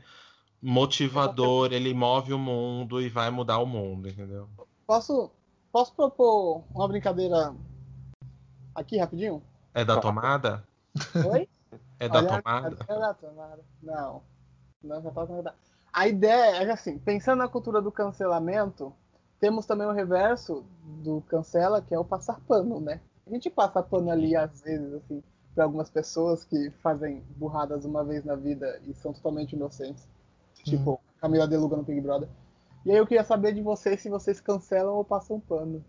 motivador, 0.62 1.72
ele 1.74 1.94
move 1.94 2.34
o 2.34 2.39
mundo 2.39 3.02
e 3.02 3.10
vai 3.10 3.30
mudar 3.30 3.60
o 3.60 3.65
mundo, 3.65 4.10
entendeu? 4.10 4.50
Posso 4.86 5.32
posso 5.72 5.94
propor 5.96 6.63
uma 6.74 6.88
brincadeira 6.88 7.56
aqui 8.76 8.98
rapidinho? 8.98 9.41
É 9.74 9.86
da 9.86 10.00
tomada? 10.00 10.67
Oi? 11.32 11.48
É 12.00 12.10
da 12.10 12.20
Olha, 12.20 12.41
tomada? 12.41 12.78
É 12.88 13.00
da 13.00 13.13
tomada. 13.13 13.63
Não. 13.82 14.24
Não, 14.84 15.02
já 15.02 15.12
tá 15.12 15.26
tomada. 15.26 15.56
A 15.94 16.08
ideia 16.08 16.58
é 16.58 16.66
que, 16.66 16.72
assim, 16.72 16.98
pensando 17.00 17.40
na 17.40 17.48
cultura 17.48 17.82
do 17.82 17.92
cancelamento, 17.92 18.94
temos 19.40 19.66
também 19.66 19.88
o 19.88 19.92
reverso 19.92 20.66
do 21.04 21.22
cancela, 21.22 21.82
que 21.82 21.94
é 21.94 22.00
o 22.00 22.06
passar 22.06 22.40
pano, 22.42 22.80
né? 22.80 23.02
A 23.26 23.30
gente 23.30 23.50
passa 23.50 23.84
pano 23.84 24.12
ali, 24.12 24.36
às 24.36 24.62
vezes, 24.62 24.94
assim, 24.94 25.24
para 25.54 25.64
algumas 25.66 25.90
pessoas 25.90 26.44
que 26.44 26.72
fazem 26.82 27.24
burradas 27.36 27.86
uma 27.86 28.04
vez 28.04 28.24
na 28.24 28.36
vida 28.36 28.82
e 28.88 28.94
são 28.94 29.14
totalmente 29.14 29.54
inocentes. 29.54 30.08
Tipo, 30.64 31.00
Camila 31.20 31.48
Deluga 31.48 31.76
no 31.76 31.84
Big 31.84 32.02
Brother. 32.02 32.30
E 32.86 32.92
aí 32.92 32.98
eu 32.98 33.06
queria 33.06 33.24
saber 33.24 33.54
de 33.54 33.62
vocês 33.62 34.02
se 34.02 34.10
vocês 34.10 34.40
cancelam 34.40 34.94
ou 34.96 35.04
passam 35.04 35.40
pano. 35.40 35.84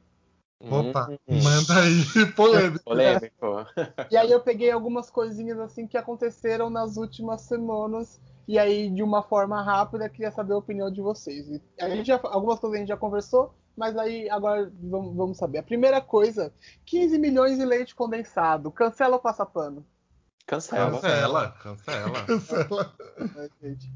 Opa, 0.71 1.09
Hum, 1.29 1.43
manda 1.43 1.81
aí, 1.81 2.33
polêmico. 2.37 2.85
Polêmico. 2.85 3.67
E 4.11 4.17
aí 4.17 4.31
eu 4.31 4.41
peguei 4.41 4.71
algumas 4.71 5.11
coisinhas 5.11 5.59
assim 5.59 5.87
que 5.87 5.97
aconteceram 5.97 6.71
nas 6.71 6.97
últimas 6.97 7.43
semanas. 7.43 8.21
E 8.47 8.59
aí, 8.59 8.91
de 8.91 9.03
uma 9.03 9.23
forma 9.23 9.63
rápida, 9.63 10.09
queria 10.09 10.31
saber 10.31 10.55
a 10.55 10.59
opinião 10.59 10.91
de 10.91 11.01
vocês. 11.01 11.49
E 11.49 11.63
a 11.81 11.89
gente 11.89 12.07
já, 12.07 12.21
algumas 12.25 12.59
coisas 12.59 12.77
a 12.77 12.81
gente 12.81 12.89
já 12.89 12.97
conversou, 12.97 13.55
mas 13.77 13.97
aí 13.97 14.29
agora 14.29 14.71
vamos, 14.83 15.15
vamos 15.15 15.39
saber. 15.39 15.59
A 15.59 15.63
primeira 15.63 16.01
coisa: 16.01 16.53
15 16.85 17.19
milhões 17.19 17.59
de 17.59 17.65
leite 17.65 17.95
condensado. 17.95 18.71
Cancela 18.71 19.17
ou 19.17 19.23
passa 19.23 19.47
pano? 19.47 19.87
Cancela. 20.47 20.93
Cancela, 20.93 21.51
cancela. 21.63 22.25
Cancela. 22.27 22.95
né, 23.35 23.49
gente? 23.63 23.93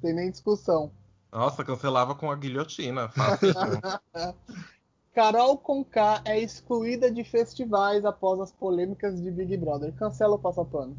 Tem 0.00 0.14
nem 0.14 0.30
discussão. 0.30 0.92
Nossa, 1.30 1.64
cancelava 1.64 2.14
com 2.14 2.30
a 2.30 2.36
guilhotina. 2.36 3.08
Fácil. 3.08 3.52
Carol 5.12 5.58
Conká 5.58 6.22
é 6.24 6.38
excluída 6.38 7.10
de 7.10 7.24
festivais 7.24 8.04
após 8.04 8.38
as 8.40 8.52
polêmicas 8.52 9.20
de 9.20 9.30
Big 9.30 9.56
Brother. 9.56 9.92
Cancela 9.94 10.34
ou 10.34 10.38
passa 10.38 10.64
pano? 10.64 10.96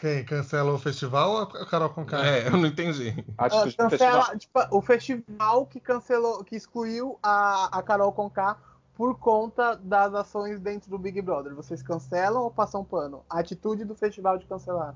Quem 0.00 0.24
cancela 0.24 0.72
o 0.72 0.78
festival 0.78 1.30
ou 1.30 1.38
a 1.42 1.66
Carol 1.66 1.90
Conká? 1.90 2.24
é, 2.24 2.46
eu 2.46 2.52
não 2.52 2.66
entendi. 2.66 3.24
Ah, 3.36 3.46
Atitude 3.46 3.70
do 3.70 3.76
cancela 3.76 4.22
festival. 4.24 4.38
tipo, 4.38 4.76
o 4.76 4.80
festival 4.82 5.66
que 5.66 5.80
cancelou, 5.80 6.44
que 6.44 6.54
excluiu 6.54 7.18
a, 7.22 7.78
a 7.78 7.82
Carol 7.82 8.12
Conká 8.12 8.56
por 8.94 9.18
conta 9.18 9.74
das 9.76 10.14
ações 10.14 10.60
dentro 10.60 10.90
do 10.90 10.98
Big 10.98 11.20
Brother. 11.22 11.54
Vocês 11.54 11.82
cancelam 11.82 12.42
ou 12.42 12.50
passam 12.50 12.84
pano? 12.84 13.24
A 13.28 13.40
atitude 13.40 13.84
do 13.84 13.94
festival 13.94 14.38
de 14.38 14.46
cancelar. 14.46 14.94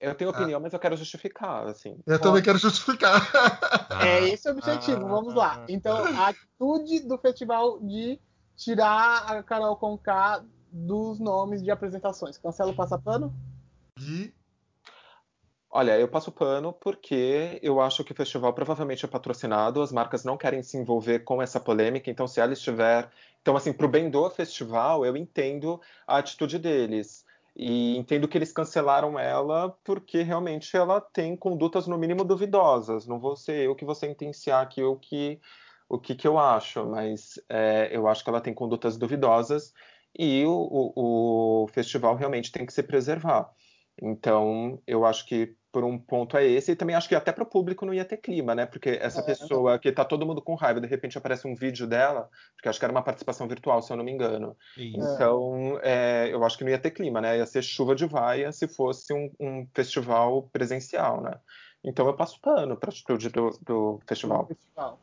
Eu 0.00 0.14
tenho 0.14 0.30
opinião, 0.30 0.60
mas 0.60 0.72
eu 0.72 0.78
quero 0.78 0.96
justificar, 0.96 1.66
assim. 1.66 1.98
Eu 2.06 2.20
também 2.20 2.42
quero 2.42 2.58
justificar. 2.58 3.20
É 4.00 4.28
esse 4.28 4.48
o 4.48 4.52
objetivo, 4.52 5.04
Ah, 5.06 5.08
vamos 5.08 5.34
lá. 5.34 5.64
Então, 5.68 5.96
a 6.04 6.28
atitude 6.28 7.00
do 7.00 7.18
festival 7.18 7.80
de 7.80 8.18
tirar 8.56 9.24
a 9.32 9.42
Carol 9.42 9.74
Conká 9.76 10.44
dos 10.70 11.18
nomes 11.18 11.62
de 11.62 11.70
apresentações. 11.70 12.38
Cancela 12.38 12.70
o 12.70 12.76
passapano? 12.76 13.34
Gui, 13.98 14.32
Olha, 15.78 15.96
eu 15.96 16.08
passo 16.08 16.32
pano 16.32 16.72
porque 16.72 17.60
eu 17.62 17.80
acho 17.80 18.02
que 18.02 18.10
o 18.10 18.14
festival 18.16 18.52
provavelmente 18.52 19.04
é 19.04 19.08
patrocinado, 19.08 19.80
as 19.80 19.92
marcas 19.92 20.24
não 20.24 20.36
querem 20.36 20.60
se 20.60 20.76
envolver 20.76 21.20
com 21.20 21.40
essa 21.40 21.60
polêmica, 21.60 22.10
então 22.10 22.26
se 22.26 22.40
ela 22.40 22.52
estiver. 22.52 23.08
Então, 23.40 23.56
assim, 23.56 23.72
pro 23.72 23.86
bem 23.86 24.10
do 24.10 24.28
festival, 24.28 25.06
eu 25.06 25.16
entendo 25.16 25.80
a 26.04 26.18
atitude 26.18 26.58
deles. 26.58 27.24
E 27.54 27.96
entendo 27.96 28.26
que 28.26 28.36
eles 28.36 28.50
cancelaram 28.50 29.16
ela 29.16 29.70
porque 29.84 30.22
realmente 30.22 30.76
ela 30.76 31.00
tem 31.00 31.36
condutas 31.36 31.86
no 31.86 31.96
mínimo 31.96 32.24
duvidosas. 32.24 33.06
Não 33.06 33.20
vou 33.20 33.36
ser 33.36 33.64
eu 33.64 33.76
que 33.76 33.84
vou 33.84 33.94
sentenciar 33.94 34.60
aqui 34.60 34.82
o 34.82 34.96
que, 34.96 35.40
o 35.88 35.96
que, 35.96 36.16
que 36.16 36.26
eu 36.26 36.40
acho, 36.40 36.84
mas 36.86 37.40
é, 37.48 37.88
eu 37.92 38.08
acho 38.08 38.24
que 38.24 38.30
ela 38.30 38.40
tem 38.40 38.52
condutas 38.52 38.96
duvidosas 38.96 39.72
e 40.18 40.44
o, 40.44 40.50
o, 40.96 41.62
o 41.62 41.68
festival 41.68 42.16
realmente 42.16 42.50
tem 42.50 42.66
que 42.66 42.72
se 42.72 42.82
preservar. 42.82 43.48
Então, 44.00 44.80
eu 44.86 45.04
acho 45.04 45.26
que 45.26 45.56
por 45.70 45.84
um 45.84 45.98
ponto 45.98 46.36
é 46.36 46.46
esse, 46.46 46.72
e 46.72 46.76
também 46.76 46.96
acho 46.96 47.08
que 47.08 47.14
até 47.14 47.30
para 47.30 47.44
o 47.44 47.46
público 47.48 47.84
não 47.84 47.92
ia 47.92 48.04
ter 48.04 48.16
clima, 48.16 48.54
né? 48.54 48.66
Porque 48.66 48.98
essa 49.00 49.20
É, 49.20 49.24
pessoa 49.24 49.78
que 49.78 49.92
tá 49.92 50.04
todo 50.04 50.26
mundo 50.26 50.40
com 50.42 50.54
raiva, 50.54 50.80
de 50.80 50.86
repente 50.86 51.18
aparece 51.18 51.46
um 51.46 51.54
vídeo 51.54 51.86
dela, 51.86 52.28
porque 52.54 52.68
acho 52.68 52.78
que 52.78 52.84
era 52.84 52.92
uma 52.92 53.02
participação 53.02 53.46
virtual, 53.46 53.82
se 53.82 53.92
eu 53.92 53.96
não 53.96 54.04
me 54.04 54.12
engano. 54.12 54.56
Isso. 54.76 54.98
Então, 54.98 55.78
é, 55.82 56.28
eu 56.32 56.42
acho 56.44 56.56
que 56.56 56.64
não 56.64 56.70
ia 56.70 56.78
ter 56.78 56.90
clima, 56.90 57.20
né? 57.20 57.38
Ia 57.38 57.46
ser 57.46 57.62
chuva 57.62 57.94
de 57.94 58.06
vaia 58.06 58.50
se 58.52 58.66
fosse 58.66 59.12
um, 59.12 59.30
um 59.38 59.66
festival 59.74 60.48
presencial, 60.52 61.20
né? 61.20 61.38
Então 61.84 62.06
eu 62.06 62.14
passo 62.14 62.40
pano 62.40 62.76
para 62.76 62.90
a 62.90 62.92
atitude 62.92 63.28
do, 63.28 63.50
do 63.62 64.00
festival. 64.06 64.46
Festival. 64.46 64.98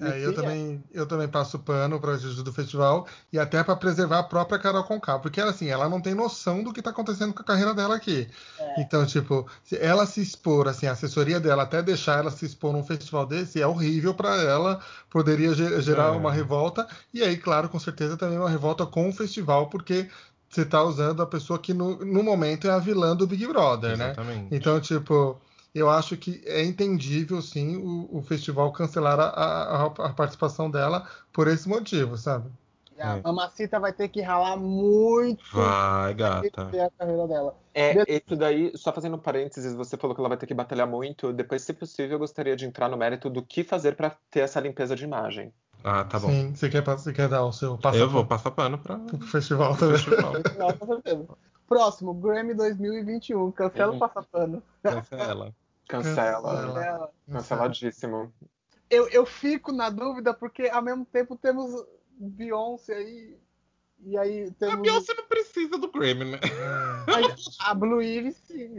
É, 0.00 0.24
eu 0.24 0.34
também, 0.34 0.82
eu 0.92 1.06
também 1.06 1.26
passo 1.28 1.58
pano 1.58 1.98
para 2.00 2.14
atitude 2.14 2.42
do 2.42 2.52
festival 2.52 3.06
e 3.32 3.38
até 3.38 3.62
para 3.64 3.74
preservar 3.76 4.20
a 4.20 4.22
própria 4.22 4.58
Carol 4.58 4.84
Conká, 4.84 5.18
porque 5.18 5.40
assim, 5.40 5.68
ela 5.68 5.88
não 5.88 6.00
tem 6.00 6.14
noção 6.14 6.62
do 6.62 6.72
que 6.72 6.80
tá 6.80 6.90
acontecendo 6.90 7.32
com 7.34 7.42
a 7.42 7.44
carreira 7.44 7.74
dela 7.74 7.96
aqui. 7.96 8.28
É. 8.58 8.80
Então, 8.80 9.04
tipo, 9.04 9.46
se 9.64 9.76
ela 9.76 10.06
se 10.06 10.20
expor, 10.20 10.68
assim, 10.68 10.86
a 10.86 10.92
assessoria 10.92 11.40
dela 11.40 11.64
até 11.64 11.82
deixar 11.82 12.18
ela 12.18 12.30
se 12.30 12.46
expor 12.46 12.72
num 12.72 12.84
festival 12.84 13.26
desse 13.26 13.60
é 13.60 13.66
horrível 13.66 14.14
para 14.14 14.36
ela, 14.42 14.80
poderia 15.10 15.52
ge- 15.54 15.80
gerar 15.80 16.08
É. 16.08 16.10
uma 16.16 16.32
revolta 16.32 16.86
e 17.12 17.22
aí, 17.22 17.36
claro, 17.36 17.68
com 17.68 17.78
certeza 17.78 18.16
também 18.16 18.38
uma 18.38 18.50
revolta 18.50 18.86
com 18.86 19.08
o 19.08 19.12
festival, 19.12 19.68
porque 19.68 20.08
você 20.48 20.64
tá 20.64 20.82
usando 20.82 21.20
a 21.22 21.26
pessoa 21.26 21.58
que 21.58 21.74
no, 21.74 21.96
no 22.04 22.22
momento 22.22 22.66
é 22.66 22.70
a 22.70 22.78
vilã 22.78 23.14
do 23.14 23.26
Big 23.26 23.46
Brother, 23.46 23.96
né? 23.98 24.06
Exatamente. 24.06 24.54
Então, 24.54 24.80
tipo, 24.80 25.38
eu 25.74 25.88
acho 25.90 26.16
que 26.16 26.42
é 26.46 26.64
entendível, 26.64 27.40
sim, 27.42 27.76
o, 27.76 28.18
o 28.18 28.22
festival 28.22 28.72
cancelar 28.72 29.18
a, 29.20 29.28
a- 29.28 29.84
a 29.86 30.12
participação 30.12 30.70
dela 30.70 31.06
por 31.32 31.48
esse 31.48 31.68
motivo, 31.68 32.16
sabe? 32.16 32.50
E 32.96 33.00
a 33.02 33.16
É. 33.16 33.22
Mamacita 33.22 33.78
vai 33.78 33.92
ter 33.92 34.08
que 34.08 34.20
ralar 34.20 34.56
muito 34.56 35.44
Vai, 35.52 36.14
gata. 36.14 36.66
ter 36.66 36.80
a 36.80 36.90
carreira 36.90 37.28
dela. 37.28 37.56
É, 37.72 37.92
isso 38.08 38.34
daí, 38.36 38.72
só 38.76 38.92
fazendo 38.92 39.16
um 39.16 39.20
parênteses, 39.20 39.72
você 39.74 39.96
falou 39.96 40.14
que 40.16 40.20
ela 40.20 40.28
vai 40.28 40.38
ter 40.38 40.46
que 40.46 40.54
batalhar 40.54 40.86
muito. 40.86 41.32
Depois, 41.32 41.62
se 41.62 41.72
possível, 41.72 42.12
eu 42.14 42.18
gostaria 42.18 42.56
de 42.56 42.64
entrar 42.66 42.88
no 42.88 42.96
mérito 42.96 43.30
do 43.30 43.40
que 43.42 43.62
fazer 43.62 43.94
para 43.94 44.10
ter 44.30 44.40
essa 44.40 44.58
limpeza 44.58 44.96
de 44.96 45.04
imagem. 45.04 45.52
Ah, 45.84 46.02
tá 46.02 46.18
bom. 46.18 46.28
Sim, 46.28 46.54
você 46.54 46.68
quer, 46.68 46.82
você 46.82 47.12
quer 47.12 47.28
dar 47.28 47.44
o 47.44 47.52
seu 47.52 47.78
passo 47.78 47.98
Eu 47.98 48.10
vou 48.10 48.26
passar 48.26 48.50
pano 48.50 48.78
pra 48.78 48.96
pro 48.98 49.20
festival 49.20 49.76
também. 49.76 49.96
festival. 49.98 50.32
Não. 50.58 51.28
Próximo, 51.68 52.14
Grammy 52.14 52.54
2021. 52.54 53.52
Cancela 53.52 53.94
o 53.94 53.98
passapano. 53.98 54.62
Cancela. 54.82 55.54
Cancela. 55.86 56.50
Cancela. 56.50 56.72
Cancela. 56.74 57.10
Canceladíssimo. 57.30 58.32
Eu, 58.90 59.06
eu 59.10 59.26
fico 59.26 59.70
na 59.70 59.90
dúvida 59.90 60.32
porque 60.32 60.68
ao 60.68 60.80
mesmo 60.82 61.04
tempo 61.04 61.36
temos 61.36 61.84
Beyoncé 62.18 62.94
aí. 62.94 63.36
E 64.00 64.16
aí 64.16 64.44
A 64.48 64.52
temos 64.58 64.80
Beyoncé 64.80 65.12
não 65.14 65.26
precisa 65.26 65.76
do 65.76 65.90
Grammy, 65.92 66.24
né? 66.24 66.38
Mas 67.06 67.56
a 67.60 67.74
Blue 67.74 68.00
Ivy 68.02 68.32
sim. 68.32 68.76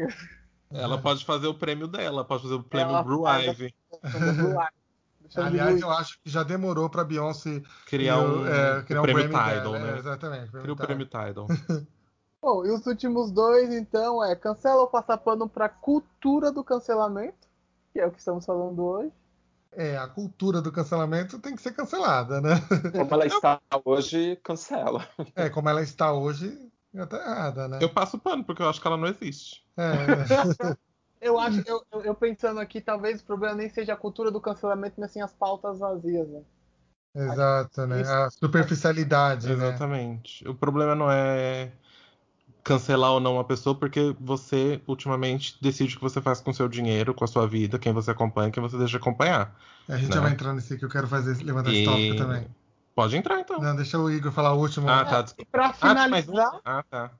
Ela 0.71 0.97
pode 0.99 1.25
fazer 1.25 1.47
o 1.47 1.53
prêmio 1.53 1.87
dela, 1.87 2.23
pode 2.25 2.43
fazer 2.43 2.55
o 2.55 2.63
prêmio 2.63 2.89
Ela 2.89 3.03
Blue 3.03 3.27
a- 3.27 3.39
Ivy. 3.43 3.73
Aliás, 5.35 5.79
eu 5.81 5.91
acho 5.91 6.19
que 6.23 6.29
já 6.29 6.41
demorou 6.41 6.89
pra 6.89 7.03
Beyoncé 7.03 7.61
Criar 7.85 8.17
um, 8.19 8.41
o- 8.43 8.47
é, 8.47 8.81
criar 8.83 9.01
um 9.01 9.03
prêmio 9.03 9.29
Grammy 9.29 9.49
Tidal, 9.51 9.73
dela, 9.73 9.79
né? 9.85 9.93
é, 9.95 9.99
exatamente. 9.99 10.51
Cria 10.51 10.73
o 10.73 10.75
prêmio 10.75 11.05
Tidal. 11.05 11.47
Bom, 12.41 12.65
e 12.65 12.71
os 12.71 12.85
últimos 12.85 13.31
dois, 13.31 13.71
então, 13.73 14.21
é 14.21 14.35
cancela 14.35 14.81
ou 14.81 14.87
passa 14.89 15.17
pano 15.17 15.47
pra 15.47 15.69
cultura 15.69 16.51
do 16.51 16.63
cancelamento, 16.65 17.47
que 17.93 17.99
é 17.99 18.05
o 18.05 18.11
que 18.11 18.19
estamos 18.19 18.45
falando 18.45 18.83
hoje. 18.83 19.13
É, 19.71 19.97
a 19.97 20.07
cultura 20.07 20.61
do 20.61 20.71
cancelamento 20.71 21.39
tem 21.39 21.55
que 21.55 21.61
ser 21.61 21.73
cancelada, 21.73 22.41
né? 22.41 22.49
Como 22.95 23.13
ela 23.13 23.25
está 23.27 23.61
hoje, 23.85 24.35
cancela. 24.43 25.07
É, 25.35 25.49
como 25.49 25.69
ela 25.69 25.81
está 25.81 26.11
hoje, 26.11 26.57
já 26.93 27.05
tá 27.05 27.17
errada, 27.17 27.67
né? 27.67 27.79
Eu 27.81 27.93
passo 27.93 28.17
pano, 28.17 28.43
porque 28.43 28.61
eu 28.61 28.69
acho 28.69 28.81
que 28.81 28.87
ela 28.87 28.97
não 28.97 29.07
existe. 29.07 29.63
É, 29.77 30.25
Eu 31.21 31.37
acho, 31.39 31.61
eu, 31.65 31.85
eu- 32.03 32.15
pensando 32.15 32.59
aqui, 32.59 32.81
talvez 32.81 33.21
o 33.21 33.25
problema 33.25 33.55
nem 33.55 33.69
seja 33.69 33.93
a 33.93 33.97
cultura 33.97 34.31
do 34.31 34.41
cancelamento, 34.41 34.99
mas 34.99 35.11
sim 35.11 35.21
as 35.21 35.33
pautas 35.33 35.79
vazias, 35.79 36.27
né? 36.29 36.43
exato, 37.15 37.85
né? 37.87 38.01
Isso. 38.01 38.11
A 38.11 38.29
superficialidade, 38.31 39.47
né? 39.47 39.53
Exatamente. 39.53 40.47
O 40.47 40.55
problema 40.55 40.95
não 40.95 41.11
é 41.11 41.71
cancelar 42.63 43.11
ou 43.11 43.19
não 43.19 43.35
uma 43.35 43.43
pessoa, 43.43 43.73
porque 43.75 44.15
você 44.19 44.81
ultimamente 44.87 45.57
decide 45.61 45.93
o 45.95 45.97
que 45.97 46.03
você 46.03 46.21
faz 46.21 46.39
com 46.41 46.51
o 46.51 46.53
seu 46.53 46.67
dinheiro, 46.67 47.13
com 47.13 47.23
a 47.23 47.27
sua 47.27 47.47
vida, 47.47 47.79
quem 47.79 47.93
você 47.93 48.11
acompanha, 48.11 48.51
quem 48.51 48.61
você 48.61 48.77
deixa 48.77 48.97
acompanhar. 48.97 49.55
A 49.87 49.97
gente 49.97 50.09
Né? 50.09 50.15
já 50.15 50.21
vai 50.21 50.31
entrar 50.31 50.53
nesse 50.53 50.77
que 50.77 50.85
eu 50.85 50.89
quero 50.89 51.07
fazer, 51.07 51.41
levantar 51.43 51.71
esse 51.71 51.83
tópico 51.83 52.13
E 52.13 52.17
também. 52.17 52.47
pode 52.93 53.17
entrar 53.17 53.39
então. 53.39 53.59
Não, 53.59 53.75
deixa 53.75 53.97
o 53.97 54.09
Igor 54.11 54.31
falar 54.31 54.53
o 54.53 54.59
último. 54.59 54.87
Ah, 54.89 55.03
tá. 55.05 55.25
E 55.37 55.45
pra 55.45 55.67
Ah, 55.69 55.73
finalizar, 55.73 56.59
Ah, 56.63 56.83
tá. 56.89 57.11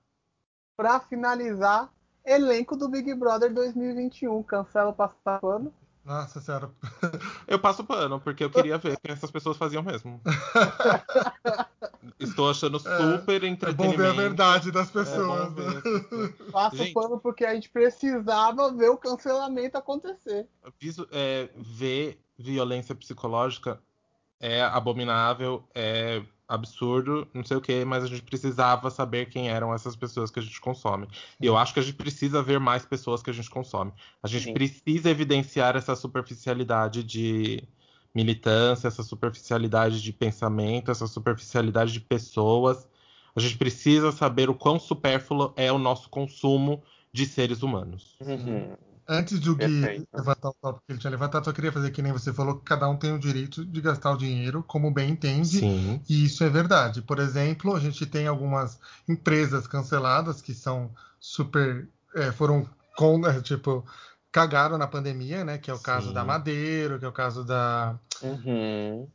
pra 0.78 1.00
finalizar, 1.00 1.90
elenco 2.26 2.76
do 2.76 2.88
Big 2.90 3.14
Brother 3.16 3.54
2021. 3.54 4.44
Cancela 4.44 4.90
o 4.90 4.94
passa 4.94 5.16
pano. 5.24 5.74
Nossa 6.06 6.40
senhora. 6.42 6.70
Eu 7.48 7.60
passo 7.60 7.84
pano, 7.84 8.20
porque 8.20 8.44
eu 8.44 8.50
queria 8.50 8.78
ver 8.78 8.94
o 8.94 9.00
que 9.00 9.12
essas 9.12 9.30
pessoas 9.32 9.58
faziam 9.58 9.84
mesmo. 9.84 10.22
Estou 12.20 12.50
achando 12.50 12.80
super 12.80 13.44
É 13.44 13.48
entretenimento. 13.48 13.76
bom 13.76 14.04
ver 14.04 14.10
a 14.10 14.14
verdade 14.14 14.72
das 14.72 14.90
É 14.90 14.92
pessoas. 14.94 15.54
ver 15.54 15.74
né? 15.76 15.82
Passa 16.52 16.78
Gente. 16.78 16.94
pano 16.94 17.20
porque 17.20 17.46
a 17.46 17.54
gente 17.54 17.70
precisava 17.70 18.72
ver 18.74 18.90
o 18.90 18.98
cancelamento 18.98 19.78
acontecer. 19.78 20.48
Visu- 20.80 21.08
é, 21.12 21.50
ver 21.58 22.22
violência 22.38 22.96
psicológica 22.96 23.82
é 24.40 24.62
abominável, 24.62 25.68
é 25.76 26.22
absurdo, 26.48 27.28
não 27.34 27.44
sei 27.44 27.58
o 27.58 27.62
que, 27.62 27.86
mas 27.86 28.04
a 28.04 28.08
gente 28.08 28.24
precisava 28.24 28.90
saber 28.90 29.28
quem 29.30 29.50
eram 29.50 29.74
essas 29.74 29.96
pessoas 29.96 30.32
que 30.32 30.40
a 30.40 30.42
gente 30.42 30.60
consome. 30.60 31.08
E 31.40 31.46
eu 31.46 31.56
acho 31.58 31.74
que 31.74 31.80
a 31.80 31.84
gente 31.84 31.96
precisa 31.96 32.42
ver 32.42 32.60
mais 32.60 32.86
pessoas 32.86 33.22
que 33.22 33.30
a 33.30 33.34
gente 33.34 33.50
consome. 33.50 33.92
A 34.24 34.28
gente 34.28 34.46
Sim. 34.46 34.54
precisa 34.54 35.10
evidenciar 35.10 35.76
essa 35.76 35.96
superficialidade 35.96 37.04
de 37.04 37.62
militância, 38.14 38.88
essa 38.88 39.04
superficialidade 39.04 40.02
de 40.02 40.12
pensamento, 40.12 40.92
essa 40.92 41.08
superficialidade 41.08 41.94
de 41.94 42.00
pessoas. 42.00 42.88
A 43.36 43.40
gente 43.40 43.58
precisa 43.58 44.12
saber 44.12 44.50
o 44.50 44.56
quão 44.56 44.80
supérfluo 44.80 45.54
é 45.56 45.72
o 45.72 45.78
nosso 45.78 46.10
consumo 46.10 46.82
de 47.14 47.26
seres 47.26 47.64
humanos. 47.64 48.18
Uhum. 48.22 48.76
Antes 49.08 49.40
do 49.40 49.56
Gui 49.56 49.82
Perfeito. 49.82 50.08
levantar 50.14 50.50
o 50.50 50.56
tópico 50.62 50.84
que 50.86 50.94
ele 50.94 51.00
tinha 51.00 51.10
levantado, 51.10 51.46
só 51.46 51.52
queria 51.52 51.72
fazer 51.72 51.90
que 51.90 52.02
nem 52.02 52.12
você 52.12 52.32
falou, 52.32 52.58
que 52.58 52.64
cada 52.64 52.88
um 52.88 52.96
tem 52.96 53.12
o 53.12 53.18
direito 53.18 53.66
de 53.66 53.82
gastar 53.82 54.12
o 54.12 54.18
dinheiro 54.18 54.64
como 54.68 54.92
bem 54.92 55.10
entende. 55.10 55.60
Sim. 55.60 56.00
E 56.08 56.26
isso 56.26 56.44
é 56.44 56.50
verdade. 56.50 57.02
Por 57.02 57.18
exemplo, 57.18 57.76
a 57.76 57.80
gente 57.80 58.06
tem 58.06 58.28
algumas 58.28 58.80
empresas 59.08 59.66
canceladas 59.66 60.44
que 60.44 60.54
são 60.54 60.92
super. 61.20 61.90
é, 62.16 62.32
foram 62.32 62.70
com, 62.96 63.22
tipo, 63.42 63.84
cagaram 64.32 64.78
na 64.78 64.88
pandemia, 64.88 65.44
né? 65.44 65.58
Que 65.58 65.72
é 65.72 65.74
o 65.74 65.80
caso 65.80 66.10
Sim. 66.10 66.14
da 66.14 66.24
Madeiro, 66.24 67.00
que 67.00 67.06
é 67.06 67.08
o 67.08 67.12
caso 67.14 67.44
da 67.44 67.96
Uhum. 68.22 69.08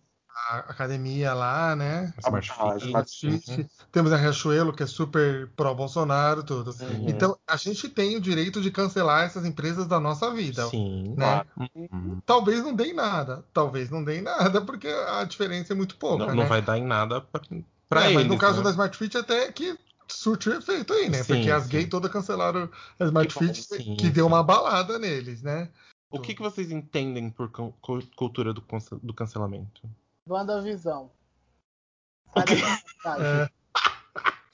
a 0.50 0.58
academia 0.58 1.32
lá, 1.32 1.76
né? 1.76 2.12
Smart 2.18 2.52
Ah, 2.58 3.04
Fit. 3.06 3.66
Temos 3.92 4.12
a 4.12 4.16
Riachuelo, 4.16 4.72
que 4.72 4.82
é 4.82 4.86
super 4.86 5.48
pró-Bolsonaro, 5.54 6.42
tudo. 6.42 6.70
Uhum. 6.80 7.08
Então, 7.08 7.38
a 7.46 7.56
gente 7.56 7.88
tem 7.88 8.16
o 8.16 8.20
direito 8.20 8.60
de 8.60 8.70
cancelar 8.72 9.24
essas 9.24 9.44
empresas 9.44 9.86
da 9.86 10.00
nossa 10.00 10.32
vida. 10.32 10.66
Sim. 10.66 11.14
Né? 11.16 11.44
Uhum. 11.56 12.20
Talvez 12.26 12.62
não 12.64 12.74
dê 12.74 12.86
em 12.86 12.94
nada. 12.94 13.44
Talvez 13.52 13.90
não 13.90 14.02
dê 14.02 14.18
em 14.18 14.22
nada, 14.22 14.60
porque 14.60 14.88
a 14.88 15.22
diferença 15.24 15.72
é 15.72 15.76
muito 15.76 15.96
pouca, 15.96 16.26
Não, 16.26 16.34
né? 16.34 16.42
não 16.42 16.46
vai 16.48 16.60
dar 16.60 16.78
em 16.78 16.84
nada 16.84 17.20
pra, 17.20 17.40
pra 17.88 18.00
É, 18.02 18.04
eles. 18.06 18.14
mas 18.16 18.26
no 18.26 18.36
caso 18.38 18.58
né? 18.58 18.64
da 18.64 18.70
Smart 18.70 18.96
Fit 18.98 19.16
até 19.16 19.52
que 19.52 19.78
surtiu 20.16 20.54
efeito 20.54 20.92
aí, 20.92 21.08
né? 21.08 21.22
Sim, 21.22 21.34
Porque 21.34 21.50
as 21.50 21.64
sim. 21.64 21.70
gays 21.70 21.88
todas 21.88 22.10
cancelaram 22.10 22.70
a 22.98 23.04
Smart 23.04 23.32
Que 23.32 23.40
bom, 23.40 23.52
Fit, 23.52 23.62
sim, 23.62 23.96
que 23.96 24.10
deu 24.10 24.26
uma 24.26 24.42
balada 24.42 24.98
neles, 24.98 25.42
né? 25.42 25.70
O 26.10 26.20
que, 26.20 26.34
que 26.34 26.42
vocês 26.42 26.70
entendem 26.70 27.28
por 27.28 27.50
cu- 27.50 27.74
cu- 27.80 28.06
cultura 28.14 28.52
do, 28.54 28.64
do 29.02 29.14
cancelamento? 29.14 29.82
WandaVisão. 30.28 31.10
Sai 32.32 32.44
da 32.44 32.54
realidade. 32.54 33.24
É. 33.24 33.50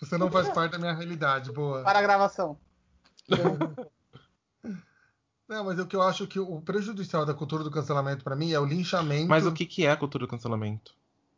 Você 0.00 0.16
não 0.16 0.30
faz 0.30 0.48
parte 0.48 0.72
da 0.72 0.78
minha 0.78 0.94
realidade, 0.94 1.52
boa. 1.52 1.82
Para 1.82 1.98
a 1.98 2.02
gravação. 2.02 2.58
Não, 5.46 5.64
mas 5.64 5.80
o 5.80 5.86
que 5.86 5.96
eu 5.96 6.02
acho 6.02 6.28
que 6.28 6.38
o 6.38 6.60
prejudicial 6.60 7.26
da 7.26 7.34
cultura 7.34 7.64
do 7.64 7.72
cancelamento 7.72 8.22
pra 8.22 8.36
mim 8.36 8.52
é 8.52 8.60
o 8.60 8.64
linchamento. 8.64 9.28
Mas 9.28 9.44
o 9.44 9.52
que, 9.52 9.66
que 9.66 9.84
é 9.84 9.90
a 9.90 9.96
cultura 9.96 10.24
do 10.24 10.30
cancelamento? 10.30 10.94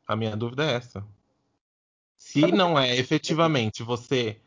A 0.07 0.15
minha 0.15 0.37
dúvida 0.37 0.65
é 0.65 0.75
essa. 0.75 1.03
Se 2.17 2.53
não 2.53 2.79
é 2.79 2.97
efetivamente 2.97 3.83
você 3.83 4.41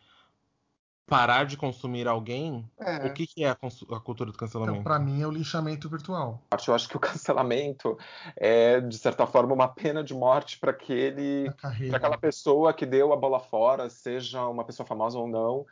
parar 1.05 1.45
de 1.45 1.55
consumir 1.55 2.07
alguém, 2.07 2.67
É. 2.79 3.05
o 3.05 3.13
que, 3.13 3.27
que 3.27 3.43
é 3.43 3.49
a, 3.49 3.51
a 3.51 3.99
cultura 3.99 4.31
do 4.31 4.35
Então, 4.35 4.47
cancelamento? 4.47 4.83
pra 4.83 4.97
mim 4.97 5.21
é 5.21 5.27
o 5.27 5.31
linchamento 5.31 5.87
virtual. 5.87 6.41
Eu 6.67 6.73
acho 6.73 6.89
que 6.89 6.97
o 6.97 6.99
cancelamento 6.99 7.97
é, 8.35 8.81
de 8.81 8.97
certa 8.97 9.27
forma, 9.27 9.53
uma 9.53 9.67
pena 9.67 10.03
de 10.03 10.13
morte 10.13 10.57
para 10.59 10.71
aquele 10.71 11.51
para 11.87 11.97
aquela 11.97 12.17
pessoa 12.17 12.73
que 12.73 12.85
deu 12.85 13.13
a 13.13 13.15
bola 13.15 13.39
fora, 13.39 13.89
seja 13.89 14.47
uma 14.47 14.63
pessoa 14.65 14.85
famosa 14.87 15.19
ou 15.19 15.27
não, 15.27 15.65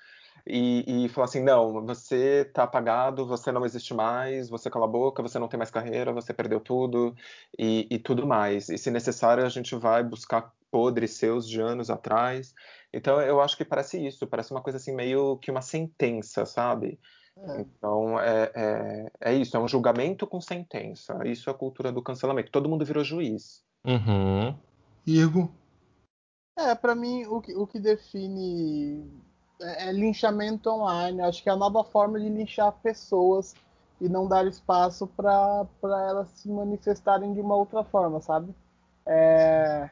e, 0.45 1.05
e 1.05 1.09
falar 1.09 1.25
assim, 1.25 1.41
não, 1.41 1.83
você 1.85 2.45
tá 2.53 2.63
apagado, 2.63 3.25
você 3.25 3.51
não 3.51 3.65
existe 3.65 3.93
mais, 3.93 4.49
você 4.49 4.69
cala 4.69 4.85
a 4.85 4.87
boca, 4.87 5.23
você 5.23 5.39
não 5.39 5.47
tem 5.47 5.57
mais 5.57 5.71
carreira, 5.71 6.13
você 6.13 6.33
perdeu 6.33 6.59
tudo 6.59 7.15
e, 7.57 7.87
e 7.89 7.97
tudo 7.97 8.27
mais. 8.27 8.69
E 8.69 8.77
se 8.77 8.91
necessário, 8.91 9.43
a 9.45 9.49
gente 9.49 9.75
vai 9.75 10.03
buscar 10.03 10.53
podres 10.73 11.11
seus 11.11 11.47
de 11.47 11.61
anos 11.61 11.91
atrás. 11.91 12.55
Então 12.91 13.21
eu 13.21 13.39
acho 13.39 13.55
que 13.55 13.63
parece 13.63 14.03
isso, 14.03 14.25
parece 14.25 14.49
uma 14.49 14.61
coisa 14.61 14.77
assim 14.77 14.95
meio 14.95 15.37
que 15.37 15.51
uma 15.51 15.61
sentença, 15.61 16.47
sabe? 16.47 16.99
É. 17.37 17.61
Então 17.61 18.19
é, 18.19 18.51
é, 18.55 19.11
é, 19.21 19.33
isso, 19.35 19.55
é 19.55 19.59
um 19.59 19.67
julgamento 19.67 20.25
com 20.25 20.41
sentença. 20.41 21.15
Isso 21.25 21.47
é 21.47 21.53
a 21.53 21.55
cultura 21.55 21.91
do 21.91 22.01
cancelamento. 22.01 22.51
Todo 22.51 22.67
mundo 22.67 22.83
virou 22.83 23.03
juiz. 23.03 23.63
Uhum. 23.85 24.57
Igor? 25.05 25.47
É, 26.57 26.73
para 26.73 26.95
mim 26.95 27.27
o 27.27 27.39
que, 27.39 27.55
o 27.55 27.67
que 27.67 27.79
define 27.79 29.07
é, 29.61 29.89
é, 29.89 29.91
linchamento 29.91 30.71
online. 30.71 31.21
Acho 31.21 31.43
que 31.43 31.49
é 31.49 31.51
a 31.51 31.55
nova 31.57 31.83
forma 31.83 32.19
de 32.19 32.29
linchar 32.29 32.71
pessoas 32.81 33.53
e 34.01 34.09
não 34.09 34.27
dar 34.27 34.47
espaço 34.47 35.05
para 35.05 35.67
elas 36.09 36.29
se 36.31 36.49
manifestarem 36.49 37.31
de 37.31 37.41
uma 37.41 37.55
outra 37.55 37.83
forma, 37.83 38.19
sabe? 38.19 38.55
É... 39.05 39.89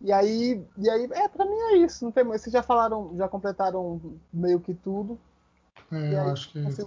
E 0.00 0.12
aí, 0.12 0.64
e 0.76 0.90
aí, 0.90 1.08
é, 1.12 1.28
para 1.28 1.44
mim 1.44 1.58
é 1.72 1.76
isso. 1.78 2.04
Não 2.04 2.12
tem, 2.12 2.22
vocês 2.24 2.52
já 2.52 2.62
falaram, 2.62 3.14
já 3.16 3.28
completaram 3.28 4.00
meio 4.32 4.60
que 4.60 4.74
tudo. 4.74 5.18
É, 5.90 6.14
eu 6.14 6.30
acho 6.30 6.52
que 6.52 6.58
é 6.58 6.68
isso. 6.68 6.86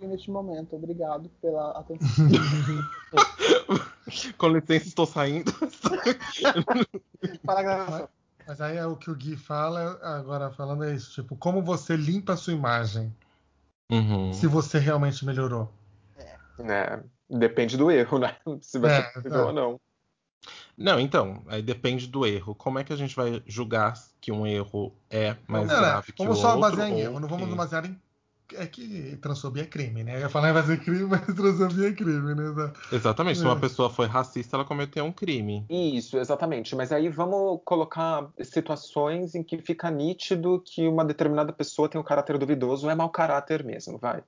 Neste 0.00 0.30
momento, 0.30 0.76
obrigado 0.76 1.30
pela 1.42 1.72
atenção. 1.72 2.26
Com 4.38 4.48
licença, 4.48 4.88
estou 4.88 5.06
saindo. 5.06 5.52
Para 7.44 7.60
a 7.60 7.62
gravação. 7.62 8.08
Mas 8.46 8.60
aí 8.60 8.78
é 8.78 8.86
o 8.86 8.96
que 8.96 9.10
o 9.10 9.14
Gui 9.14 9.36
fala, 9.36 9.98
agora 10.02 10.50
falando 10.50 10.84
é 10.84 10.94
isso, 10.94 11.12
tipo, 11.12 11.36
como 11.36 11.62
você 11.62 11.96
limpa 11.96 12.32
a 12.32 12.36
sua 12.36 12.52
imagem. 12.52 13.14
Uhum. 13.92 14.32
Se 14.32 14.46
você 14.46 14.78
realmente 14.78 15.24
melhorou. 15.24 15.70
É, 16.58 17.00
depende 17.28 17.76
do 17.76 17.90
erro, 17.90 18.18
né? 18.18 18.36
Se 18.60 18.78
você 18.78 18.94
é, 18.94 19.12
melhorou 19.22 19.44
é. 19.44 19.46
ou 19.46 19.52
não. 19.52 19.80
Não, 20.76 20.98
então, 20.98 21.42
aí 21.46 21.62
depende 21.62 22.06
do 22.06 22.26
erro. 22.26 22.54
Como 22.54 22.78
é 22.78 22.84
que 22.84 22.92
a 22.92 22.96
gente 22.96 23.14
vai 23.14 23.42
julgar 23.46 23.94
que 24.20 24.32
um 24.32 24.46
erro 24.46 24.92
é 25.10 25.36
mais 25.46 25.68
não, 25.68 25.76
grave 25.78 26.12
que 26.12 26.22
o 26.22 26.26
outro? 26.26 26.40
Vamos 26.42 26.60
só 26.62 26.70
basear 26.70 26.88
em 26.88 27.00
erro, 27.00 27.20
não 27.20 27.28
vamos 27.28 27.48
que... 27.48 27.54
basear 27.54 27.84
em 27.84 28.00
é 28.54 28.66
que 28.66 29.16
transfobia 29.18 29.62
é 29.62 29.66
crime, 29.66 30.02
né? 30.02 30.16
Eu 30.16 30.20
ia 30.20 30.28
falar 30.28 30.52
vai 30.52 30.62
ser 30.62 30.80
crime, 30.80 31.04
mas 31.06 31.22
transfobia 31.22 31.88
é 31.88 31.92
crime, 31.92 32.34
né? 32.34 32.72
Exatamente. 32.92 33.38
Se 33.38 33.44
uma 33.44 33.56
é. 33.56 33.60
pessoa 33.60 33.90
foi 33.90 34.06
racista, 34.06 34.56
ela 34.56 34.64
cometeu 34.64 35.04
um 35.04 35.12
crime. 35.12 35.64
Isso, 35.68 36.18
exatamente. 36.18 36.74
Mas 36.74 36.92
aí 36.92 37.08
vamos 37.08 37.60
colocar 37.64 38.28
situações 38.42 39.34
em 39.34 39.42
que 39.42 39.58
fica 39.58 39.90
nítido 39.90 40.62
que 40.64 40.86
uma 40.86 41.04
determinada 41.04 41.52
pessoa 41.52 41.88
tem 41.88 42.00
um 42.00 42.04
caráter 42.04 42.38
duvidoso 42.38 42.86
ou 42.86 42.92
é 42.92 42.94
mau 42.94 43.10
caráter 43.10 43.64
mesmo, 43.64 43.98
vai. 43.98 44.22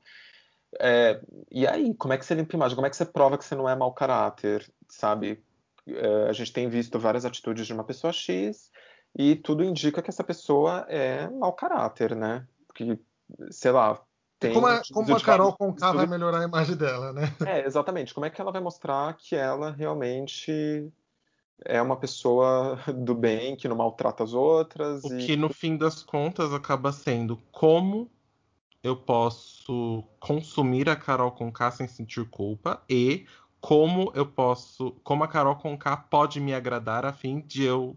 É, 0.81 1.21
e 1.51 1.67
aí, 1.67 1.95
como 1.95 2.15
é 2.15 2.19
que 2.19 2.25
você 2.25 2.35
limpa 2.35 2.57
a 2.57 2.59
imagem? 2.59 2.75
Como 2.75 2.87
é 2.87 2.91
que 2.91 2.97
você 2.97 3.05
prova 3.05 3.37
que 3.37 3.45
você 3.45 3.55
não 3.55 3.69
é 3.69 3.77
mau 3.77 3.93
caráter, 3.93 4.71
sabe? 4.89 5.43
É, 5.87 6.29
a 6.29 6.33
gente 6.33 6.53
tem 6.53 6.69
visto 6.69 6.99
várias 6.99 7.25
atitudes 7.25 7.67
de 7.67 7.73
uma 7.73 7.85
pessoa 7.85 8.13
X 8.13 8.71
e 9.17 9.37
tudo 9.37 9.65
indica 9.65 10.01
que 10.01 10.11
essa 10.11 10.25
pessoa 10.25 10.87
é 10.89 11.29
mau 11.29 11.53
caráter, 11.53 12.15
né? 12.15 12.47
Porque, 12.67 12.99
sei 13.51 13.73
lá, 13.73 14.01
tem 14.39 14.53
como, 14.53 14.67
a, 14.67 14.83
como 14.93 15.15
a 15.15 15.21
Carol 15.21 15.57
Conká 15.57 15.93
vai 15.93 16.07
melhorar 16.07 16.41
a 16.41 16.45
imagem 16.45 16.77
dela, 16.77 17.13
né? 17.13 17.33
É, 17.47 17.65
exatamente. 17.67 18.13
Como 18.13 18.27
é 18.27 18.31
que 18.31 18.41
ela 18.41 18.51
vai 18.51 18.61
mostrar 18.61 19.17
que 19.17 19.37
ela 19.37 19.71
realmente 19.71 20.91
é 21.65 21.81
uma 21.81 21.97
pessoa 21.97 22.79
do 22.93 23.15
bem, 23.15 23.55
que 23.55 23.69
não 23.69 23.77
maltrata 23.77 24.25
as 24.25 24.33
outras? 24.33 25.05
O 25.05 25.15
e... 25.15 25.27
que, 25.27 25.37
no 25.37 25.49
fim 25.49 25.77
das 25.77 26.03
contas, 26.03 26.53
acaba 26.53 26.91
sendo 26.91 27.37
como 27.53 28.11
eu 28.83 28.97
posso 28.97 30.03
consumir 30.19 30.89
a 30.89 30.97
Carol 30.97 31.31
Conká 31.31 31.71
sem 31.71 31.87
sentir 31.87 32.29
culpa 32.29 32.83
e 32.91 33.27
como 33.63 34.11
eu 34.17 34.27
posso, 34.27 34.91
como 35.05 35.23
a 35.23 35.29
Carol 35.29 35.55
Conká 35.55 35.97
pode 35.97 36.41
me 36.41 36.53
agradar 36.53 37.07
a 37.07 37.13
fim 37.13 37.39
de 37.39 37.63
eu 37.63 37.97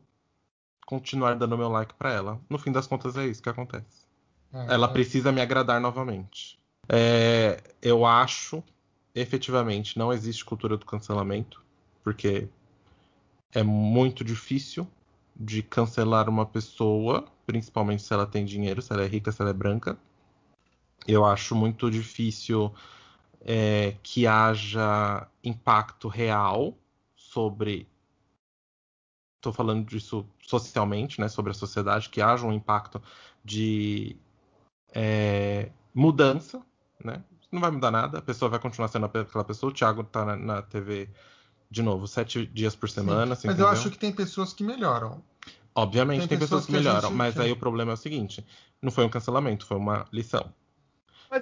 continuar 0.85 1.33
dando 1.33 1.57
meu 1.57 1.69
like 1.69 1.95
para 1.95 2.13
ela. 2.13 2.39
No 2.47 2.59
fim 2.59 2.71
das 2.71 2.85
contas 2.85 3.17
é 3.17 3.25
isso 3.25 3.41
que 3.41 3.49
acontece. 3.49 4.05
Uhum. 4.53 4.69
Ela 4.69 4.87
precisa 4.87 5.31
me 5.31 5.41
agradar 5.41 5.81
novamente. 5.81 6.59
É, 6.87 7.63
eu 7.81 8.05
acho, 8.05 8.63
efetivamente, 9.15 9.97
não 9.97 10.13
existe 10.13 10.45
cultura 10.45 10.77
do 10.77 10.85
cancelamento, 10.85 11.63
porque 12.03 12.47
é 13.51 13.63
muito 13.63 14.23
difícil 14.23 14.87
de 15.35 15.63
cancelar 15.63 16.29
uma 16.29 16.45
pessoa, 16.45 17.25
principalmente 17.43 18.03
se 18.03 18.13
ela 18.13 18.27
tem 18.27 18.45
dinheiro, 18.45 18.83
se 18.83 18.93
ela 18.93 19.03
é 19.03 19.07
rica, 19.07 19.31
se 19.31 19.41
ela 19.41 19.49
é 19.49 19.53
branca. 19.53 19.97
Eu 21.07 21.25
acho 21.25 21.55
muito 21.55 21.89
difícil 21.89 22.71
é, 23.45 23.95
que 24.01 24.25
haja 24.25 25.27
impacto 25.43 26.07
real 26.07 26.75
sobre. 27.15 27.87
Estou 29.37 29.53
falando 29.53 29.85
disso 29.85 30.27
socialmente, 30.41 31.21
né, 31.21 31.27
sobre 31.27 31.51
a 31.51 31.53
sociedade, 31.53 32.09
que 32.09 32.19
haja 32.19 32.47
um 32.47 32.51
impacto 32.51 32.99
de 33.43 34.17
é, 34.91 35.69
mudança, 35.93 36.65
né? 37.03 37.23
Não 37.51 37.61
vai 37.61 37.69
mudar 37.69 37.91
nada, 37.91 38.17
a 38.17 38.21
pessoa 38.21 38.49
vai 38.49 38.59
continuar 38.59 38.87
sendo 38.87 39.05
aquela 39.05 39.43
pessoa. 39.43 39.71
O 39.71 39.73
Thiago 39.73 40.03
tá 40.03 40.25
na, 40.25 40.35
na 40.35 40.61
TV 40.63 41.09
de 41.69 41.83
novo, 41.83 42.07
sete 42.07 42.45
dias 42.47 42.75
por 42.75 42.89
semana. 42.89 43.35
Sim, 43.35 43.47
mas 43.47 43.55
entendeu? 43.55 43.67
eu 43.67 43.71
acho 43.71 43.91
que 43.91 43.99
tem 43.99 44.11
pessoas 44.11 44.51
que 44.51 44.63
melhoram. 44.63 45.23
Obviamente 45.75 46.21
tem, 46.21 46.29
tem 46.29 46.39
pessoas, 46.39 46.65
pessoas, 46.65 46.65
que, 46.65 46.71
que 46.71 46.77
melhoram, 46.77 47.09
gente... 47.09 47.17
mas 47.17 47.39
aí 47.39 47.51
o 47.51 47.57
problema 47.57 47.91
é 47.91 47.93
o 47.93 47.97
seguinte: 47.97 48.43
não 48.81 48.91
foi 48.91 49.05
um 49.05 49.09
cancelamento, 49.09 49.65
foi 49.65 49.77
uma 49.77 50.07
lição. 50.11 50.51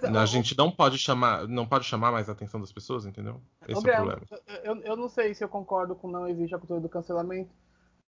Mas, 0.01 0.15
a 0.15 0.25
gente 0.25 0.57
não 0.57 0.71
pode 0.71 0.97
chamar, 0.97 1.47
não 1.47 1.65
pode 1.65 1.85
chamar 1.85 2.11
mais 2.11 2.29
a 2.29 2.33
atenção 2.33 2.59
das 2.59 2.71
pessoas, 2.71 3.05
entendeu? 3.05 3.41
Esse 3.67 3.75
é 3.75 3.91
o 3.91 3.95
problema. 3.95 4.21
Eu, 4.63 4.75
eu 4.81 4.95
não 4.95 5.09
sei 5.09 5.33
se 5.33 5.43
eu 5.43 5.49
concordo 5.49 5.95
com 5.95 6.09
não 6.09 6.27
existe 6.27 6.55
a 6.55 6.59
cultura 6.59 6.79
do 6.79 6.89
cancelamento, 6.89 7.49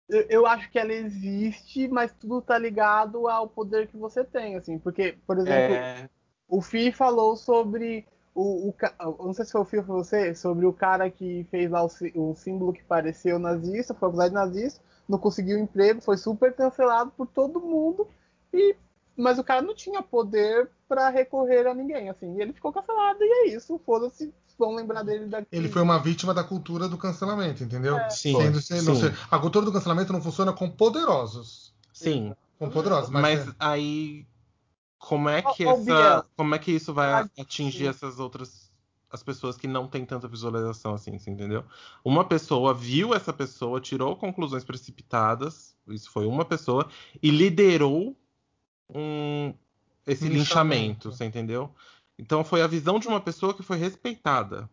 eu, 0.10 0.26
eu, 0.30 0.48
acho 0.48 0.70
que 0.72 0.80
ela 0.80 0.92
existe, 0.92 1.88
mas 1.88 2.12
tudo 2.14 2.42
tá 2.42 2.58
ligado 2.58 3.28
ao 3.28 3.48
poder 3.48 3.88
que 3.88 3.96
você 3.96 4.24
tem, 4.24 4.56
assim. 4.56 4.80
Porque, 4.80 5.18
por 5.26 5.38
exemplo, 5.38 5.76
é... 5.76 6.10
o 6.48 6.62
Fi 6.62 6.92
falou 6.92 7.36
sobre 7.36 8.08
o, 8.34 8.70
o, 8.70 9.26
não 9.26 9.34
sei 9.34 9.46
se 9.46 9.52
foi 9.52 9.62
o 9.62 9.66
Fi 9.66 9.78
ou 9.78 9.84
você, 9.84 10.34
sobre 10.34 10.66
o 10.66 10.74
cara 10.74 11.12
que 11.12 11.46
fez 11.52 11.70
lá 11.70 11.84
o, 11.84 11.90
o 12.16 12.36
símbolo 12.36 12.74
que 12.74 12.84
pareceu 12.84 13.38
nazista, 13.38 13.94
foi 13.94 14.08
acusado 14.08 14.30
de 14.30 14.36
nazista, 14.36 14.82
não 15.08 15.20
conseguiu 15.20 15.60
emprego, 15.60 16.02
foi 16.02 16.18
super 16.18 16.54
cancelado 16.56 17.12
por 17.12 17.28
todo 17.28 17.60
mundo, 17.60 18.08
e 18.52 18.76
mas 19.20 19.38
o 19.38 19.44
cara 19.44 19.62
não 19.62 19.76
tinha 19.76 20.02
poder 20.02 20.70
para 20.88 21.10
recorrer 21.10 21.68
a 21.68 21.74
ninguém, 21.74 22.10
assim. 22.10 22.38
E 22.38 22.42
ele 22.42 22.54
ficou 22.54 22.72
cancelado 22.72 23.20
e 23.22 23.28
é 23.28 23.48
isso, 23.50 23.80
foda-se, 23.86 24.34
vão 24.58 24.74
lembrar 24.74 25.04
dele 25.04 25.26
daqui. 25.28 25.48
Ele 25.52 25.70
foi 25.70 25.82
uma 25.82 26.00
vítima 26.00 26.34
da 26.34 26.44
cultura 26.44 26.88
do 26.88 26.98
cancelamento, 26.98 27.64
entendeu? 27.64 27.98
É. 27.98 28.10
Sim, 28.10 28.36
Sendo, 28.62 28.96
sim. 28.96 29.14
a 29.30 29.40
cultura 29.40 29.66
do 29.66 29.72
cancelamento 29.72 30.14
não 30.14 30.22
funciona 30.22 30.54
com 30.54 30.70
poderosos. 30.70 31.74
Sim. 31.94 32.34
Com 32.58 32.70
poderosos. 32.70 33.10
Mas, 33.10 33.22
mas 33.22 33.48
é... 33.48 33.52
aí 33.60 34.26
como 34.98 35.30
é 35.30 35.42
que 35.42 35.66
essa, 35.66 36.26
como 36.36 36.56
é 36.56 36.60
que 36.60 36.72
isso 36.72 36.94
vai 36.94 37.30
atingir 37.38 37.88
essas 37.88 38.20
outras 38.20 38.70
as 39.12 39.24
pessoas 39.24 39.58
que 39.58 39.68
não 39.68 39.88
têm 39.88 40.06
tanta 40.06 40.28
visualização 40.28 40.94
assim, 40.94 41.16
entendeu? 41.16 41.64
Uma 42.06 42.24
pessoa 42.24 42.76
viu 42.76 43.14
essa 43.14 43.34
pessoa, 43.34 43.82
tirou 43.82 44.16
conclusões 44.16 44.64
precipitadas, 44.64 45.76
isso 45.88 46.12
foi 46.12 46.28
uma 46.28 46.46
pessoa 46.46 46.88
e 47.22 47.32
liderou 47.32 48.16
um, 48.94 49.54
esse 50.06 50.28
linchamento, 50.28 50.38
linchamento, 50.38 51.12
você 51.12 51.26
entendeu? 51.26 51.74
Então 52.18 52.44
foi 52.44 52.62
a 52.62 52.68
visão 52.68 53.00
de 53.00 53.08
uma 53.08 53.22
pessoa 53.22 53.54
que 53.54 53.64
foi 53.64 53.78
respeitada. 53.78 54.70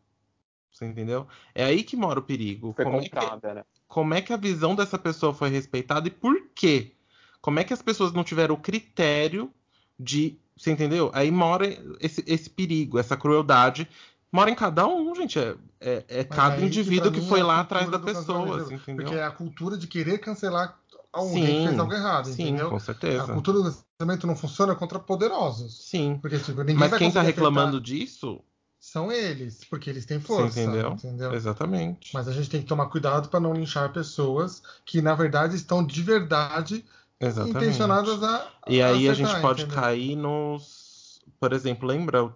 Você 0.73 0.85
entendeu? 0.85 1.27
É 1.55 1.65
aí 1.65 1.83
que 1.83 1.97
mora 1.97 2.19
o 2.19 2.23
perigo. 2.23 2.73
Foi 2.75 2.85
como, 2.85 3.01
comprada, 3.01 3.49
é 3.49 3.51
que, 3.51 3.55
né? 3.57 3.65
como 3.89 4.15
é 4.15 4.21
que 4.21 4.33
a 4.33 4.37
visão 4.37 4.75
dessa 4.75 4.99
pessoa 4.99 5.33
foi 5.33 5.49
respeitada 5.49 6.07
e 6.09 6.11
por 6.11 6.49
quê? 6.55 6.93
Como 7.41 7.59
é 7.59 7.65
que 7.65 7.73
as 7.73 7.81
pessoas 7.81 8.13
não 8.13 8.25
tiveram 8.25 8.55
o 8.55 8.61
critério 8.61 9.51
de. 9.99 10.39
Você 10.57 10.71
entendeu? 10.71 11.11
Aí 11.15 11.31
mora 11.31 11.67
esse, 12.01 12.23
esse 12.27 12.51
perigo, 12.51 12.99
essa 12.99 13.17
crueldade. 13.17 13.89
Mora 14.33 14.51
em 14.51 14.55
cada 14.55 14.87
um, 14.87 15.15
gente. 15.15 15.39
É, 15.39 15.57
é, 15.81 16.05
é 16.09 16.25
cada 16.25 16.61
indivíduo 16.61 17.13
que, 17.13 17.21
que 17.21 17.29
foi 17.29 17.41
é 17.41 17.45
lá 17.45 17.61
atrás 17.61 17.89
da 17.89 17.99
pessoa. 17.99 18.63
Assim, 18.63 18.75
entendeu? 18.75 19.07
Porque 19.07 19.19
é 19.19 19.25
a 19.25 19.31
cultura 19.31 19.79
de 19.79 19.87
querer 19.87 20.19
cancelar 20.19 20.79
alguém 21.17 21.47
sim, 21.47 21.61
que 21.63 21.69
fez 21.69 21.79
algo 21.79 21.93
errado, 21.93 22.27
sim, 22.27 22.43
entendeu? 22.43 22.71
com 22.71 22.79
certeza. 22.79 23.25
A 23.25 23.27
cultura 23.27 23.59
do 23.59 23.65
cancelamento 23.65 24.27
não 24.27 24.37
funciona 24.37 24.75
contra 24.75 24.99
poderosos. 24.99 25.89
Sim. 25.89 26.19
Porque, 26.21 26.39
tipo, 26.39 26.61
ninguém 26.61 26.77
Mas 26.77 26.91
vai 26.91 26.99
quem 26.99 27.09
está 27.09 27.23
reclamando 27.23 27.81
disso 27.81 28.43
são 28.79 29.11
eles, 29.11 29.65
porque 29.65 29.91
eles 29.91 30.07
têm 30.07 30.21
força. 30.21 30.61
Entendeu? 30.61 30.93
entendeu? 30.93 31.35
Exatamente. 31.35 32.11
Mas 32.15 32.29
a 32.29 32.33
gente 32.33 32.49
tem 32.49 32.61
que 32.61 32.69
tomar 32.69 32.87
cuidado 32.87 33.29
para 33.29 33.41
não 33.41 33.53
linchar 33.53 33.93
pessoas 33.93 34.63
que, 34.85 35.03
na 35.03 35.15
verdade, 35.15 35.57
estão 35.57 35.85
de 35.85 36.03
verdade 36.03 36.85
Exatamente. 37.19 37.57
intencionadas 37.57 38.23
a. 38.23 38.49
E 38.69 38.81
aí 38.81 39.09
a, 39.09 39.15
gente 39.15 39.41
pode 39.41 39.63
entendeu? 39.63 39.83
cair 39.83 40.15
nos. 40.15 41.21
Por 41.41 41.53
exemplo, 41.53 41.89
lembra 41.89 42.33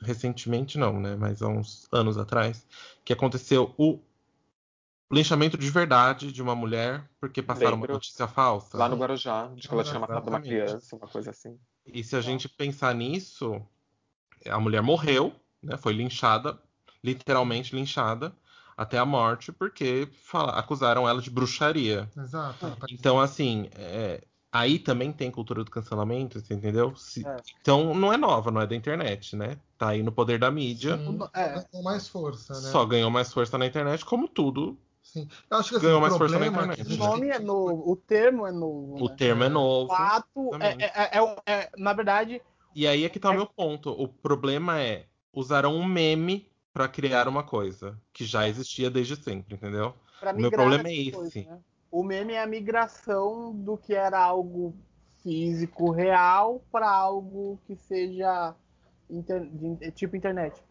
recentemente, 0.00 0.78
não, 0.78 1.00
né? 1.00 1.16
Mas 1.16 1.42
há 1.42 1.48
uns 1.48 1.88
anos 1.92 2.16
atrás, 2.16 2.64
que 3.04 3.12
aconteceu 3.12 3.74
o 3.76 3.98
linchamento 5.10 5.56
de 5.56 5.70
verdade 5.70 6.30
de 6.32 6.42
uma 6.42 6.54
mulher 6.54 7.08
porque 7.20 7.42
passaram 7.42 7.72
Lembro. 7.72 7.88
uma 7.90 7.94
notícia 7.94 8.26
falsa. 8.28 8.76
Lá 8.76 8.88
no 8.88 8.96
Guarujá, 8.96 9.46
de 9.54 9.66
que 9.66 9.72
ela 9.74 9.84
tinha 9.84 9.98
matado 9.98 10.28
uma 10.28 10.40
criança, 10.40 10.96
uma 10.96 11.08
coisa 11.08 11.30
assim. 11.30 11.58
E 11.86 12.04
se 12.04 12.14
a 12.16 12.20
gente 12.20 12.48
pensar 12.48 12.94
nisso, 12.94 13.60
a 14.46 14.60
mulher 14.60 14.82
morreu, 14.82 15.32
né, 15.62 15.76
foi 15.76 15.92
linchada, 15.92 16.58
literalmente 17.02 17.74
linchada. 17.74 18.32
até 18.80 18.96
a 18.96 19.04
morte, 19.04 19.50
porque 19.50 20.08
fala- 20.22 20.52
acusaram 20.52 21.08
ela 21.08 21.20
de 21.20 21.28
bruxaria. 21.30 22.08
Exato. 22.16 22.60
tá- 22.76 22.86
Então, 22.88 23.18
assim, 23.18 23.68
é, 23.74 24.22
aí 24.52 24.78
também 24.78 25.12
tem 25.12 25.32
cultura 25.32 25.64
do 25.64 25.70
cancelamento, 25.72 26.38
você 26.38 26.54
entendeu? 26.54 26.94
Se- 26.94 27.26
É. 27.26 27.36
Então, 27.60 27.92
não 27.92 28.12
é 28.12 28.16
nova, 28.16 28.52
não 28.52 28.60
é 28.60 28.68
da 28.68 28.76
internet, 28.76 29.34
né? 29.34 29.58
Tá 29.76 29.88
aí 29.88 30.02
no 30.04 30.12
poder 30.12 30.38
da 30.38 30.48
mídia. 30.48 30.96
Sim, 30.96 31.18
É. 31.34 31.60
com 31.72 31.82
mais 31.82 32.06
força, 32.06 32.52
né? 32.54 32.70
Só 32.70 32.86
ganhou 32.86 33.10
mais 33.10 33.32
força 33.32 33.58
na 33.58 33.66
internet, 33.66 34.04
como 34.04 34.28
tudo. 34.28 34.78
Sim. 35.22 35.28
Eu 35.50 35.58
acho 35.58 35.68
que 35.70 35.76
assim, 35.76 35.86
Ganhou 35.86 35.98
o 35.98 36.00
mais 36.02 36.16
força 36.16 36.38
na 36.38 36.44
é 36.44 36.48
internet. 36.48 36.94
O 36.94 36.96
nome 36.96 37.28
é 37.28 37.38
novo, 37.38 37.90
o 37.90 37.96
termo 37.96 38.46
é 38.46 38.52
novo. 38.52 39.04
O 39.04 39.08
né? 39.08 39.16
termo 39.16 39.42
é 39.44 39.46
O 39.46 39.50
novo. 39.50 39.92
ato 39.92 40.46
é, 40.46 40.50
Também. 40.50 40.76
é- 40.80 41.18
é- 41.18 41.42
é- 41.46 41.70
na 41.76 41.92
verdade, 41.92 42.42
E 42.74 42.86
aí 42.86 43.04
é 43.04 43.08
que 43.08 43.18
tá 43.18 43.30
o 43.30 43.34
meu 43.34 43.46
ponto. 43.46 43.90
O 43.90 44.06
problema 44.06 44.80
é 44.80 45.06
usaram 45.32 45.74
um 45.74 45.84
meme 45.84 46.48
pra 46.72 46.86
criar 46.88 47.26
uma 47.26 47.42
coisa 47.42 47.98
que 48.12 48.24
já 48.24 48.46
existia 48.46 48.90
desde 48.90 49.16
sempre, 49.16 49.54
entendeu? 49.54 49.94
para 50.20 50.36
O 50.36 50.40
meu 50.40 50.50
problema 50.50 50.88
é 50.88 50.94
esse. 50.94 51.46
né? 51.48 51.58
O 51.90 52.02
meme 52.04 52.34
é 52.34 52.42
a 52.42 52.46
migração 52.46 53.54
do 53.54 53.76
que 53.76 53.94
era 53.94 54.20
algo 54.20 54.76
físico 55.22 55.90
real 55.90 56.62
para 56.70 56.88
algo 56.90 57.58
que 57.66 57.74
seja 57.76 58.54
inter- 59.10 59.48
de- 59.50 59.90
tipo 59.92 60.16
internet. 60.16 60.62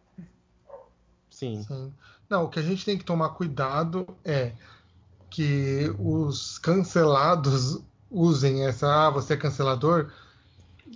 Sim. 1.38 1.62
Sim. 1.62 1.92
Não, 2.28 2.44
o 2.44 2.48
que 2.48 2.58
a 2.58 2.62
gente 2.62 2.84
tem 2.84 2.98
que 2.98 3.04
tomar 3.04 3.28
cuidado 3.30 4.04
é 4.24 4.52
que 5.30 5.94
os 5.98 6.58
cancelados 6.58 7.80
usem 8.10 8.66
essa, 8.66 9.06
ah, 9.06 9.10
você 9.10 9.34
é 9.34 9.36
cancelador. 9.36 10.10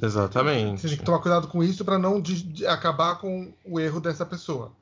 Exatamente. 0.03 0.81
Você 0.81 0.89
tem 0.89 0.97
que 0.99 1.05
tomar 1.05 1.21
cuidado 1.21 1.47
com 1.47 1.63
isso 1.63 1.85
para 1.85 1.99
não 1.99 2.21
de- 2.21 2.43
de 2.43 2.67
acabar 2.67 3.17
com 3.21 3.53
o 3.65 3.79
erro 3.79 4.01
dessa 4.01 4.27
pessoa. 4.27 4.73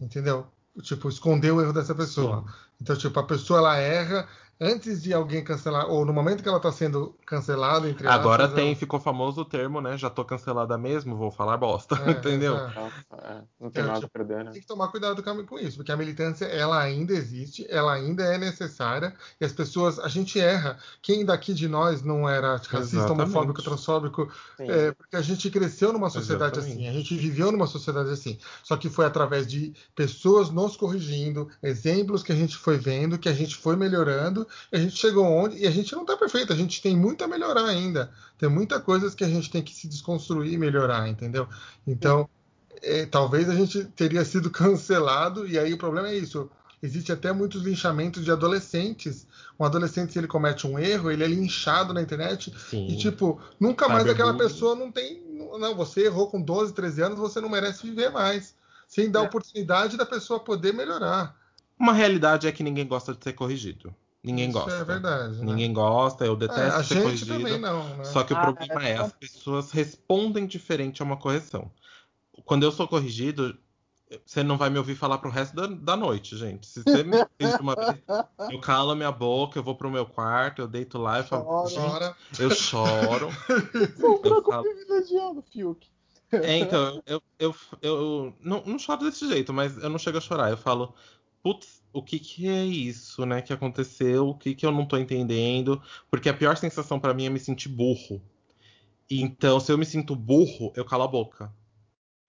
Entendeu? 0.00 0.46
Tipo, 0.82 1.08
esconder 1.08 1.50
o 1.50 1.60
erro 1.60 1.72
dessa 1.72 1.94
pessoa. 1.94 2.44
Então, 2.80 2.96
tipo, 2.96 3.18
a 3.18 3.24
pessoa 3.24 3.58
ela 3.58 3.76
erra 3.76 4.28
antes 4.60 5.02
de 5.02 5.12
alguém 5.12 5.42
cancelar, 5.42 5.86
ou 5.88 6.04
no 6.04 6.12
momento 6.12 6.42
que 6.42 6.48
ela 6.48 6.58
está 6.58 6.70
sendo 6.70 7.14
cancelada, 7.26 7.88
entre 7.88 8.06
Agora 8.08 8.42
aspas, 8.44 8.54
tem, 8.54 8.66
ela- 8.68 8.76
ficou 8.76 9.00
famoso 9.00 9.40
o 9.40 9.44
termo, 9.44 9.80
né? 9.80 9.96
Já 9.98 10.08
tô 10.10 10.24
cancelada 10.24 10.78
mesmo, 10.78 11.16
vou 11.16 11.30
falar 11.30 11.56
bosta, 11.56 11.96
É, 11.96 12.10
entendeu? 12.12 12.54
exato. 12.54 12.74
Nossa, 12.80 13.26
é, 13.26 13.42
não 13.60 13.70
tem 13.70 13.82
É, 13.82 13.86
nada 13.86 14.00
tipo, 14.00 14.06
a 14.06 14.10
perder, 14.10 14.44
né? 14.44 14.50
Tem 14.52 14.60
que 14.60 14.66
tomar 14.66 14.88
cuidado 14.88 15.22
com 15.22 15.46
com 15.46 15.58
isso, 15.58 15.76
porque 15.78 15.90
a 15.92 15.96
militância 15.96 16.44
ela 16.44 16.80
ainda 16.80 17.12
existe, 17.12 17.66
ela 17.68 17.92
ainda 17.94 18.22
é 18.24 18.38
necessária 18.38 19.14
e 19.40 19.44
as 19.44 19.52
pessoas, 19.52 19.98
a 19.98 20.08
gente 20.08 20.38
erra. 20.38 20.78
Quem 21.00 21.24
daqui 21.24 21.52
de 21.54 21.66
nós 21.68 22.02
não 22.02 22.28
era 22.28 22.56
racista, 22.56 22.78
Exatamente. 22.78 23.12
homofóbico, 23.12 23.62
transfóbico? 23.62 24.30
É, 24.58 24.92
porque 24.92 25.16
a 25.16 25.22
gente 25.22 25.50
cresceu 25.50 25.92
numa 25.92 26.08
sociedade 26.10 26.58
Exatamente. 26.58 26.72
assim, 26.82 26.88
a 26.88 26.92
gente 26.92 27.16
viveu 27.16 27.50
numa 27.50 27.66
sociedade 27.66 28.10
assim. 28.10 28.38
Só 28.62 28.76
que 28.76 28.88
foi 28.88 29.04
através 29.06 29.46
de 29.46 29.74
pessoas 29.94 30.50
nos 30.50 30.76
corrigindo, 30.76 31.48
exemplos 31.62 32.22
que 32.22 32.32
a 32.32 32.36
gente 32.36 32.56
foi 32.56 32.76
vendo, 32.78 33.18
que 33.18 33.28
a 33.28 33.32
gente 33.32 33.56
foi 33.56 33.76
melhorando, 33.76 34.46
a 34.70 34.78
gente 34.78 34.96
chegou 34.96 35.24
onde 35.24 35.58
e 35.58 35.66
a 35.66 35.70
gente 35.70 35.92
não 35.94 36.02
está 36.02 36.16
perfeito, 36.16 36.52
a 36.52 36.56
gente 36.56 36.80
tem 36.82 36.96
muito 36.96 37.22
a 37.24 37.28
melhorar 37.28 37.64
ainda. 37.66 38.12
Tem 38.38 38.48
muita 38.48 38.80
coisas 38.80 39.14
que 39.14 39.24
a 39.24 39.28
gente 39.28 39.50
tem 39.50 39.62
que 39.62 39.74
se 39.74 39.86
desconstruir 39.86 40.52
e 40.52 40.58
melhorar, 40.58 41.08
entendeu? 41.08 41.48
Então, 41.86 42.28
é, 42.82 43.06
talvez 43.06 43.48
a 43.48 43.54
gente 43.54 43.84
teria 43.84 44.24
sido 44.24 44.50
cancelado, 44.50 45.46
e 45.46 45.58
aí 45.58 45.72
o 45.72 45.78
problema 45.78 46.08
é 46.08 46.16
isso. 46.16 46.50
Existe 46.82 47.12
até 47.12 47.32
muitos 47.32 47.62
linchamentos 47.62 48.24
de 48.24 48.32
adolescentes. 48.32 49.24
Um 49.58 49.64
adolescente, 49.64 50.12
se 50.12 50.18
ele 50.18 50.26
comete 50.26 50.66
um 50.66 50.76
erro, 50.76 51.12
ele 51.12 51.22
é 51.22 51.28
linchado 51.28 51.94
na 51.94 52.02
internet. 52.02 52.52
Sim. 52.68 52.88
E, 52.88 52.96
tipo, 52.96 53.40
nunca 53.60 53.88
mais 53.88 54.08
aquela 54.08 54.36
pessoa 54.36 54.74
não 54.74 54.90
tem. 54.90 55.22
Não, 55.60 55.76
você 55.76 56.06
errou 56.06 56.28
com 56.28 56.40
12, 56.42 56.72
13 56.72 57.02
anos, 57.02 57.18
você 57.20 57.40
não 57.40 57.48
merece 57.48 57.86
viver 57.86 58.10
mais. 58.10 58.56
Sem 58.88 59.08
dar 59.08 59.20
É. 59.20 59.22
oportunidade 59.22 59.96
da 59.96 60.04
pessoa 60.04 60.40
poder 60.40 60.74
melhorar. 60.74 61.36
Uma 61.78 61.92
realidade 61.92 62.48
é 62.48 62.52
que 62.52 62.64
ninguém 62.64 62.86
gosta 62.86 63.14
de 63.14 63.22
ser 63.22 63.32
corrigido. 63.34 63.94
Ninguém 64.22 64.50
Isso 64.50 64.58
gosta. 64.58 64.70
é 64.80 64.84
verdade. 64.84 65.38
né? 65.38 65.44
Ninguém 65.44 65.72
gosta, 65.72 66.24
eu 66.24 66.34
É, 66.34 66.36
detesto 66.36 66.78
a 66.80 66.84
ser 66.84 66.94
gente 66.94 67.02
corrigido. 67.02 67.34
também 67.38 67.58
não, 67.60 67.96
né? 67.96 68.04
Só 68.04 68.22
que 68.22 68.32
o 68.32 68.36
Ah, 68.36 68.40
problema 68.40 68.86
é. 68.86 68.92
é, 68.92 68.98
as 68.98 69.12
pessoas 69.12 69.70
respondem 69.72 70.46
diferente 70.46 71.02
a 71.02 71.04
uma 71.04 71.16
correção. 71.16 71.70
Quando 72.44 72.62
eu 72.62 72.70
sou 72.70 72.86
corrigido, 72.86 73.58
você 74.24 74.42
não 74.44 74.56
vai 74.56 74.70
me 74.70 74.78
ouvir 74.78 74.94
falar 74.94 75.18
pro 75.18 75.28
resto 75.30 75.56
da, 75.56 75.66
da 75.66 75.96
noite, 75.96 76.36
gente. 76.36 76.66
Se 76.66 76.82
você 76.82 77.02
me 77.02 77.24
corrige 77.38 77.58
uma 77.60 77.74
vez, 77.74 78.00
eu 78.48 78.60
calo 78.60 78.92
a 78.92 78.96
minha 78.96 79.10
boca, 79.10 79.58
eu 79.58 79.62
vou 79.62 79.74
pro 79.74 79.90
meu 79.90 80.06
quarto, 80.06 80.62
eu 80.62 80.68
deito 80.68 80.98
lá 80.98 81.18
e 81.20 81.24
falo, 81.24 81.44
Chora. 81.68 82.16
eu 82.38 82.50
choro. 82.50 83.28
Sou 83.98 84.10
um 84.10 84.14
Eu 84.14 84.20
branco 84.20 84.50
falo- 84.50 84.62
privilegiado, 84.62 85.42
Fiuk. 85.50 85.88
É, 86.30 86.58
então, 86.58 87.02
eu, 87.06 87.22
eu, 87.38 87.54
eu 87.82 88.34
não, 88.40 88.62
não 88.64 88.78
choro 88.78 89.04
desse 89.04 89.28
jeito, 89.28 89.52
mas 89.52 89.76
eu 89.76 89.90
não 89.90 89.98
chego 89.98 90.16
a 90.16 90.20
chorar. 90.20 90.50
Eu 90.50 90.56
falo, 90.56 90.94
putz, 91.42 91.81
o 91.92 92.02
que 92.02 92.18
que 92.18 92.48
é 92.48 92.64
isso, 92.64 93.24
né, 93.26 93.42
que 93.42 93.52
aconteceu? 93.52 94.28
O 94.28 94.34
que 94.36 94.54
que 94.54 94.64
eu 94.66 94.72
não 94.72 94.86
tô 94.86 94.96
entendendo? 94.96 95.80
Porque 96.10 96.28
a 96.28 96.34
pior 96.34 96.56
sensação 96.56 96.98
pra 97.00 97.14
mim 97.14 97.26
é 97.26 97.30
me 97.30 97.38
sentir 97.38 97.68
burro. 97.68 98.20
Então, 99.10 99.60
se 99.60 99.70
eu 99.70 99.76
me 99.78 99.84
sinto 99.84 100.16
burro, 100.16 100.72
eu 100.74 100.84
calo 100.84 101.02
a 101.04 101.08
boca. 101.08 101.52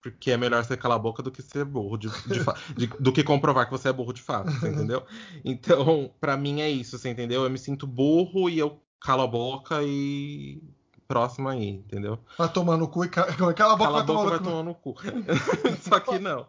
Porque 0.02 0.32
é 0.32 0.38
melhor 0.38 0.64
você 0.66 0.76
calar 0.76 0.98
a 0.98 1.02
boca 1.02 1.24
do 1.24 1.32
que 1.32 1.42
ser 1.42 1.64
burro, 1.64 1.98
de, 1.98 2.10
de 2.28 2.40
fa- 2.42 2.56
de- 2.76 2.88
do 2.88 3.14
que 3.14 3.24
comprovar 3.24 3.66
que 3.66 3.72
você 3.72 3.88
é 3.88 3.94
burro 3.94 4.12
de 4.12 4.22
fato, 4.22 4.52
você 4.52 4.68
entendeu? 4.68 5.06
Então, 5.46 6.12
pra 6.20 6.36
mim 6.36 6.60
é 6.60 6.70
isso, 6.70 6.98
você 7.00 7.10
entendeu? 7.10 7.44
Eu 7.44 7.50
me 7.50 7.58
sinto 7.58 7.88
burro 7.88 8.50
e 8.50 8.60
eu 8.60 8.82
calo 9.00 9.22
a 9.22 9.28
boca 9.28 9.82
e 9.82 10.62
próximo 11.08 11.48
aí, 11.48 11.70
entendeu? 11.70 12.20
Vai 12.38 12.52
tomar 12.52 12.76
no 12.76 12.88
cu 12.90 13.06
e 13.06 13.10
ca- 13.10 13.28
cala 13.56 13.74
a 13.74 13.76
boca, 13.78 13.92
Cala 13.92 14.02
a 14.02 14.04
vai 14.04 14.06
tomar 14.08 14.24
boca, 14.24 14.30
vai 14.30 14.40
no 14.40 14.40
cu. 14.40 14.44
tomar 14.44 14.64
no 14.64 14.76
cu. 14.76 14.96
Só 15.90 16.00
que 16.02 16.20
não. 16.20 16.48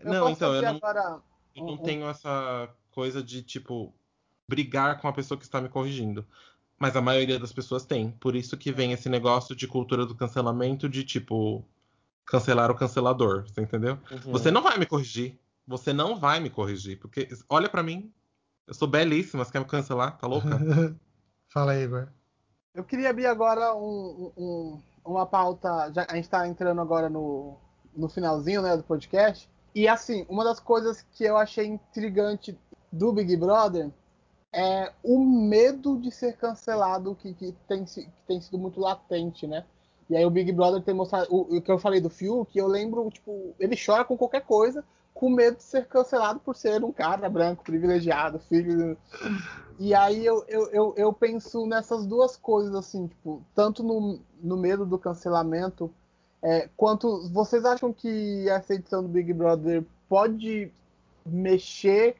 Eu 0.00 0.10
Não, 0.12 0.20
posso 0.20 0.32
então, 0.32 0.54
eu 0.54 0.62
não, 0.62 0.76
agora. 0.76 1.22
Eu 1.54 1.64
não 1.64 1.74
um- 1.74 1.78
tenho 1.78 2.06
essa 2.08 2.68
coisa 2.90 3.22
de, 3.22 3.42
tipo, 3.42 3.92
brigar 4.48 5.00
com 5.00 5.08
a 5.08 5.12
pessoa 5.12 5.38
que 5.38 5.44
está 5.44 5.60
me 5.60 5.68
corrigindo. 5.68 6.24
Mas 6.78 6.96
a 6.96 7.00
maioria 7.00 7.38
das 7.38 7.52
pessoas 7.52 7.84
tem. 7.84 8.10
Por 8.12 8.34
isso 8.34 8.56
que 8.56 8.72
vem 8.72 8.92
esse 8.92 9.08
negócio 9.08 9.54
de 9.54 9.66
cultura 9.66 10.04
do 10.04 10.14
cancelamento, 10.14 10.88
de, 10.88 11.04
tipo, 11.04 11.64
cancelar 12.26 12.70
o 12.70 12.74
cancelador. 12.74 13.44
Você 13.48 13.60
entendeu? 13.60 13.98
Uhum. 14.10 14.32
Você 14.32 14.50
não 14.50 14.62
vai 14.62 14.76
me 14.78 14.84
corrigir. 14.86 15.38
Você 15.66 15.92
não 15.92 16.18
vai 16.18 16.40
me 16.40 16.50
corrigir. 16.50 16.98
Porque, 16.98 17.28
olha 17.48 17.68
pra 17.68 17.82
mim. 17.82 18.12
Eu 18.66 18.74
sou 18.74 18.88
belíssima. 18.88 19.44
Você 19.44 19.52
quer 19.52 19.60
me 19.60 19.66
cancelar? 19.66 20.18
Tá 20.18 20.26
louca? 20.26 20.48
Fala 21.48 21.72
aí, 21.72 21.84
Igor. 21.84 22.08
Eu 22.74 22.82
queria 22.82 23.10
abrir 23.10 23.26
agora 23.26 23.72
um- 23.74 24.32
um- 24.36 24.82
uma 25.04 25.24
pauta. 25.26 25.92
Já, 25.92 26.06
a 26.08 26.14
gente 26.16 26.24
está 26.24 26.46
entrando 26.48 26.80
agora 26.80 27.08
no, 27.08 27.56
no 27.96 28.08
finalzinho 28.08 28.60
né, 28.62 28.76
do 28.76 28.82
podcast. 28.82 29.48
E 29.74 29.88
assim, 29.88 30.24
uma 30.28 30.44
das 30.44 30.60
coisas 30.60 31.04
que 31.12 31.24
eu 31.24 31.36
achei 31.36 31.66
intrigante 31.66 32.56
do 32.92 33.12
Big 33.12 33.36
Brother 33.36 33.90
é 34.52 34.92
o 35.02 35.18
medo 35.18 35.98
de 35.98 36.12
ser 36.12 36.36
cancelado 36.36 37.16
que, 37.16 37.34
que, 37.34 37.52
tem, 37.66 37.84
que 37.84 38.08
tem 38.26 38.40
sido 38.40 38.56
muito 38.56 38.78
latente, 38.78 39.46
né? 39.48 39.64
E 40.08 40.16
aí 40.16 40.24
o 40.24 40.30
Big 40.30 40.52
Brother 40.52 40.82
tem 40.82 40.94
mostrado. 40.94 41.26
O, 41.28 41.56
o 41.56 41.62
que 41.62 41.72
eu 41.72 41.78
falei 41.78 42.00
do 42.00 42.08
Fiuk, 42.08 42.56
eu 42.56 42.68
lembro, 42.68 43.10
tipo, 43.10 43.54
ele 43.58 43.76
chora 43.76 44.04
com 44.04 44.16
qualquer 44.16 44.42
coisa, 44.42 44.84
com 45.12 45.28
medo 45.28 45.56
de 45.56 45.62
ser 45.62 45.86
cancelado 45.86 46.40
por 46.40 46.54
ser 46.54 46.84
um 46.84 46.92
cara 46.92 47.28
branco, 47.28 47.64
privilegiado, 47.64 48.38
filho. 48.38 48.96
E 49.78 49.94
aí 49.94 50.24
eu, 50.24 50.44
eu, 50.46 50.70
eu, 50.70 50.94
eu 50.96 51.12
penso 51.12 51.66
nessas 51.66 52.06
duas 52.06 52.36
coisas, 52.36 52.74
assim, 52.74 53.08
tipo, 53.08 53.42
tanto 53.54 53.82
no, 53.82 54.20
no 54.40 54.56
medo 54.56 54.86
do 54.86 54.98
cancelamento, 54.98 55.90
é, 56.44 56.68
quanto 56.76 57.28
vocês 57.30 57.64
acham 57.64 57.92
que 57.92 58.46
essa 58.48 58.74
edição 58.74 59.02
do 59.02 59.08
Big 59.08 59.32
Brother 59.32 59.82
pode 60.08 60.70
mexer 61.24 62.16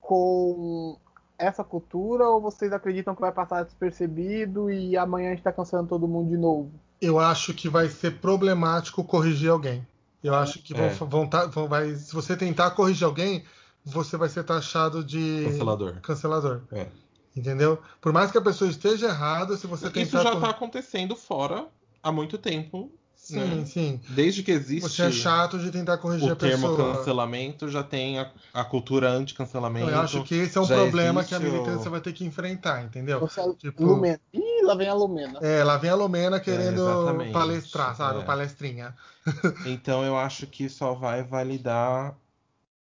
com 0.00 0.96
essa 1.38 1.62
cultura 1.64 2.28
ou 2.28 2.40
vocês 2.40 2.72
acreditam 2.72 3.14
que 3.14 3.20
vai 3.20 3.32
passar 3.32 3.62
despercebido 3.64 4.70
e 4.70 4.96
amanhã 4.96 5.28
a 5.28 5.34
gente 5.34 5.42
tá 5.44 5.52
cancelando 5.52 5.88
todo 5.88 6.08
mundo 6.08 6.28
de 6.30 6.36
novo? 6.36 6.70
Eu 7.00 7.18
acho 7.18 7.54
que 7.54 7.68
vai 7.68 7.88
ser 7.88 8.18
problemático 8.20 9.02
corrigir 9.04 9.50
alguém. 9.50 9.86
Eu 10.22 10.34
acho 10.34 10.58
que 10.62 10.74
vão, 10.74 10.84
É. 10.84 10.88
vão, 10.90 11.26
tá- 11.26 11.46
vão- 11.46 11.66
vai, 11.68 11.94
se 11.94 12.12
você 12.12 12.36
tentar 12.36 12.72
corrigir 12.72 13.06
alguém, 13.06 13.42
você 13.84 14.16
vai 14.18 14.28
ser 14.28 14.44
taxado 14.44 15.02
de 15.02 15.44
Cancelador. 15.46 16.00
cancelador. 16.02 16.60
É. 16.72 16.88
Entendeu? 17.34 17.78
Por 18.02 18.12
mais 18.12 18.30
que 18.30 18.36
a 18.36 18.42
pessoa 18.42 18.68
esteja 18.68 19.06
errada, 19.06 19.56
se 19.56 19.66
você 19.66 19.86
tentar. 19.88 20.00
Isso 20.02 20.22
já 20.22 20.32
cor- 20.32 20.40
tá 20.42 20.50
acontecendo 20.50 21.16
fora 21.16 21.68
há 22.02 22.12
muito 22.12 22.36
tempo. 22.36 22.90
Sim, 23.30 23.54
né? 23.56 23.64
sim. 23.64 24.00
Desde 24.10 24.42
que 24.42 24.50
existe 24.50 24.88
Você 24.88 25.02
é 25.02 25.10
chato 25.10 25.58
de 25.58 25.70
tentar 25.70 25.98
corrigir 25.98 26.28
o 26.28 26.32
a 26.32 26.36
termo 26.36 26.68
pessoa. 26.70 26.94
cancelamento, 26.96 27.68
já 27.68 27.82
tem 27.82 28.18
a, 28.18 28.30
a 28.52 28.64
cultura 28.64 29.10
anti-cancelamento. 29.10 29.90
Eu 29.90 30.00
acho 30.00 30.22
que 30.24 30.34
esse 30.34 30.56
é 30.58 30.60
um 30.60 30.66
problema 30.66 31.24
que 31.24 31.34
a 31.34 31.40
militância 31.40 31.88
o- 31.88 31.90
vai 31.90 32.00
ter 32.00 32.12
que 32.12 32.24
enfrentar, 32.24 32.82
entendeu? 32.84 33.20
Você 33.20 33.40
é 33.40 33.52
Tipo- 33.54 33.84
Lumena. 33.84 34.20
Ih, 34.32 34.62
lá 34.64 34.74
vem 34.74 34.88
a 34.88 34.94
Lumena. 34.94 35.38
É, 35.42 35.62
lá 35.64 35.76
vem 35.76 35.90
a 35.90 35.94
Lumena 35.94 36.38
querendo 36.40 36.80
exatamente. 36.82 37.32
palestrar, 37.32 37.94
sabe? 37.96 38.20
É. 38.20 38.22
Palestrinha. 38.22 38.94
Então 39.66 40.02
eu 40.04 40.16
acho 40.16 40.46
que 40.46 40.68
só 40.68 40.94
vai 40.94 41.22
validar, 41.22 42.14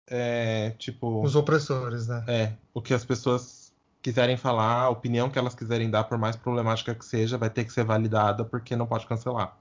é, 0.06 0.70
tipo, 0.78 1.22
Os 1.22 1.34
opressores, 1.34 2.08
né? 2.08 2.24
é, 2.26 2.52
o 2.72 2.82
que 2.82 2.92
as 2.92 3.04
pessoas 3.04 3.72
quiserem 4.02 4.36
falar, 4.36 4.82
a 4.82 4.88
opinião 4.90 5.30
que 5.30 5.38
elas 5.38 5.54
quiserem 5.54 5.90
dar, 5.90 6.04
por 6.04 6.18
mais 6.18 6.36
problemática 6.36 6.94
que 6.94 7.04
seja, 7.04 7.38
vai 7.38 7.48
ter 7.48 7.64
que 7.64 7.72
ser 7.72 7.84
validada 7.84 8.44
porque 8.44 8.76
não 8.76 8.86
pode 8.86 9.06
cancelar. 9.06 9.56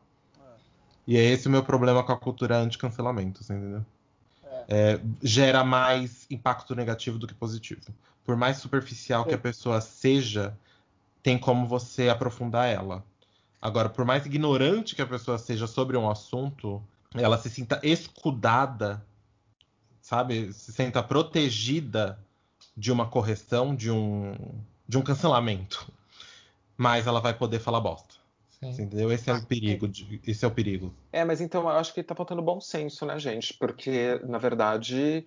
E 1.06 1.18
é 1.18 1.24
esse 1.24 1.48
o 1.48 1.52
meu 1.52 1.64
problema 1.64 2.04
com 2.04 2.12
a 2.12 2.18
cultura 2.18 2.58
anti-cancelamento, 2.58 3.44
você 3.44 3.54
entendeu? 3.54 3.84
é, 4.68 5.00
gera 5.22 5.64
mais 5.64 6.26
impacto 6.30 6.76
negativo 6.76 7.18
do 7.18 7.28
que 7.28 7.34
positivo. 7.34 7.82
Por 8.24 8.36
mais 8.36 8.58
superficial 8.58 9.26
que 9.26 9.34
a 9.34 9.38
pessoa 9.38 9.82
seja, 9.82 10.58
tem 11.22 11.38
como 11.38 11.68
você 11.68 12.10
aprofundar 12.10 12.70
ela. 12.70 13.04
Agora, 13.62 13.90
por 13.90 14.06
mais 14.06 14.26
ignorante 14.26 14.96
que 14.96 15.02
a 15.02 15.08
pessoa 15.08 15.38
seja 15.38 15.68
sobre 15.68 15.98
um 15.98 16.10
assunto, 16.10 16.82
ela 17.14 17.38
se 17.38 17.50
sinta 17.50 17.80
escudada, 17.84 19.06
sabe? 20.02 20.52
Se 20.54 20.72
sinta 20.72 21.04
protegida 21.04 22.20
de 22.76 22.92
uma 22.92 23.08
correção, 23.08 23.76
de 23.76 23.92
um, 23.92 24.36
de 24.88 24.98
um 24.98 25.02
cancelamento. 25.02 25.92
Mas 26.78 27.08
ela 27.08 27.20
vai 27.20 27.34
poder 27.34 27.60
falar 27.60 27.80
bosta. 27.80 28.13
Entendeu? 28.70 29.12
Esse 29.12 29.30
é 29.30 29.34
o 29.34 29.46
perigo. 29.46 29.88
De, 29.88 30.22
esse 30.26 30.44
é 30.44 30.48
o 30.48 30.52
perigo. 30.52 30.94
É, 31.12 31.24
mas 31.24 31.42
então 31.42 31.64
eu 31.64 31.70
acho 31.70 31.94
que 31.94 32.04
tá 32.04 32.16
faltando 32.16 32.42
bom 32.42 32.60
senso, 32.60 33.06
né, 33.06 33.18
gente? 33.20 33.54
Porque, 33.54 34.20
na 34.24 34.38
verdade. 34.38 35.26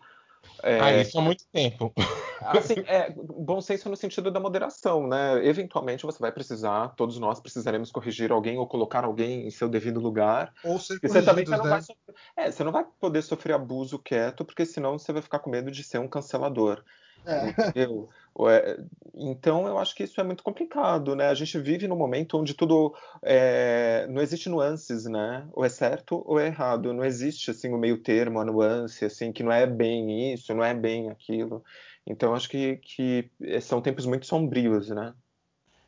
É... 0.63 0.81
Ah, 0.81 1.01
isso 1.01 1.19
há 1.19 1.23
muito 1.23 1.45
tempo. 1.53 1.93
Assim, 2.41 2.75
é, 2.87 3.11
bom 3.11 3.61
senso 3.61 3.89
no 3.89 3.97
sentido 3.97 4.31
da 4.31 4.39
moderação, 4.39 5.07
né? 5.07 5.45
Eventualmente 5.45 6.05
você 6.05 6.19
vai 6.19 6.31
precisar, 6.31 6.89
todos 6.97 7.19
nós 7.19 7.41
precisaremos 7.41 7.91
corrigir 7.91 8.31
alguém 8.31 8.59
ou 8.59 8.67
colocar 8.67 9.05
alguém 9.05 9.47
em 9.47 9.51
seu 9.51 9.69
devido 9.69 9.99
lugar. 9.99 10.53
Ou 10.63 10.79
ser 10.79 10.99
você 11.01 11.23
também 11.23 11.45
né? 11.45 11.57
você 11.57 11.63
não, 11.63 11.71
vai 11.71 11.83
sofrer, 11.83 12.15
é, 12.37 12.51
você 12.51 12.65
não 12.65 12.73
vai 12.73 12.87
poder 13.01 13.23
sofrer 13.23 13.55
abuso 13.55 13.99
quieto, 13.99 14.45
porque 14.45 14.65
senão 14.65 14.99
você 14.99 15.13
vai 15.13 15.23
ficar 15.23 15.41
com 15.41 15.51
medo 15.51 15.71
de 15.71 15.83
ser 15.83 15.99
um 15.99 16.09
cancelador. 16.09 16.85
É. 17.25 17.49
Entendeu? 17.49 18.09
Então 19.15 19.67
eu 19.67 19.79
acho 19.79 19.95
que 19.95 20.05
isso 20.05 20.21
é 20.21 20.25
muito 20.25 20.43
complicado, 20.43 21.17
né? 21.17 21.29
A 21.29 21.35
gente 21.35 21.59
vive 21.59 21.89
num 21.89 21.97
momento 21.97 22.37
onde 22.39 22.53
tudo 22.53 22.95
é... 23.23 24.07
não 24.11 24.21
existe 24.21 24.49
nuances, 24.49 25.07
né? 25.07 25.49
Ou 25.53 25.65
é 25.65 25.69
certo 25.69 26.23
ou 26.27 26.39
é 26.39 26.49
errado. 26.49 26.93
Não 26.93 27.05
existe 27.05 27.51
assim 27.51 27.73
o 27.73 27.79
meio 27.79 28.03
termo, 28.03 28.39
a 28.39 28.45
nuance, 28.45 29.05
assim 29.05 29.33
que 29.33 29.43
não 29.43 29.53
é 29.53 29.67
bem 29.67 30.35
isso, 30.35 30.55
não 30.55 30.63
é 30.63 30.75
bem 30.75 31.09
aquilo. 31.09 31.65
Então 32.07 32.35
acho 32.35 32.49
que, 32.49 32.77
que 32.77 33.31
são 33.63 33.81
tempos 33.81 34.05
muito 34.07 34.27
sombrios, 34.27 34.91
né? 34.91 35.15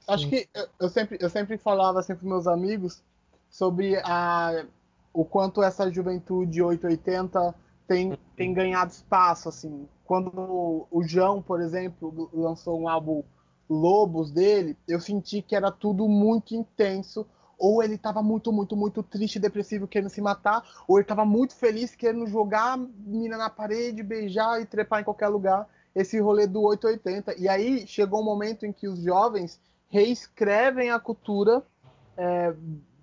Acho 0.09 0.27
que 0.27 0.49
eu 0.81 0.89
sempre 0.89 1.19
eu 1.21 1.29
sempre 1.29 1.59
falava 1.59 2.01
assim 2.01 2.15
para 2.15 2.27
meus 2.27 2.47
amigos 2.47 3.03
sobre 3.51 3.97
a 3.99 4.65
o 5.13 5.25
quanto 5.25 5.63
essa 5.63 5.91
juventude 5.91 6.63
880 6.63 7.55
tem, 7.89 8.19
tem 8.37 8.53
ganhado 8.53 8.93
espaço, 8.93 9.49
assim. 9.49 9.89
Quando 10.05 10.87
o 10.91 11.03
João, 11.03 11.43
por 11.43 11.61
exemplo, 11.61 12.31
lançou 12.33 12.79
um 12.81 12.89
álbum 12.89 13.25
Lobos 13.69 14.31
dele, 14.31 14.77
eu 14.87 15.01
senti 15.01 15.43
que 15.43 15.55
era 15.57 15.71
tudo 15.71 16.09
muito 16.09 16.55
intenso. 16.55 17.27
Ou 17.59 17.83
ele 17.83 17.97
estava 17.97 18.23
muito, 18.23 18.53
muito, 18.53 18.77
muito 18.77 19.03
triste, 19.03 19.41
depressivo, 19.41 19.89
querendo 19.89 20.11
se 20.11 20.21
matar, 20.21 20.63
ou 20.87 20.97
ele 20.97 21.03
estava 21.03 21.25
muito 21.25 21.57
feliz, 21.57 21.93
querendo 21.97 22.25
jogar 22.29 22.75
a 22.75 22.77
mina 22.77 23.37
na 23.37 23.51
parede, 23.51 24.01
beijar 24.01 24.61
e 24.61 24.67
trepar 24.67 25.01
em 25.01 25.05
qualquer 25.05 25.27
lugar. 25.27 25.69
Esse 25.93 26.21
rolê 26.21 26.47
do 26.47 26.63
880. 26.63 27.35
E 27.37 27.49
aí 27.49 27.85
chegou 27.85 28.21
um 28.21 28.25
momento 28.25 28.65
em 28.65 28.73
que 28.73 28.87
os 28.87 29.03
jovens 29.03 29.61
reescrevem 29.89 30.91
a 30.91 31.01
cultura 31.01 31.65
é, 32.17 32.55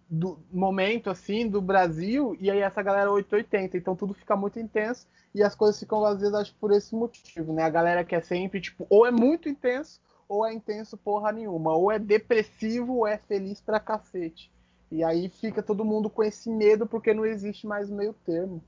do 0.09 0.39
momento 0.51 1.09
assim 1.09 1.47
do 1.47 1.61
Brasil 1.61 2.37
e 2.39 2.51
aí 2.51 2.59
essa 2.59 2.81
galera 2.81 3.11
880, 3.11 3.77
então 3.77 3.95
tudo 3.95 4.13
fica 4.13 4.35
muito 4.35 4.59
intenso 4.59 5.07
e 5.33 5.41
as 5.41 5.55
coisas 5.55 5.79
ficam 5.79 6.01
vazias 6.01 6.33
acho 6.33 6.53
por 6.55 6.71
esse 6.71 6.95
motivo, 6.95 7.53
né? 7.53 7.63
A 7.63 7.69
galera 7.69 8.03
quer 8.03 8.23
sempre 8.23 8.61
tipo 8.61 8.85
ou 8.89 9.05
é 9.05 9.11
muito 9.11 9.49
intenso 9.49 9.99
ou 10.27 10.45
é 10.45 10.53
intenso 10.53 10.97
porra 10.97 11.31
nenhuma, 11.31 11.75
ou 11.75 11.91
é 11.91 11.99
depressivo 11.99 12.97
ou 12.97 13.07
é 13.07 13.17
feliz 13.17 13.61
pra 13.61 13.79
cacete. 13.79 14.51
E 14.91 15.03
aí 15.03 15.29
fica 15.29 15.61
todo 15.61 15.85
mundo 15.85 16.09
com 16.09 16.23
esse 16.23 16.49
medo 16.49 16.87
porque 16.87 17.13
não 17.13 17.25
existe 17.25 17.67
mais 17.67 17.89
meio 17.89 18.13
termo. 18.25 18.63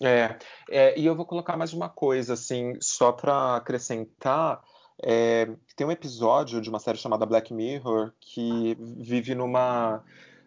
É, 0.00 0.36
é 0.70 0.98
e 0.98 1.06
eu 1.06 1.14
vou 1.14 1.26
colocar 1.26 1.56
mais 1.56 1.72
uma 1.72 1.88
coisa 1.88 2.34
assim, 2.34 2.74
só 2.80 3.12
para 3.12 3.56
acrescentar, 3.56 4.62
é, 5.02 5.48
tem 5.76 5.86
um 5.86 5.90
episódio 5.90 6.60
de 6.60 6.68
uma 6.68 6.78
série 6.78 6.98
chamada 6.98 7.26
Black 7.26 7.52
Mirror 7.52 8.12
que 8.20 8.76
vive 8.78 9.34
numa 9.34 10.02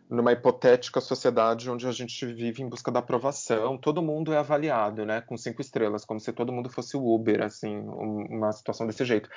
numa 0.10 0.32
hipotética 0.32 1.02
sociedade 1.02 1.70
onde 1.70 1.88
a 1.88 1.92
gente 1.92 2.26
vive 2.26 2.64
em 2.64 2.70
busca 2.70 2.92
da 2.92 3.00
aprovação, 3.00 3.78
todo 3.78 4.02
mundo 4.02 4.34
é 4.34 4.38
avaliado, 4.38 5.06
né, 5.06 5.22
com 5.22 5.38
cinco 5.38 5.62
estrelas, 5.62 6.06
como 6.06 6.20
se 6.20 6.32
todo 6.32 6.54
mundo 6.54 6.70
fosse 6.70 6.96
o 6.96 7.06
Uber, 7.06 7.44
assim, 7.44 7.78
uma 7.78 8.52
situação 8.52 8.88
desse 8.88 9.04
jeito. 9.06 9.30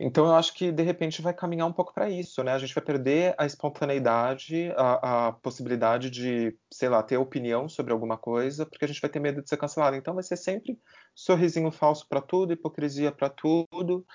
Então 0.00 0.26
eu 0.26 0.34
acho 0.36 0.54
que 0.54 0.70
de 0.70 0.82
repente 0.84 1.20
vai 1.20 1.34
caminhar 1.34 1.66
um 1.66 1.72
pouco 1.72 1.92
para 1.92 2.08
isso, 2.08 2.44
né? 2.44 2.52
A 2.52 2.58
gente 2.58 2.72
vai 2.72 2.84
perder 2.84 3.34
a 3.36 3.44
espontaneidade, 3.44 4.72
a, 4.76 5.28
a, 5.28 5.32
possibilidade 5.32 6.08
de, 6.08 6.56
sei 6.72 6.88
lá, 6.88 7.02
ter 7.02 7.16
opinião 7.16 7.68
sobre 7.68 7.92
alguma 7.92 8.16
coisa, 8.16 8.64
porque 8.64 8.84
a 8.84 8.88
gente 8.88 9.00
vai 9.00 9.10
ter 9.10 9.18
medo 9.18 9.42
de 9.42 9.48
ser 9.48 9.56
cancelado. 9.56 9.96
Então 9.96 10.14
vai 10.14 10.22
ser 10.22 10.36
sempre 10.36 10.78
sorrisinho 11.16 11.72
falso 11.72 12.06
para 12.08 12.20
tudo, 12.20 12.52
hipocrisia 12.52 13.10
para 13.10 13.28
tudo. 13.28 14.06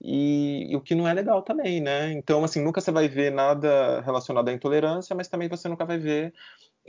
E, 0.00 0.70
e, 0.70 0.76
o 0.76 0.80
que 0.80 0.94
não 0.94 1.08
é 1.08 1.12
legal 1.12 1.42
também, 1.42 1.80
né? 1.80 2.12
Então, 2.12 2.44
assim, 2.44 2.62
nunca 2.62 2.80
você 2.80 2.92
vai 2.92 3.08
ver 3.08 3.32
nada 3.32 4.00
relacionado 4.02 4.48
à 4.48 4.52
intolerância, 4.52 5.14
mas 5.14 5.28
também 5.28 5.48
você 5.48 5.68
nunca 5.68 5.84
vai 5.84 5.98
ver 5.98 6.32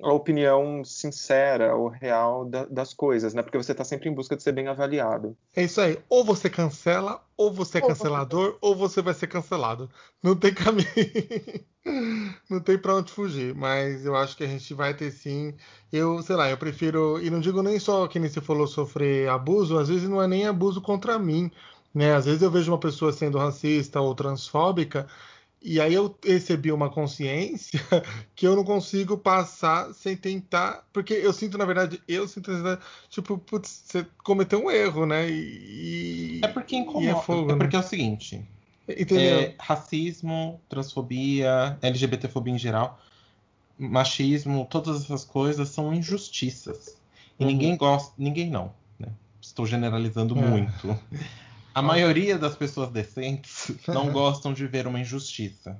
a 0.01 0.13
opinião 0.13 0.83
sincera 0.85 1.75
ou 1.75 1.89
real 1.89 2.45
da, 2.45 2.65
das 2.65 2.93
coisas, 2.93 3.33
né? 3.33 3.41
Porque 3.41 3.57
você 3.57 3.71
está 3.71 3.83
sempre 3.83 4.09
em 4.09 4.13
busca 4.13 4.35
de 4.35 4.43
ser 4.43 4.51
bem 4.51 4.67
avaliado. 4.67 5.35
É 5.55 5.63
isso 5.63 5.81
aí. 5.81 5.97
Ou 6.07 6.23
você 6.23 6.49
cancela, 6.49 7.21
ou 7.35 7.51
você 7.51 7.79
é 7.79 7.81
cancelador, 7.81 8.57
ou 8.61 8.75
você 8.75 9.01
vai 9.01 9.13
ser 9.13 9.27
cancelado. 9.27 9.89
Não 10.23 10.35
tem 10.35 10.53
caminho. 10.53 10.87
não 12.49 12.59
tem 12.59 12.77
para 12.77 12.95
onde 12.95 13.11
fugir. 13.11 13.53
Mas 13.55 14.05
eu 14.05 14.15
acho 14.15 14.37
que 14.37 14.43
a 14.43 14.47
gente 14.47 14.73
vai 14.73 14.93
ter 14.93 15.11
sim. 15.11 15.53
Eu, 15.91 16.21
sei 16.21 16.35
lá, 16.35 16.49
eu 16.49 16.57
prefiro. 16.57 17.19
E 17.21 17.29
não 17.29 17.39
digo 17.39 17.61
nem 17.61 17.79
só 17.79 18.07
que 18.07 18.19
nem 18.19 18.29
você 18.29 18.39
falou 18.39 18.67
sofrer 18.67 19.29
abuso, 19.29 19.77
às 19.77 19.89
vezes 19.89 20.07
não 20.07 20.21
é 20.21 20.27
nem 20.27 20.47
abuso 20.47 20.81
contra 20.81 21.19
mim 21.19 21.51
né? 21.93 22.13
Às 22.13 22.25
vezes 22.25 22.41
eu 22.41 22.51
vejo 22.51 22.71
uma 22.71 22.79
pessoa 22.79 23.11
sendo 23.11 23.37
racista 23.37 23.99
ou 23.99 24.13
transfóbica 24.15 25.07
e 25.61 25.79
aí 25.81 25.93
eu 25.93 26.17
recebi 26.23 26.71
uma 26.71 26.89
consciência 26.89 27.81
que 28.33 28.47
eu 28.47 28.55
não 28.55 28.63
consigo 28.63 29.17
passar 29.17 29.93
sem 29.93 30.15
tentar, 30.15 30.85
porque 30.93 31.13
eu 31.13 31.33
sinto 31.33 31.57
na 31.57 31.65
verdade, 31.65 32.01
eu 32.07 32.27
sinto 32.27 32.51
tipo, 33.09 33.37
putz, 33.37 33.83
você 33.85 34.05
cometeu 34.23 34.63
um 34.63 34.71
erro, 34.71 35.05
né? 35.05 35.29
E, 35.29 36.39
é 36.43 36.47
porque 36.47 36.77
incomoda. 36.77 37.09
É, 37.09 37.21
fogo, 37.21 37.51
é, 37.51 37.55
porque 37.55 37.75
né? 37.75 37.83
é 37.83 37.85
o 37.85 37.87
seguinte. 37.87 38.45
É, 38.87 39.53
racismo, 39.59 40.59
transfobia, 40.67 41.77
LGBTfobia 41.81 42.53
em 42.53 42.57
geral, 42.57 42.99
machismo, 43.77 44.65
todas 44.67 45.03
essas 45.03 45.23
coisas 45.23 45.69
são 45.69 45.93
injustiças. 45.93 46.97
E 47.39 47.43
uhum. 47.43 47.49
ninguém 47.49 47.77
gosta, 47.77 48.13
ninguém 48.17 48.49
não, 48.49 48.73
né? 48.97 49.09
Estou 49.41 49.65
generalizando 49.65 50.37
é. 50.39 50.41
muito. 50.41 50.99
A 51.79 51.81
maioria 51.81 52.37
das 52.37 52.57
pessoas 52.57 52.89
decentes 52.89 53.71
não 53.87 54.11
gostam 54.11 54.51
de 54.51 54.67
ver 54.67 54.85
uma 54.85 54.99
injustiça. 54.99 55.79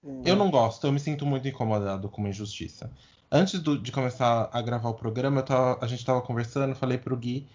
Uhum. 0.00 0.22
Eu 0.24 0.36
não 0.36 0.48
gosto, 0.48 0.86
eu 0.86 0.92
me 0.92 1.00
sinto 1.00 1.26
muito 1.26 1.48
incomodado 1.48 2.08
com 2.08 2.20
uma 2.20 2.30
injustiça. 2.30 2.88
Antes 3.28 3.58
do, 3.58 3.76
de 3.76 3.90
começar 3.90 4.48
a 4.52 4.62
gravar 4.62 4.90
o 4.90 4.94
programa, 4.94 5.42
tava, 5.42 5.84
a 5.84 5.88
gente 5.88 5.98
estava 5.98 6.22
conversando, 6.22 6.76
falei 6.76 6.98
pro 6.98 7.16
Gui, 7.16 7.48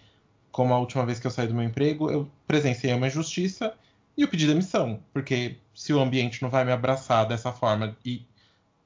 como 0.52 0.74
a 0.74 0.78
última 0.78 1.06
vez 1.06 1.18
que 1.18 1.26
eu 1.26 1.30
saí 1.30 1.48
do 1.48 1.54
meu 1.54 1.64
emprego, 1.64 2.10
eu 2.10 2.30
presenciei 2.46 2.92
uma 2.92 3.06
injustiça 3.06 3.72
e 4.14 4.20
eu 4.20 4.28
pedi 4.28 4.46
demissão. 4.46 5.00
Porque 5.14 5.56
se 5.74 5.94
o 5.94 5.98
ambiente 5.98 6.42
não 6.42 6.50
vai 6.50 6.66
me 6.66 6.72
abraçar 6.72 7.26
dessa 7.26 7.50
forma 7.50 7.96
e 8.04 8.26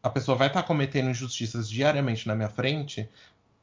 a 0.04 0.08
pessoa 0.08 0.38
vai 0.38 0.46
estar 0.46 0.62
tá 0.62 0.68
cometendo 0.68 1.10
injustiças 1.10 1.68
diariamente 1.68 2.28
na 2.28 2.36
minha 2.36 2.48
frente, 2.48 3.08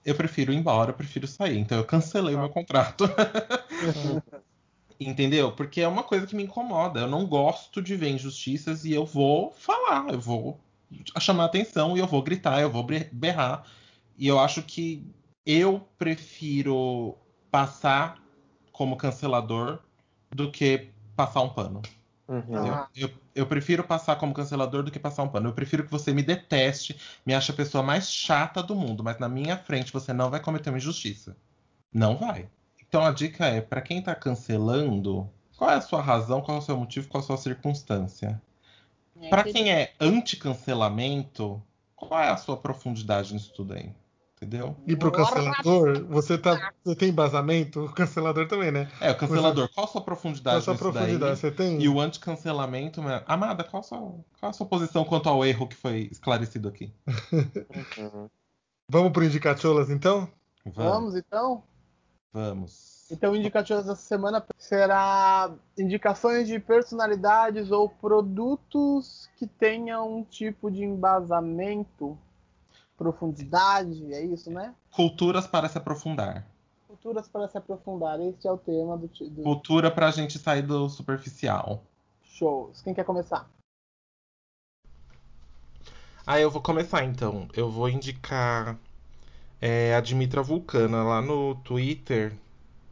eu 0.03 0.13
prefiro 0.13 0.51
ir 0.51 0.57
embora, 0.57 0.91
eu 0.91 0.93
prefiro 0.93 1.25
sair. 1.25 1.57
Então 1.57 1.77
eu 1.77 1.85
cancelei 1.85 2.35
o 2.35 2.39
meu 2.39 2.49
contrato. 2.49 3.05
Entendeu? 4.99 5.51
Porque 5.51 5.81
é 5.81 5.87
uma 5.87 6.03
coisa 6.03 6.25
que 6.25 6.35
me 6.35 6.43
incomoda. 6.43 7.01
Eu 7.01 7.07
não 7.07 7.25
gosto 7.25 7.81
de 7.81 7.95
ver 7.95 8.09
injustiças 8.09 8.83
e 8.83 8.93
eu 8.93 9.05
vou 9.05 9.51
falar, 9.51 10.09
eu 10.11 10.19
vou 10.19 10.59
chamar 11.19 11.45
atenção 11.45 11.95
e 11.95 11.99
eu 11.99 12.07
vou 12.07 12.23
gritar, 12.23 12.61
eu 12.61 12.71
vou 12.71 12.85
berrar. 13.11 13.63
E 14.17 14.27
eu 14.27 14.39
acho 14.39 14.63
que 14.63 15.05
eu 15.45 15.87
prefiro 15.97 17.15
passar 17.51 18.21
como 18.71 18.97
cancelador 18.97 19.79
do 20.31 20.51
que 20.51 20.89
passar 21.15 21.41
um 21.41 21.49
pano. 21.49 21.81
Uhum. 22.27 22.67
Eu, 22.67 22.87
eu, 22.95 23.09
eu, 23.33 23.45
prefiro 23.45 23.83
passar 23.83 24.17
como 24.17 24.33
cancelador 24.33 24.83
do 24.83 24.91
que 24.91 24.99
passar 24.99 25.23
um 25.23 25.29
pano. 25.29 25.49
Eu 25.49 25.53
prefiro 25.53 25.85
que 25.85 25.91
você 25.91 26.13
me 26.13 26.21
deteste, 26.21 26.99
me 27.25 27.33
ache 27.33 27.51
a 27.51 27.55
pessoa 27.55 27.81
mais 27.81 28.11
chata 28.11 28.61
do 28.61 28.75
mundo, 28.75 29.03
mas 29.03 29.17
na 29.17 29.29
minha 29.29 29.55
frente 29.57 29.93
você 29.93 30.11
não 30.11 30.29
vai 30.29 30.41
cometer 30.41 30.69
uma 30.69 30.77
injustiça. 30.77 31.37
Não 31.93 32.17
vai. 32.17 32.49
Então 32.87 33.05
a 33.05 33.11
dica 33.11 33.45
é, 33.45 33.61
para 33.61 33.81
quem 33.81 33.99
está 33.99 34.15
cancelando, 34.15 35.29
qual 35.57 35.71
é 35.71 35.75
a 35.75 35.81
sua 35.81 36.01
razão, 36.01 36.41
qual 36.41 36.57
é 36.57 36.59
o 36.59 36.63
seu 36.63 36.77
motivo, 36.77 37.07
qual 37.07 37.21
é 37.21 37.23
a 37.23 37.27
sua 37.27 37.37
circunstância? 37.37 38.41
É, 39.21 39.29
para 39.29 39.43
quem 39.43 39.71
é 39.71 39.93
anti-cancelamento, 39.99 41.61
qual 41.95 42.21
é 42.21 42.29
a 42.29 42.37
sua 42.37 42.55
profundidade 42.55 43.33
nisso 43.33 43.51
tudo 43.53 43.73
aí? 43.73 43.91
Entendeu? 44.35 44.77
E 44.85 44.95
pro 44.95 45.11
cancelador, 45.11 46.05
você, 46.05 46.37
tá, 46.37 46.71
você 46.83 46.95
tem 46.95 47.09
embasamento? 47.09 47.85
O 47.85 47.91
cancelador 47.91 48.47
também, 48.47 48.71
né? 48.71 48.87
É, 49.01 49.09
o 49.09 49.17
cancelador, 49.17 49.67
qual 49.73 49.87
a 49.87 49.89
sua 49.89 50.01
profundidade 50.01 50.53
qual 50.53 50.59
a 50.59 50.61
sua 50.61 50.75
profundidade 50.75 51.17
daí? 51.17 51.35
você 51.35 51.49
tem? 51.49 51.81
E 51.81 51.89
o 51.89 51.99
anti-cancelamento, 51.99 53.01
Amada, 53.25 53.63
qual 53.63 53.79
a, 53.79 53.83
sua, 53.83 53.99
qual 54.39 54.49
a 54.51 54.53
sua 54.53 54.67
posição 54.67 55.03
quanto 55.03 55.27
ao 55.27 55.43
erro 55.43 55.67
que 55.67 55.75
foi 55.75 56.07
esclarecido 56.11 56.67
aqui? 56.67 56.93
Vamos 58.87 59.11
pro 59.11 59.25
Indicacholas, 59.25 59.89
então? 59.89 60.29
Vamos, 60.63 61.15
então? 61.15 61.63
Vamos. 62.33 63.07
Então, 63.09 63.35
indicativas 63.35 63.85
dessa 63.85 64.01
semana 64.01 64.45
será 64.57 65.51
indicações 65.77 66.47
de 66.47 66.59
personalidades 66.59 67.71
ou 67.71 67.87
produtos 67.87 69.29
que 69.37 69.47
tenham 69.47 70.17
um 70.17 70.23
tipo 70.23 70.69
de 70.69 70.83
embasamento, 70.83 72.17
profundidade, 72.97 74.13
é 74.13 74.21
isso, 74.21 74.51
né? 74.51 74.75
Culturas 74.91 75.47
para 75.47 75.69
se 75.69 75.77
aprofundar. 75.77 76.45
Culturas 76.87 77.29
para 77.29 77.47
se 77.47 77.57
aprofundar, 77.57 78.19
este 78.19 78.47
é 78.47 78.51
o 78.51 78.57
tema 78.57 78.97
do, 78.97 79.07
do... 79.07 79.41
Cultura 79.41 79.89
para 79.89 80.07
a 80.07 80.11
gente 80.11 80.37
sair 80.37 80.63
do 80.63 80.89
superficial. 80.89 81.83
shows. 82.23 82.81
Quem 82.81 82.93
quer 82.93 83.05
começar? 83.05 83.49
Ah, 86.25 86.41
eu 86.41 86.51
vou 86.51 86.61
começar 86.61 87.05
então. 87.05 87.47
Eu 87.53 87.71
vou 87.71 87.87
indicar 87.87 88.77
é, 89.61 89.95
a 89.95 90.01
Dimitra 90.01 90.41
Vulcana 90.41 91.03
lá 91.03 91.21
no 91.21 91.55
Twitter. 91.55 92.33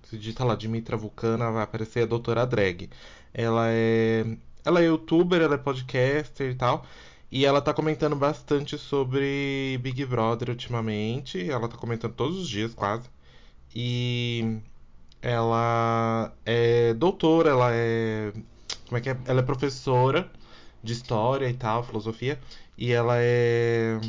Se 0.04 0.18
digita 0.18 0.44
lá 0.44 0.56
Dimitra 0.56 0.98
Vulcana, 0.98 1.52
vai 1.52 1.64
aparecer 1.64 2.04
a 2.04 2.06
doutora 2.06 2.46
Drag. 2.46 2.90
Ela 3.34 3.68
é, 3.70 4.38
ela 4.64 4.82
é 4.82 4.86
youtuber, 4.86 5.42
ela 5.42 5.56
é 5.56 5.58
podcaster 5.58 6.52
e 6.52 6.56
tal. 6.56 6.86
E 7.32 7.46
ela 7.46 7.62
tá 7.62 7.74
comentando 7.74 8.16
bastante 8.16 8.78
sobre 8.78 9.80
Big 9.82 10.06
Brother 10.06 10.50
ultimamente. 10.50 11.50
Ela 11.50 11.68
tá 11.68 11.78
comentando 11.78 12.14
todos 12.14 12.38
os 12.40 12.50
dias, 12.50 12.74
quase. 12.74 13.10
E 13.76 14.60
ela 15.22 16.34
é 16.46 16.94
doutora, 16.94 17.50
ela 17.50 17.70
é. 17.74 18.32
Como 18.88 18.98
é 18.98 19.02
que 19.02 19.10
é? 19.10 19.18
Ela 19.26 19.42
é 19.42 19.44
professora 19.44 20.32
de 20.84 20.94
história 20.94 21.50
e 21.50 21.54
tal, 21.54 21.84
filosofia. 21.84 22.40
E 22.78 22.92
ela 22.92 23.16
é 23.18 24.00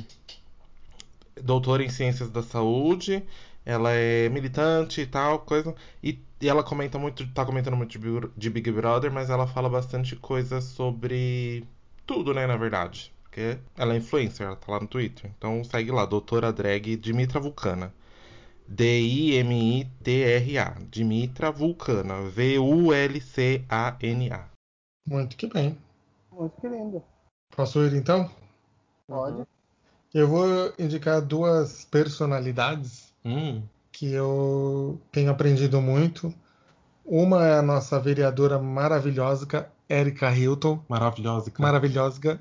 doutora 1.42 1.82
em 1.84 1.88
ciências 1.88 2.30
da 2.30 2.42
saúde. 2.42 3.24
Ela 3.64 3.90
é 3.92 4.28
militante 4.28 5.00
e 5.00 5.06
tal, 5.06 5.40
coisa. 5.40 5.74
E, 6.02 6.18
e 6.40 6.48
ela 6.48 6.62
comenta 6.62 6.98
muito, 6.98 7.26
tá 7.32 7.44
comentando 7.44 7.76
muito 7.76 7.90
de, 7.92 7.98
Big- 7.98 8.30
de 8.36 8.50
Big 8.50 8.70
Brother, 8.70 9.10
mas 9.12 9.30
ela 9.30 9.46
fala 9.46 9.68
bastante 9.68 10.14
coisa 10.16 10.60
sobre 10.60 11.64
tudo, 12.06 12.32
né, 12.34 12.46
na 12.46 12.56
verdade. 12.56 13.12
Porque 13.24 13.58
ela 13.76 13.94
é 13.94 13.98
influencer, 13.98 14.46
ela 14.46 14.56
tá 14.56 14.72
lá 14.72 14.80
no 14.80 14.86
Twitter. 14.86 15.30
Então 15.36 15.62
segue 15.64 15.90
lá, 15.90 16.06
doutora 16.06 16.52
drag 16.52 16.96
Dimitra 16.96 17.40
Vulcana. 17.40 17.92
D-I-M-I-T-R-A. 18.68 20.76
Dimitra 20.90 21.50
Vulcana. 21.50 22.22
V-U-L-C-A-N-A. 22.30 24.44
Muito 25.06 25.36
que 25.36 25.46
bem. 25.46 25.78
Muito 26.32 26.60
que 26.60 26.68
lindo. 26.68 27.02
Posso 27.54 27.84
ir 27.84 27.94
então? 27.94 28.28
Pode. 29.06 29.46
Eu 30.16 30.26
vou 30.28 30.72
indicar 30.78 31.20
duas 31.20 31.84
personalidades 31.84 33.12
Hum, 33.22 33.62
que 33.92 34.10
eu 34.12 34.98
tenho 35.12 35.30
aprendido 35.30 35.80
muito. 35.82 36.32
Uma 37.04 37.44
é 37.46 37.58
a 37.58 37.62
nossa 37.62 38.00
vereadora 38.00 38.58
maravilhosa, 38.58 39.46
Erika 39.88 40.30
Hilton. 40.32 40.82
maravilhosa. 40.88 41.52
Maravilhosa. 41.58 42.40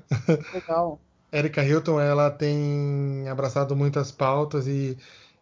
Legal. 0.52 0.98
Erika 1.30 1.62
Hilton, 1.62 2.00
ela 2.00 2.30
tem 2.30 3.28
abraçado 3.28 3.76
muitas 3.76 4.10
pautas 4.10 4.66
e, 4.66 4.96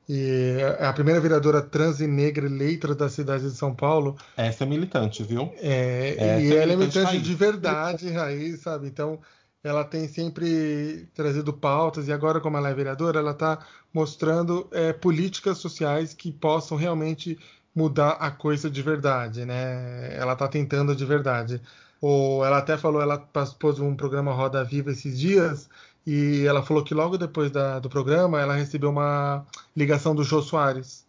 e 0.08 0.56
é 0.80 0.86
a 0.86 0.92
primeira 0.92 1.20
vereadora 1.20 1.62
trans 1.62 2.00
e 2.00 2.06
negra 2.08 2.46
eleita 2.46 2.94
da 2.96 3.08
cidade 3.08 3.44
de 3.44 3.54
São 3.56 3.72
Paulo. 3.74 4.16
Essa 4.36 4.64
é 4.64 4.66
militante, 4.66 5.22
viu? 5.22 5.52
É, 5.58 6.16
Essa 6.18 6.40
e 6.40 6.52
é 6.52 6.56
ela 6.56 6.72
é 6.72 6.76
militante 6.76 6.98
militante 6.98 7.04
raiz. 7.04 7.22
de 7.22 7.34
verdade, 7.34 8.10
raiz, 8.10 8.60
sabe? 8.60 8.88
Então, 8.88 9.20
ela 9.64 9.84
tem 9.84 10.06
sempre 10.08 11.08
trazido 11.14 11.52
pautas 11.52 12.06
e 12.08 12.12
agora, 12.12 12.40
como 12.40 12.56
ela 12.58 12.68
é 12.70 12.74
vereadora, 12.74 13.18
ela 13.18 13.32
está 13.32 13.58
mostrando 13.92 14.68
é, 14.72 14.92
políticas 14.92 15.58
sociais 15.58 16.14
que 16.14 16.30
possam 16.32 16.76
realmente 16.76 17.38
mudar 17.74 18.10
a 18.12 18.30
coisa 18.30 18.70
de 18.70 18.82
verdade, 18.82 19.44
né? 19.44 20.14
Ela 20.16 20.34
está 20.34 20.46
tentando 20.48 20.94
de 20.94 21.04
verdade. 21.04 21.60
Ou 22.00 22.44
ela 22.44 22.58
até 22.58 22.76
falou, 22.76 23.00
ela 23.02 23.18
participou 23.18 23.72
um 23.82 23.96
programa 23.96 24.32
Roda 24.32 24.62
Viva 24.64 24.90
esses 24.90 25.18
dias 25.18 25.68
e 26.06 26.44
ela 26.46 26.62
falou 26.62 26.84
que 26.84 26.94
logo 26.94 27.16
depois 27.18 27.50
da- 27.50 27.78
do 27.80 27.88
programa 27.88 28.40
ela 28.40 28.54
recebeu 28.54 28.90
uma 28.90 29.46
ligação 29.76 30.14
do 30.14 30.22
Jô 30.24 30.42
Soares. 30.42 31.06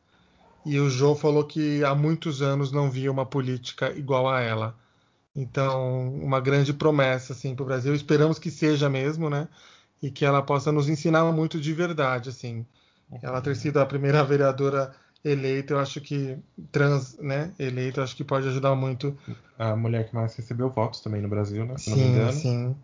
E 0.65 0.79
o 0.79 0.89
Jô 0.89 1.15
falou 1.15 1.45
que 1.45 1.83
há 1.83 1.95
muitos 1.95 2.41
anos 2.41 2.71
não 2.71 2.89
via 2.91 3.11
uma 3.11 3.25
política 3.25 3.91
igual 3.93 4.29
a 4.29 4.41
ela. 4.41 4.75
Então, 5.35 6.09
uma 6.15 6.39
grande 6.39 6.73
promessa 6.73 7.33
assim 7.33 7.53
para 7.55 7.63
o 7.63 7.65
Brasil. 7.65 7.93
Esperamos 7.93 8.39
que 8.39 8.49
seja 8.49 8.89
mesmo, 8.89 9.29
né? 9.29 9.47
E 10.01 10.09
que 10.09 10.23
ela 10.23 10.41
possa 10.41 10.71
nos 10.71 10.87
ensinar 10.87 11.29
muito 11.31 11.59
de 11.59 11.73
verdade, 11.73 12.29
assim. 12.29 12.65
Ela 13.21 13.41
ter 13.41 13.55
sido 13.55 13.79
a 13.79 13.85
primeira 13.85 14.23
vereadora 14.25 14.95
eleita, 15.23 15.73
eu 15.73 15.79
acho 15.79 15.99
que 15.99 16.37
trans, 16.71 17.17
né? 17.17 17.51
Eleita, 17.57 17.99
eu 17.99 18.03
acho 18.03 18.15
que 18.15 18.23
pode 18.23 18.47
ajudar 18.47 18.75
muito. 18.75 19.17
A 19.57 19.75
mulher 19.75 20.07
que 20.07 20.15
mais 20.15 20.35
recebeu 20.35 20.69
votos 20.69 21.01
também 21.01 21.21
no 21.21 21.27
Brasil, 21.27 21.65
né? 21.65 21.77
Se 21.77 21.89
não 21.89 21.97
me 21.97 22.03
Sim, 22.03 22.11
engano. 22.11 22.31
sim. 22.31 22.75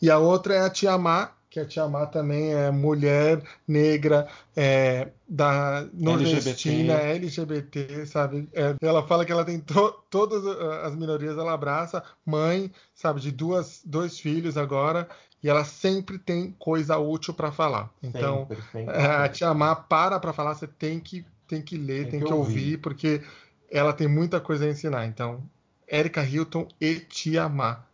E 0.00 0.10
a 0.10 0.18
outra 0.18 0.54
é 0.54 0.60
a 0.60 0.70
Tia 0.70 0.96
Má, 0.96 1.30
que 1.50 1.60
a 1.60 1.66
Tia 1.66 1.88
Má 1.88 2.06
também 2.06 2.54
é 2.54 2.70
mulher 2.70 3.42
negra, 3.66 4.28
é, 4.56 5.08
da 5.28 5.84
nordestina, 5.92 6.94
LGBT, 6.94 8.06
sabe? 8.06 8.48
É, 8.52 8.74
ela 8.86 9.06
fala 9.06 9.24
que 9.26 9.32
ela 9.32 9.44
tem 9.44 9.60
to- 9.60 9.92
todas 10.08 10.44
uh, 10.44 10.86
as 10.86 10.94
minorias, 10.94 11.36
ela 11.36 11.52
abraça, 11.52 12.02
mãe, 12.24 12.72
sabe, 12.94 13.20
de 13.20 13.32
duas, 13.32 13.82
dois 13.84 14.18
filhos 14.20 14.56
agora, 14.56 15.08
e 15.42 15.48
ela 15.48 15.64
sempre 15.64 16.18
tem 16.18 16.52
coisa 16.58 16.98
útil 16.98 17.34
para 17.34 17.50
falar. 17.52 17.90
Então, 18.02 18.46
Sempre, 18.48 18.62
sempre. 18.62 18.94
a 18.94 19.28
Tia 19.28 19.52
Má 19.54 19.74
para 19.74 20.20
para 20.20 20.32
falar, 20.32 20.54
você 20.54 20.66
tem 20.68 21.00
que, 21.00 21.26
tem 21.48 21.62
que 21.62 21.76
ler, 21.76 22.02
Tem 22.04 22.10
tem, 22.12 22.20
que 22.20 22.26
que, 22.26 22.32
ouvir, 22.32 22.76
ouvir. 22.76 22.78
porque 22.78 23.22
ela 23.70 23.92
tem 23.92 24.08
muita 24.08 24.40
coisa 24.40 24.64
a 24.64 24.68
ensinar. 24.68 25.06
Então, 25.06 25.42
Erika 25.88 26.22
Hilton 26.24 26.68
e 26.80 27.00
Tia 27.00 27.48
Má. 27.48 27.84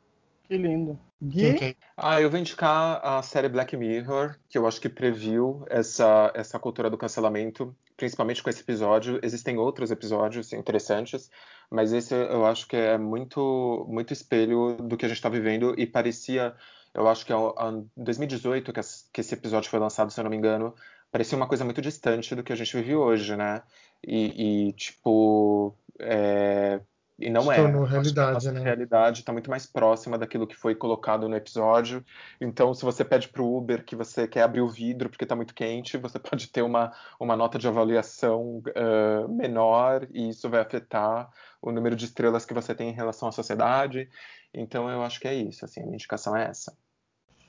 Que 0.46 0.56
lindo. 0.56 0.98
Gui? 1.22 1.76
Ah, 1.96 2.20
eu 2.20 2.30
vou 2.30 2.38
indicar 2.38 3.00
a 3.04 3.22
série 3.22 3.48
Black 3.48 3.76
Mirror, 3.76 4.36
que 4.48 4.56
eu 4.56 4.66
acho 4.66 4.80
que 4.80 4.88
previu 4.88 5.64
essa, 5.68 6.30
essa 6.34 6.58
cultura 6.58 6.90
do 6.90 6.98
cancelamento, 6.98 7.74
principalmente 7.96 8.42
com 8.42 8.50
esse 8.50 8.60
episódio. 8.60 9.18
Existem 9.22 9.56
outros 9.56 9.90
episódios 9.90 10.52
interessantes, 10.52 11.30
mas 11.70 11.92
esse 11.92 12.14
eu 12.14 12.44
acho 12.46 12.68
que 12.68 12.76
é 12.76 12.98
muito, 12.98 13.86
muito 13.88 14.12
espelho 14.12 14.76
do 14.76 14.96
que 14.96 15.04
a 15.04 15.08
gente 15.08 15.16
está 15.16 15.28
vivendo 15.28 15.74
e 15.78 15.86
parecia, 15.86 16.54
eu 16.94 17.08
acho 17.08 17.24
que 17.24 17.32
é 17.32 17.36
em 17.36 17.90
2018 17.96 18.72
que 18.72 18.80
que 19.12 19.20
esse 19.20 19.34
episódio 19.34 19.70
foi 19.70 19.80
lançado, 19.80 20.12
se 20.12 20.20
eu 20.20 20.24
não 20.24 20.30
me 20.30 20.36
engano, 20.36 20.74
parecia 21.10 21.36
uma 21.36 21.48
coisa 21.48 21.64
muito 21.64 21.80
distante 21.80 22.34
do 22.34 22.42
que 22.44 22.52
a 22.52 22.56
gente 22.56 22.76
vive 22.76 22.94
hoje, 22.94 23.34
né? 23.36 23.62
E, 24.06 24.68
e, 24.68 24.72
tipo, 24.74 25.74
é, 25.98 26.80
e 27.18 27.30
não 27.30 27.50
é. 27.50 27.56
tornou 27.56 27.84
a 27.84 27.88
realidade, 27.88 28.32
nossa 28.34 28.52
né? 28.52 28.60
realidade 28.60 29.20
está 29.20 29.32
muito 29.32 29.48
mais 29.48 29.64
próxima 29.64 30.18
daquilo 30.18 30.46
que 30.46 30.54
foi 30.54 30.74
colocado 30.74 31.28
no 31.28 31.34
episódio. 31.34 32.04
Então, 32.40 32.74
se 32.74 32.84
você 32.84 33.04
pede 33.04 33.28
para 33.28 33.42
o 33.42 33.56
Uber 33.56 33.84
que 33.84 33.96
você 33.96 34.28
quer 34.28 34.42
abrir 34.42 34.60
o 34.60 34.68
vidro 34.68 35.08
porque 35.08 35.24
está 35.24 35.34
muito 35.34 35.54
quente, 35.54 35.96
você 35.96 36.18
pode 36.20 36.48
ter 36.48 36.62
uma, 36.62 36.92
uma 37.18 37.34
nota 37.34 37.58
de 37.58 37.66
avaliação 37.66 38.58
uh, 38.58 39.28
menor 39.28 40.06
e 40.12 40.28
isso 40.28 40.48
vai 40.50 40.60
afetar 40.60 41.30
o 41.62 41.72
número 41.72 41.96
de 41.96 42.04
estrelas 42.04 42.44
que 42.44 42.52
você 42.52 42.74
tem 42.74 42.90
em 42.90 42.94
relação 42.94 43.28
à 43.28 43.32
sociedade. 43.32 44.10
Então, 44.52 44.88
eu 44.90 45.02
acho 45.02 45.18
que 45.18 45.28
é 45.28 45.34
isso. 45.34 45.64
Assim, 45.64 45.80
a 45.80 45.84
minha 45.84 45.94
indicação 45.94 46.36
é 46.36 46.44
essa. 46.44 46.76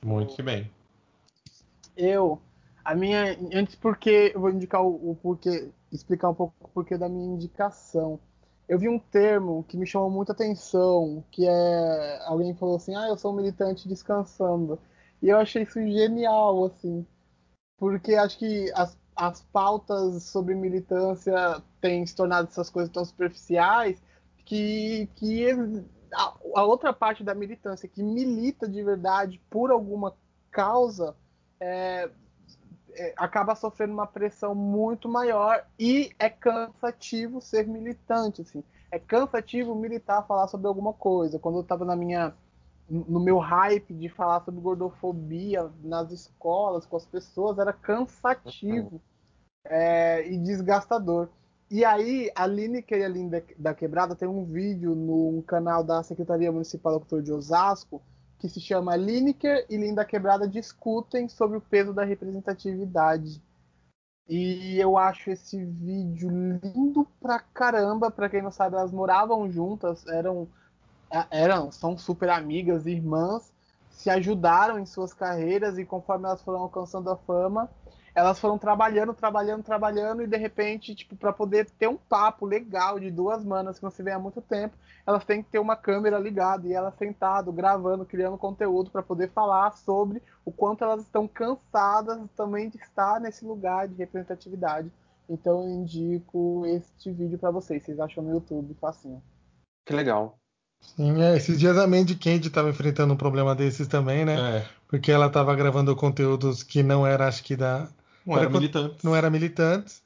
Muito 0.02 0.34
que 0.34 0.42
bem. 0.42 0.70
Eu, 1.94 2.40
a 2.82 2.94
minha, 2.94 3.36
antes 3.52 3.74
porque 3.74 4.32
eu 4.34 4.40
vou 4.40 4.50
indicar 4.50 4.82
o, 4.82 5.10
o 5.10 5.16
porquê, 5.16 5.68
explicar 5.92 6.30
um 6.30 6.34
pouco 6.34 6.54
o 6.60 6.68
porquê 6.68 6.96
da 6.96 7.08
minha 7.08 7.34
indicação. 7.34 8.18
Eu 8.68 8.78
vi 8.78 8.88
um 8.88 8.98
termo 8.98 9.64
que 9.64 9.76
me 9.76 9.86
chamou 9.86 10.10
muita 10.10 10.32
atenção, 10.32 11.24
que 11.30 11.46
é 11.48 12.18
alguém 12.26 12.54
falou 12.54 12.76
assim: 12.76 12.94
"Ah, 12.94 13.08
eu 13.08 13.16
sou 13.16 13.32
um 13.32 13.36
militante 13.36 13.88
descansando". 13.88 14.78
E 15.22 15.28
eu 15.28 15.38
achei 15.38 15.62
isso 15.62 15.80
genial 15.80 16.64
assim, 16.66 17.06
porque 17.78 18.14
acho 18.14 18.38
que 18.38 18.70
as, 18.74 18.98
as 19.16 19.42
pautas 19.42 20.24
sobre 20.24 20.54
militância 20.54 21.62
têm 21.80 22.06
se 22.06 22.14
tornado 22.16 22.48
essas 22.48 22.70
coisas 22.70 22.92
tão 22.92 23.04
superficiais 23.04 24.02
que 24.44 25.08
que 25.16 25.50
a, 26.14 26.34
a 26.56 26.64
outra 26.64 26.92
parte 26.92 27.24
da 27.24 27.34
militância 27.34 27.88
que 27.88 28.02
milita 28.02 28.68
de 28.68 28.82
verdade 28.82 29.40
por 29.50 29.70
alguma 29.70 30.16
causa 30.50 31.16
é, 31.60 32.10
acaba 33.16 33.54
sofrendo 33.54 33.92
uma 33.92 34.06
pressão 34.06 34.54
muito 34.54 35.08
maior 35.08 35.64
e 35.78 36.10
é 36.18 36.28
cansativo 36.28 37.40
ser 37.40 37.66
militante, 37.66 38.42
assim. 38.42 38.62
É 38.90 38.98
cansativo 38.98 39.74
militar, 39.74 40.26
falar 40.26 40.48
sobre 40.48 40.66
alguma 40.66 40.92
coisa. 40.92 41.38
Quando 41.38 41.56
eu 41.56 41.62
estava 41.62 41.84
na 41.84 41.94
minha 41.94 42.34
no 42.90 43.20
meu 43.20 43.36
hype 43.36 43.92
de 43.92 44.08
falar 44.08 44.42
sobre 44.42 44.62
gordofobia 44.62 45.70
nas 45.84 46.10
escolas 46.10 46.86
com 46.86 46.96
as 46.96 47.04
pessoas 47.04 47.58
era 47.58 47.70
cansativo 47.70 48.98
é, 49.62 50.26
e 50.26 50.38
desgastador. 50.38 51.28
E 51.70 51.84
aí, 51.84 52.30
a 52.34 52.46
Lineker 52.46 52.98
e 52.98 53.04
a 53.04 53.08
Linda 53.08 53.44
da 53.58 53.74
Quebrada 53.74 54.16
tem 54.16 54.26
um 54.26 54.42
vídeo 54.42 54.94
no 54.94 55.42
canal 55.42 55.84
da 55.84 56.02
Secretaria 56.02 56.50
Municipal 56.50 56.94
da 56.94 56.98
Cultura 57.00 57.22
de 57.22 57.30
Osasco 57.30 58.02
que 58.38 58.48
se 58.48 58.60
chama 58.60 58.96
Lineker 58.96 59.66
e 59.68 59.76
Linda 59.76 60.04
Quebrada 60.04 60.46
discutem 60.46 61.28
sobre 61.28 61.58
o 61.58 61.60
peso 61.60 61.92
da 61.92 62.04
representatividade. 62.04 63.42
E 64.28 64.78
eu 64.78 64.98
acho 64.98 65.30
esse 65.30 65.64
vídeo 65.64 66.28
lindo 66.62 67.06
pra 67.20 67.40
caramba. 67.40 68.10
Pra 68.10 68.28
quem 68.28 68.42
não 68.42 68.50
sabe, 68.50 68.76
elas 68.76 68.92
moravam 68.92 69.50
juntas, 69.50 70.06
eram, 70.06 70.46
eram 71.30 71.72
são 71.72 71.96
super 71.96 72.28
amigas, 72.28 72.86
irmãs, 72.86 73.50
se 73.90 74.10
ajudaram 74.10 74.78
em 74.78 74.86
suas 74.86 75.14
carreiras 75.14 75.78
e 75.78 75.84
conforme 75.84 76.26
elas 76.26 76.42
foram 76.42 76.60
alcançando 76.60 77.10
a 77.10 77.16
fama, 77.16 77.70
elas 78.18 78.40
foram 78.40 78.58
trabalhando, 78.58 79.14
trabalhando, 79.14 79.62
trabalhando 79.62 80.22
e 80.22 80.26
de 80.26 80.36
repente, 80.36 80.94
tipo, 80.94 81.14
para 81.14 81.32
poder 81.32 81.70
ter 81.70 81.88
um 81.88 81.96
papo 81.96 82.44
legal 82.44 82.98
de 82.98 83.10
duas 83.10 83.44
manas 83.44 83.78
que 83.78 83.84
não 83.84 83.90
se 83.90 84.02
vê 84.02 84.10
há 84.10 84.18
muito 84.18 84.42
tempo, 84.42 84.76
elas 85.06 85.24
têm 85.24 85.42
que 85.42 85.50
ter 85.50 85.60
uma 85.60 85.76
câmera 85.76 86.18
ligada 86.18 86.66
e 86.66 86.72
elas 86.72 86.96
sentado, 86.96 87.52
gravando, 87.52 88.04
criando 88.04 88.36
conteúdo 88.36 88.90
para 88.90 89.02
poder 89.02 89.30
falar 89.30 89.70
sobre 89.76 90.20
o 90.44 90.50
quanto 90.50 90.82
elas 90.82 91.02
estão 91.02 91.28
cansadas 91.28 92.18
também 92.36 92.68
de 92.68 92.78
estar 92.78 93.20
nesse 93.20 93.44
lugar 93.44 93.86
de 93.86 93.94
representatividade. 93.94 94.90
Então 95.28 95.62
eu 95.62 95.68
indico 95.68 96.64
este 96.66 97.12
vídeo 97.12 97.38
para 97.38 97.50
vocês. 97.50 97.84
Vocês 97.84 98.00
acham 98.00 98.24
no 98.24 98.30
YouTube, 98.30 98.76
facinho. 98.80 99.22
Que 99.86 99.94
legal. 99.94 100.38
Sim, 100.80 101.22
é, 101.22 101.36
esses 101.36 101.58
dias 101.58 101.76
a 101.76 101.86
Mandy 101.86 102.14
Candy 102.14 102.48
estava 102.48 102.70
enfrentando 102.70 103.12
um 103.12 103.16
problema 103.16 103.54
desses 103.54 103.86
também, 103.86 104.24
né? 104.24 104.58
É. 104.58 104.68
Porque 104.86 105.12
ela 105.12 105.26
estava 105.26 105.54
gravando 105.54 105.94
conteúdos 105.94 106.62
que 106.62 106.82
não 106.82 107.06
era, 107.06 107.26
acho 107.26 107.42
que 107.42 107.56
da. 107.56 107.88
Não 108.26 108.36
era 108.36 108.50
militante. 108.50 109.04
Não 109.04 109.16
era 109.16 109.30
militantes. 109.30 110.02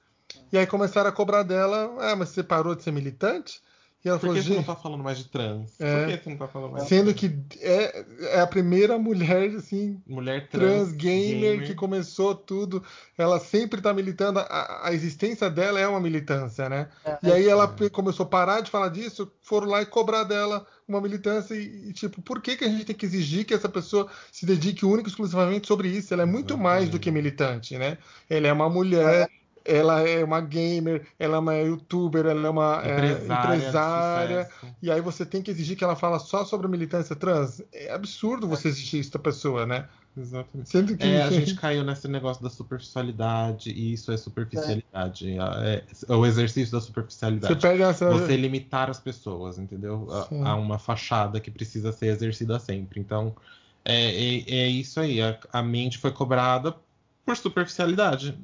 E 0.53 0.59
aí 0.59 0.67
começaram 0.67 1.09
a 1.09 1.13
cobrar 1.13 1.43
dela, 1.43 1.97
ah, 2.01 2.17
mas 2.17 2.31
você 2.31 2.43
parou 2.43 2.75
de 2.75 2.83
ser 2.83 2.93
militante? 2.93 3.61
E 4.05 4.09
ela 4.09 4.19
Por 4.19 4.27
falou, 4.27 4.35
que 4.37 4.43
você 4.43 4.55
não 4.55 4.65
tá 4.65 4.75
falando 4.75 5.05
mais 5.05 5.19
de 5.19 5.25
trans? 5.29 5.81
É. 5.81 6.07
Por 6.07 6.07
que 6.19 6.25
você 6.25 6.31
não 6.31 6.37
tá 6.37 6.49
falando 6.49 6.73
mais 6.73 6.83
de 6.85 6.89
sendo 6.89 7.15
trans? 7.15 7.21
que 7.21 7.39
é, 7.61 8.05
é 8.37 8.41
a 8.41 8.47
primeira 8.49 8.99
mulher, 8.99 9.51
assim, 9.55 10.03
Mulher 10.07 10.49
trans, 10.49 10.89
trans 10.89 10.93
gamer, 10.93 11.65
que 11.65 11.75
começou 11.75 12.35
tudo, 12.35 12.83
ela 13.17 13.39
sempre 13.39 13.81
tá 13.81 13.95
militando, 13.95 14.41
a, 14.41 14.89
a 14.89 14.93
existência 14.93 15.49
dela 15.49 15.79
é 15.79 15.87
uma 15.87 16.01
militância, 16.01 16.69
né? 16.69 16.89
É, 17.05 17.19
E 17.23 17.33
aí 17.33 17.49
ela 17.49 17.73
É. 17.81 17.89
começou 17.91 18.27
a 18.27 18.29
parar 18.29 18.61
de 18.61 18.71
falar 18.71 18.89
disso, 18.89 19.31
foram 19.41 19.69
lá 19.69 19.81
e 19.83 19.87
cobrar 19.87 20.25
dela 20.25 20.67
uma 20.89 21.01
militância 21.01 21.55
e, 21.55 21.91
e, 21.91 21.93
tipo, 21.93 22.21
por 22.23 22.41
que, 22.43 22.57
que 22.57 22.65
a 22.65 22.69
gente 22.69 22.85
tem 22.85 22.97
que 22.97 23.07
exigir 23.07 23.45
que 23.45 23.55
essa 23.55 23.69
pessoa 23.69 24.11
se 24.33 24.45
dedique 24.45 24.85
única 24.85 25.09
e 25.09 25.11
exclusivamente 25.11 25.69
sobre 25.69 25.89
isso? 25.89 26.13
Ela 26.13 26.25
é 26.25 26.27
muito 26.27 26.59
mais 26.59 26.89
do 26.89 26.99
que 26.99 27.11
militante, 27.11 27.79
né? 27.79 27.99
Ela 28.29 28.49
é 28.49 28.53
uma 28.53 28.69
mulher, 28.69 29.29
ela 29.65 30.01
é 30.09 30.25
uma 30.25 30.41
gamer, 30.41 31.07
ela 31.19 31.37
é 31.37 31.39
uma 31.39 31.55
youtuber, 31.55 32.27
ela 32.27 32.47
é 32.47 32.51
uma 32.51 32.83
é, 32.85 32.95
empresária, 32.95 33.57
de 33.57 33.57
empresária. 33.57 34.51
E 34.83 34.91
aí 34.91 35.01
você 35.01 35.25
tem 35.25 35.43
que 35.43 35.51
exigir 35.51 35.77
que 35.77 35.85
ela 35.85 35.97
fala 35.97 36.19
só 36.19 36.45
sobre 36.45 36.67
a 36.67 36.71
militância 36.71 37.15
trans? 37.17 37.63
É 37.73 37.93
absurdo 37.93 38.49
você 38.49 38.69
exigir 38.69 39.01
isso 39.01 39.13
da 39.13 39.19
pessoa, 39.19 39.67
né? 39.67 39.89
Exatamente. 40.17 40.69
Sendo 40.69 40.97
que 40.97 41.05
É, 41.07 41.23
a 41.23 41.31
gente 41.33 41.55
caiu 41.55 41.83
nesse 41.83 42.07
negócio 42.07 42.43
da 42.43 42.51
superficialidade, 42.51 43.71
e 43.71 43.93
isso 43.95 44.13
é 44.13 44.17
superficialidade. 44.17 45.39
É, 45.39 45.85
é 46.09 46.15
o 46.15 46.27
exercício 46.27 46.73
da 46.73 46.81
você 46.81 46.87
superficialidade. 46.87 47.57
perde 47.57 47.83
essa. 47.83 48.11
Você 48.11 48.37
limitar 48.37 48.91
as 48.91 49.01
pessoas, 49.01 49.59
entendeu? 49.59 50.09
A, 50.11 50.51
a 50.51 50.57
uma 50.57 50.79
fachada 50.79 51.41
que 51.41 51.51
precisa 51.51 51.93
ser 51.93 52.07
exercida 52.07 52.59
sempre. 52.59 53.01
Então, 53.01 53.35
é, 53.85 53.95
é, 53.95 54.51
é 54.65 54.67
isso 54.69 55.01
aí. 55.01 55.23
A, 55.23 55.39
a 55.53 55.63
mente 55.63 55.99
foi 55.99 56.11
cobrada 56.13 56.75
por 57.25 57.37
superficialidade. 57.37 58.39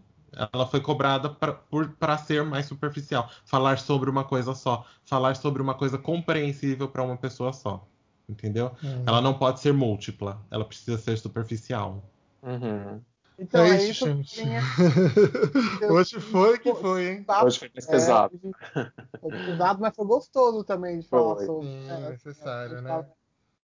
Ela 0.53 0.67
foi 0.67 0.81
cobrada 0.81 1.31
para 1.31 2.19
ser 2.19 2.45
mais 2.45 2.67
superficial. 2.67 3.31
Falar 3.45 3.79
sobre 3.79 4.11
uma 4.11 4.25
coisa 4.25 4.55
só. 4.55 4.85
Falar 5.05 5.37
sobre 5.37 5.63
uma 5.63 5.75
coisa 5.75 5.99
compreensível 5.99 6.89
para 6.89 7.03
uma 7.03 7.17
pessoa 7.17 7.53
só. 7.53 7.87
Entendeu? 8.29 8.73
Hum. 8.85 9.05
Ela 9.07 9.21
não 9.21 9.35
pode 9.35 9.61
ser 9.61 9.73
múltipla. 9.73 10.41
Ela 10.51 10.65
precisa 10.65 10.99
ser 10.99 11.17
superficial. 11.17 12.03
Uhum. 12.43 13.01
Então 13.39 13.65
é, 13.65 13.71
É 13.71 13.85
isso, 13.85 14.05
gente. 14.05 14.35
que 14.35 14.43
tinha. 14.43 14.61
Hoje 15.91 16.21
foi 16.21 16.59
que 16.59 16.75
foi, 16.75 17.09
hein? 17.09 17.27
Hoje 17.45 17.59
foi 17.61 17.71
mais 17.73 17.87
pesado. 17.87 18.41
É, 18.75 18.91
foi 19.21 19.31
pesado, 19.31 19.81
mas 19.81 19.95
foi 19.95 20.07
gostoso 20.07 20.65
também 20.65 20.99
de 20.99 21.07
falar 21.07 21.37
Foi. 21.37 21.47
sobre. 21.47 21.69
Sim, 21.69 21.87
né? 21.87 22.11
necessário, 22.11 22.83
né? 22.83 22.89
tava 22.89 23.09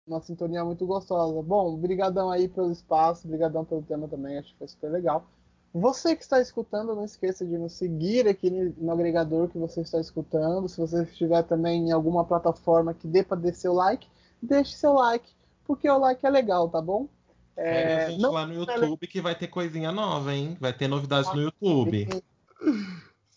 Uma 0.07 0.21
sintonia 0.21 0.65
muito 0.65 0.87
gostosa. 0.87 1.43
Bom, 1.43 1.77
brigadão 1.77 2.31
aí 2.31 2.49
pelo 2.49 2.71
espaço, 2.71 3.27
brigadão 3.27 3.65
pelo 3.65 3.83
tema 3.83 4.07
também, 4.07 4.39
acho 4.39 4.53
que 4.53 4.59
foi 4.59 4.69
super 4.69 4.91
legal. 4.91 5.27
Você 5.73 6.17
que 6.17 6.23
está 6.23 6.41
escutando, 6.41 6.95
não 6.95 7.05
esqueça 7.05 7.45
de 7.45 7.59
nos 7.59 7.75
seguir 7.75 8.27
aqui 8.27 8.49
no, 8.51 8.91
agregador 8.91 9.49
que 9.49 9.59
você 9.59 9.83
está 9.83 10.01
escutando. 10.01 10.69
Se 10.69 10.79
você 10.79 11.03
estiver 11.03 11.43
também 11.43 11.89
em 11.89 11.93
alguma 11.93 12.25
plataforma 12.25 12.95
que 12.95 13.07
dê 13.07 13.23
para 13.23 13.37
descer 13.37 13.69
o 13.69 13.75
like, 13.75 14.09
deixe 14.41 14.77
seu 14.77 14.95
like, 14.95 15.31
porque 15.65 15.89
o 15.89 15.99
like 15.99 16.25
é 16.25 16.31
legal, 16.31 16.69
tá 16.69 16.81
bom? 16.81 17.09
Segue 17.55 17.69
É, 17.69 18.05
a 18.05 18.11
gente 18.11 18.23
não- 18.23 18.33
lá 18.33 18.47
no 18.47 18.55
YouTube 18.55 19.07
que 19.07 19.21
vai 19.21 19.35
ter 19.35 19.49
coisinha 19.49 19.93
nova, 19.93 20.35
hein? 20.35 20.57
Vai 20.61 20.73
ter 20.73 20.89
novidades 20.89 21.33
no 21.35 21.43
YouTube. 21.43 22.07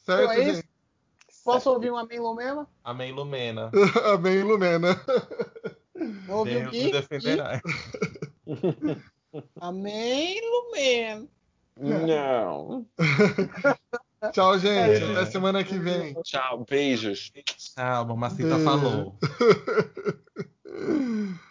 Certo, 0.06 0.24
Então 0.24 0.32
é 0.32 0.40
isso. 0.40 0.56
gente? 0.56 0.70
Posso 1.44 1.72
ouvir 1.72 1.92
um 1.92 1.98
Amém 1.98 2.20
Lumena? 2.20 2.68
Amém, 2.84 3.12
Lumena. 3.12 3.72
Amém, 4.14 4.44
Lumena. 4.44 5.02
Não 6.28 6.38
ouvi 6.38 6.58
o 6.58 6.60
Deus 6.60 6.72
Gui? 6.72 6.84
me 6.84 6.92
defenderá. 6.92 7.62
Amém 9.60 10.40
Lumena. 10.42 11.28
Não. 11.80 12.86
Tchau, 14.34 14.60
gente. 14.60 15.04
É. 15.04 15.12
Até 15.12 15.26
semana 15.32 15.64
que 15.64 15.78
vem. 15.80 16.14
Tchau, 16.24 16.66
beijos. 16.70 17.32
Tchau, 17.46 18.06
mamacita 18.06 18.56
Beijo. 18.56 18.64
falou. 18.66 19.18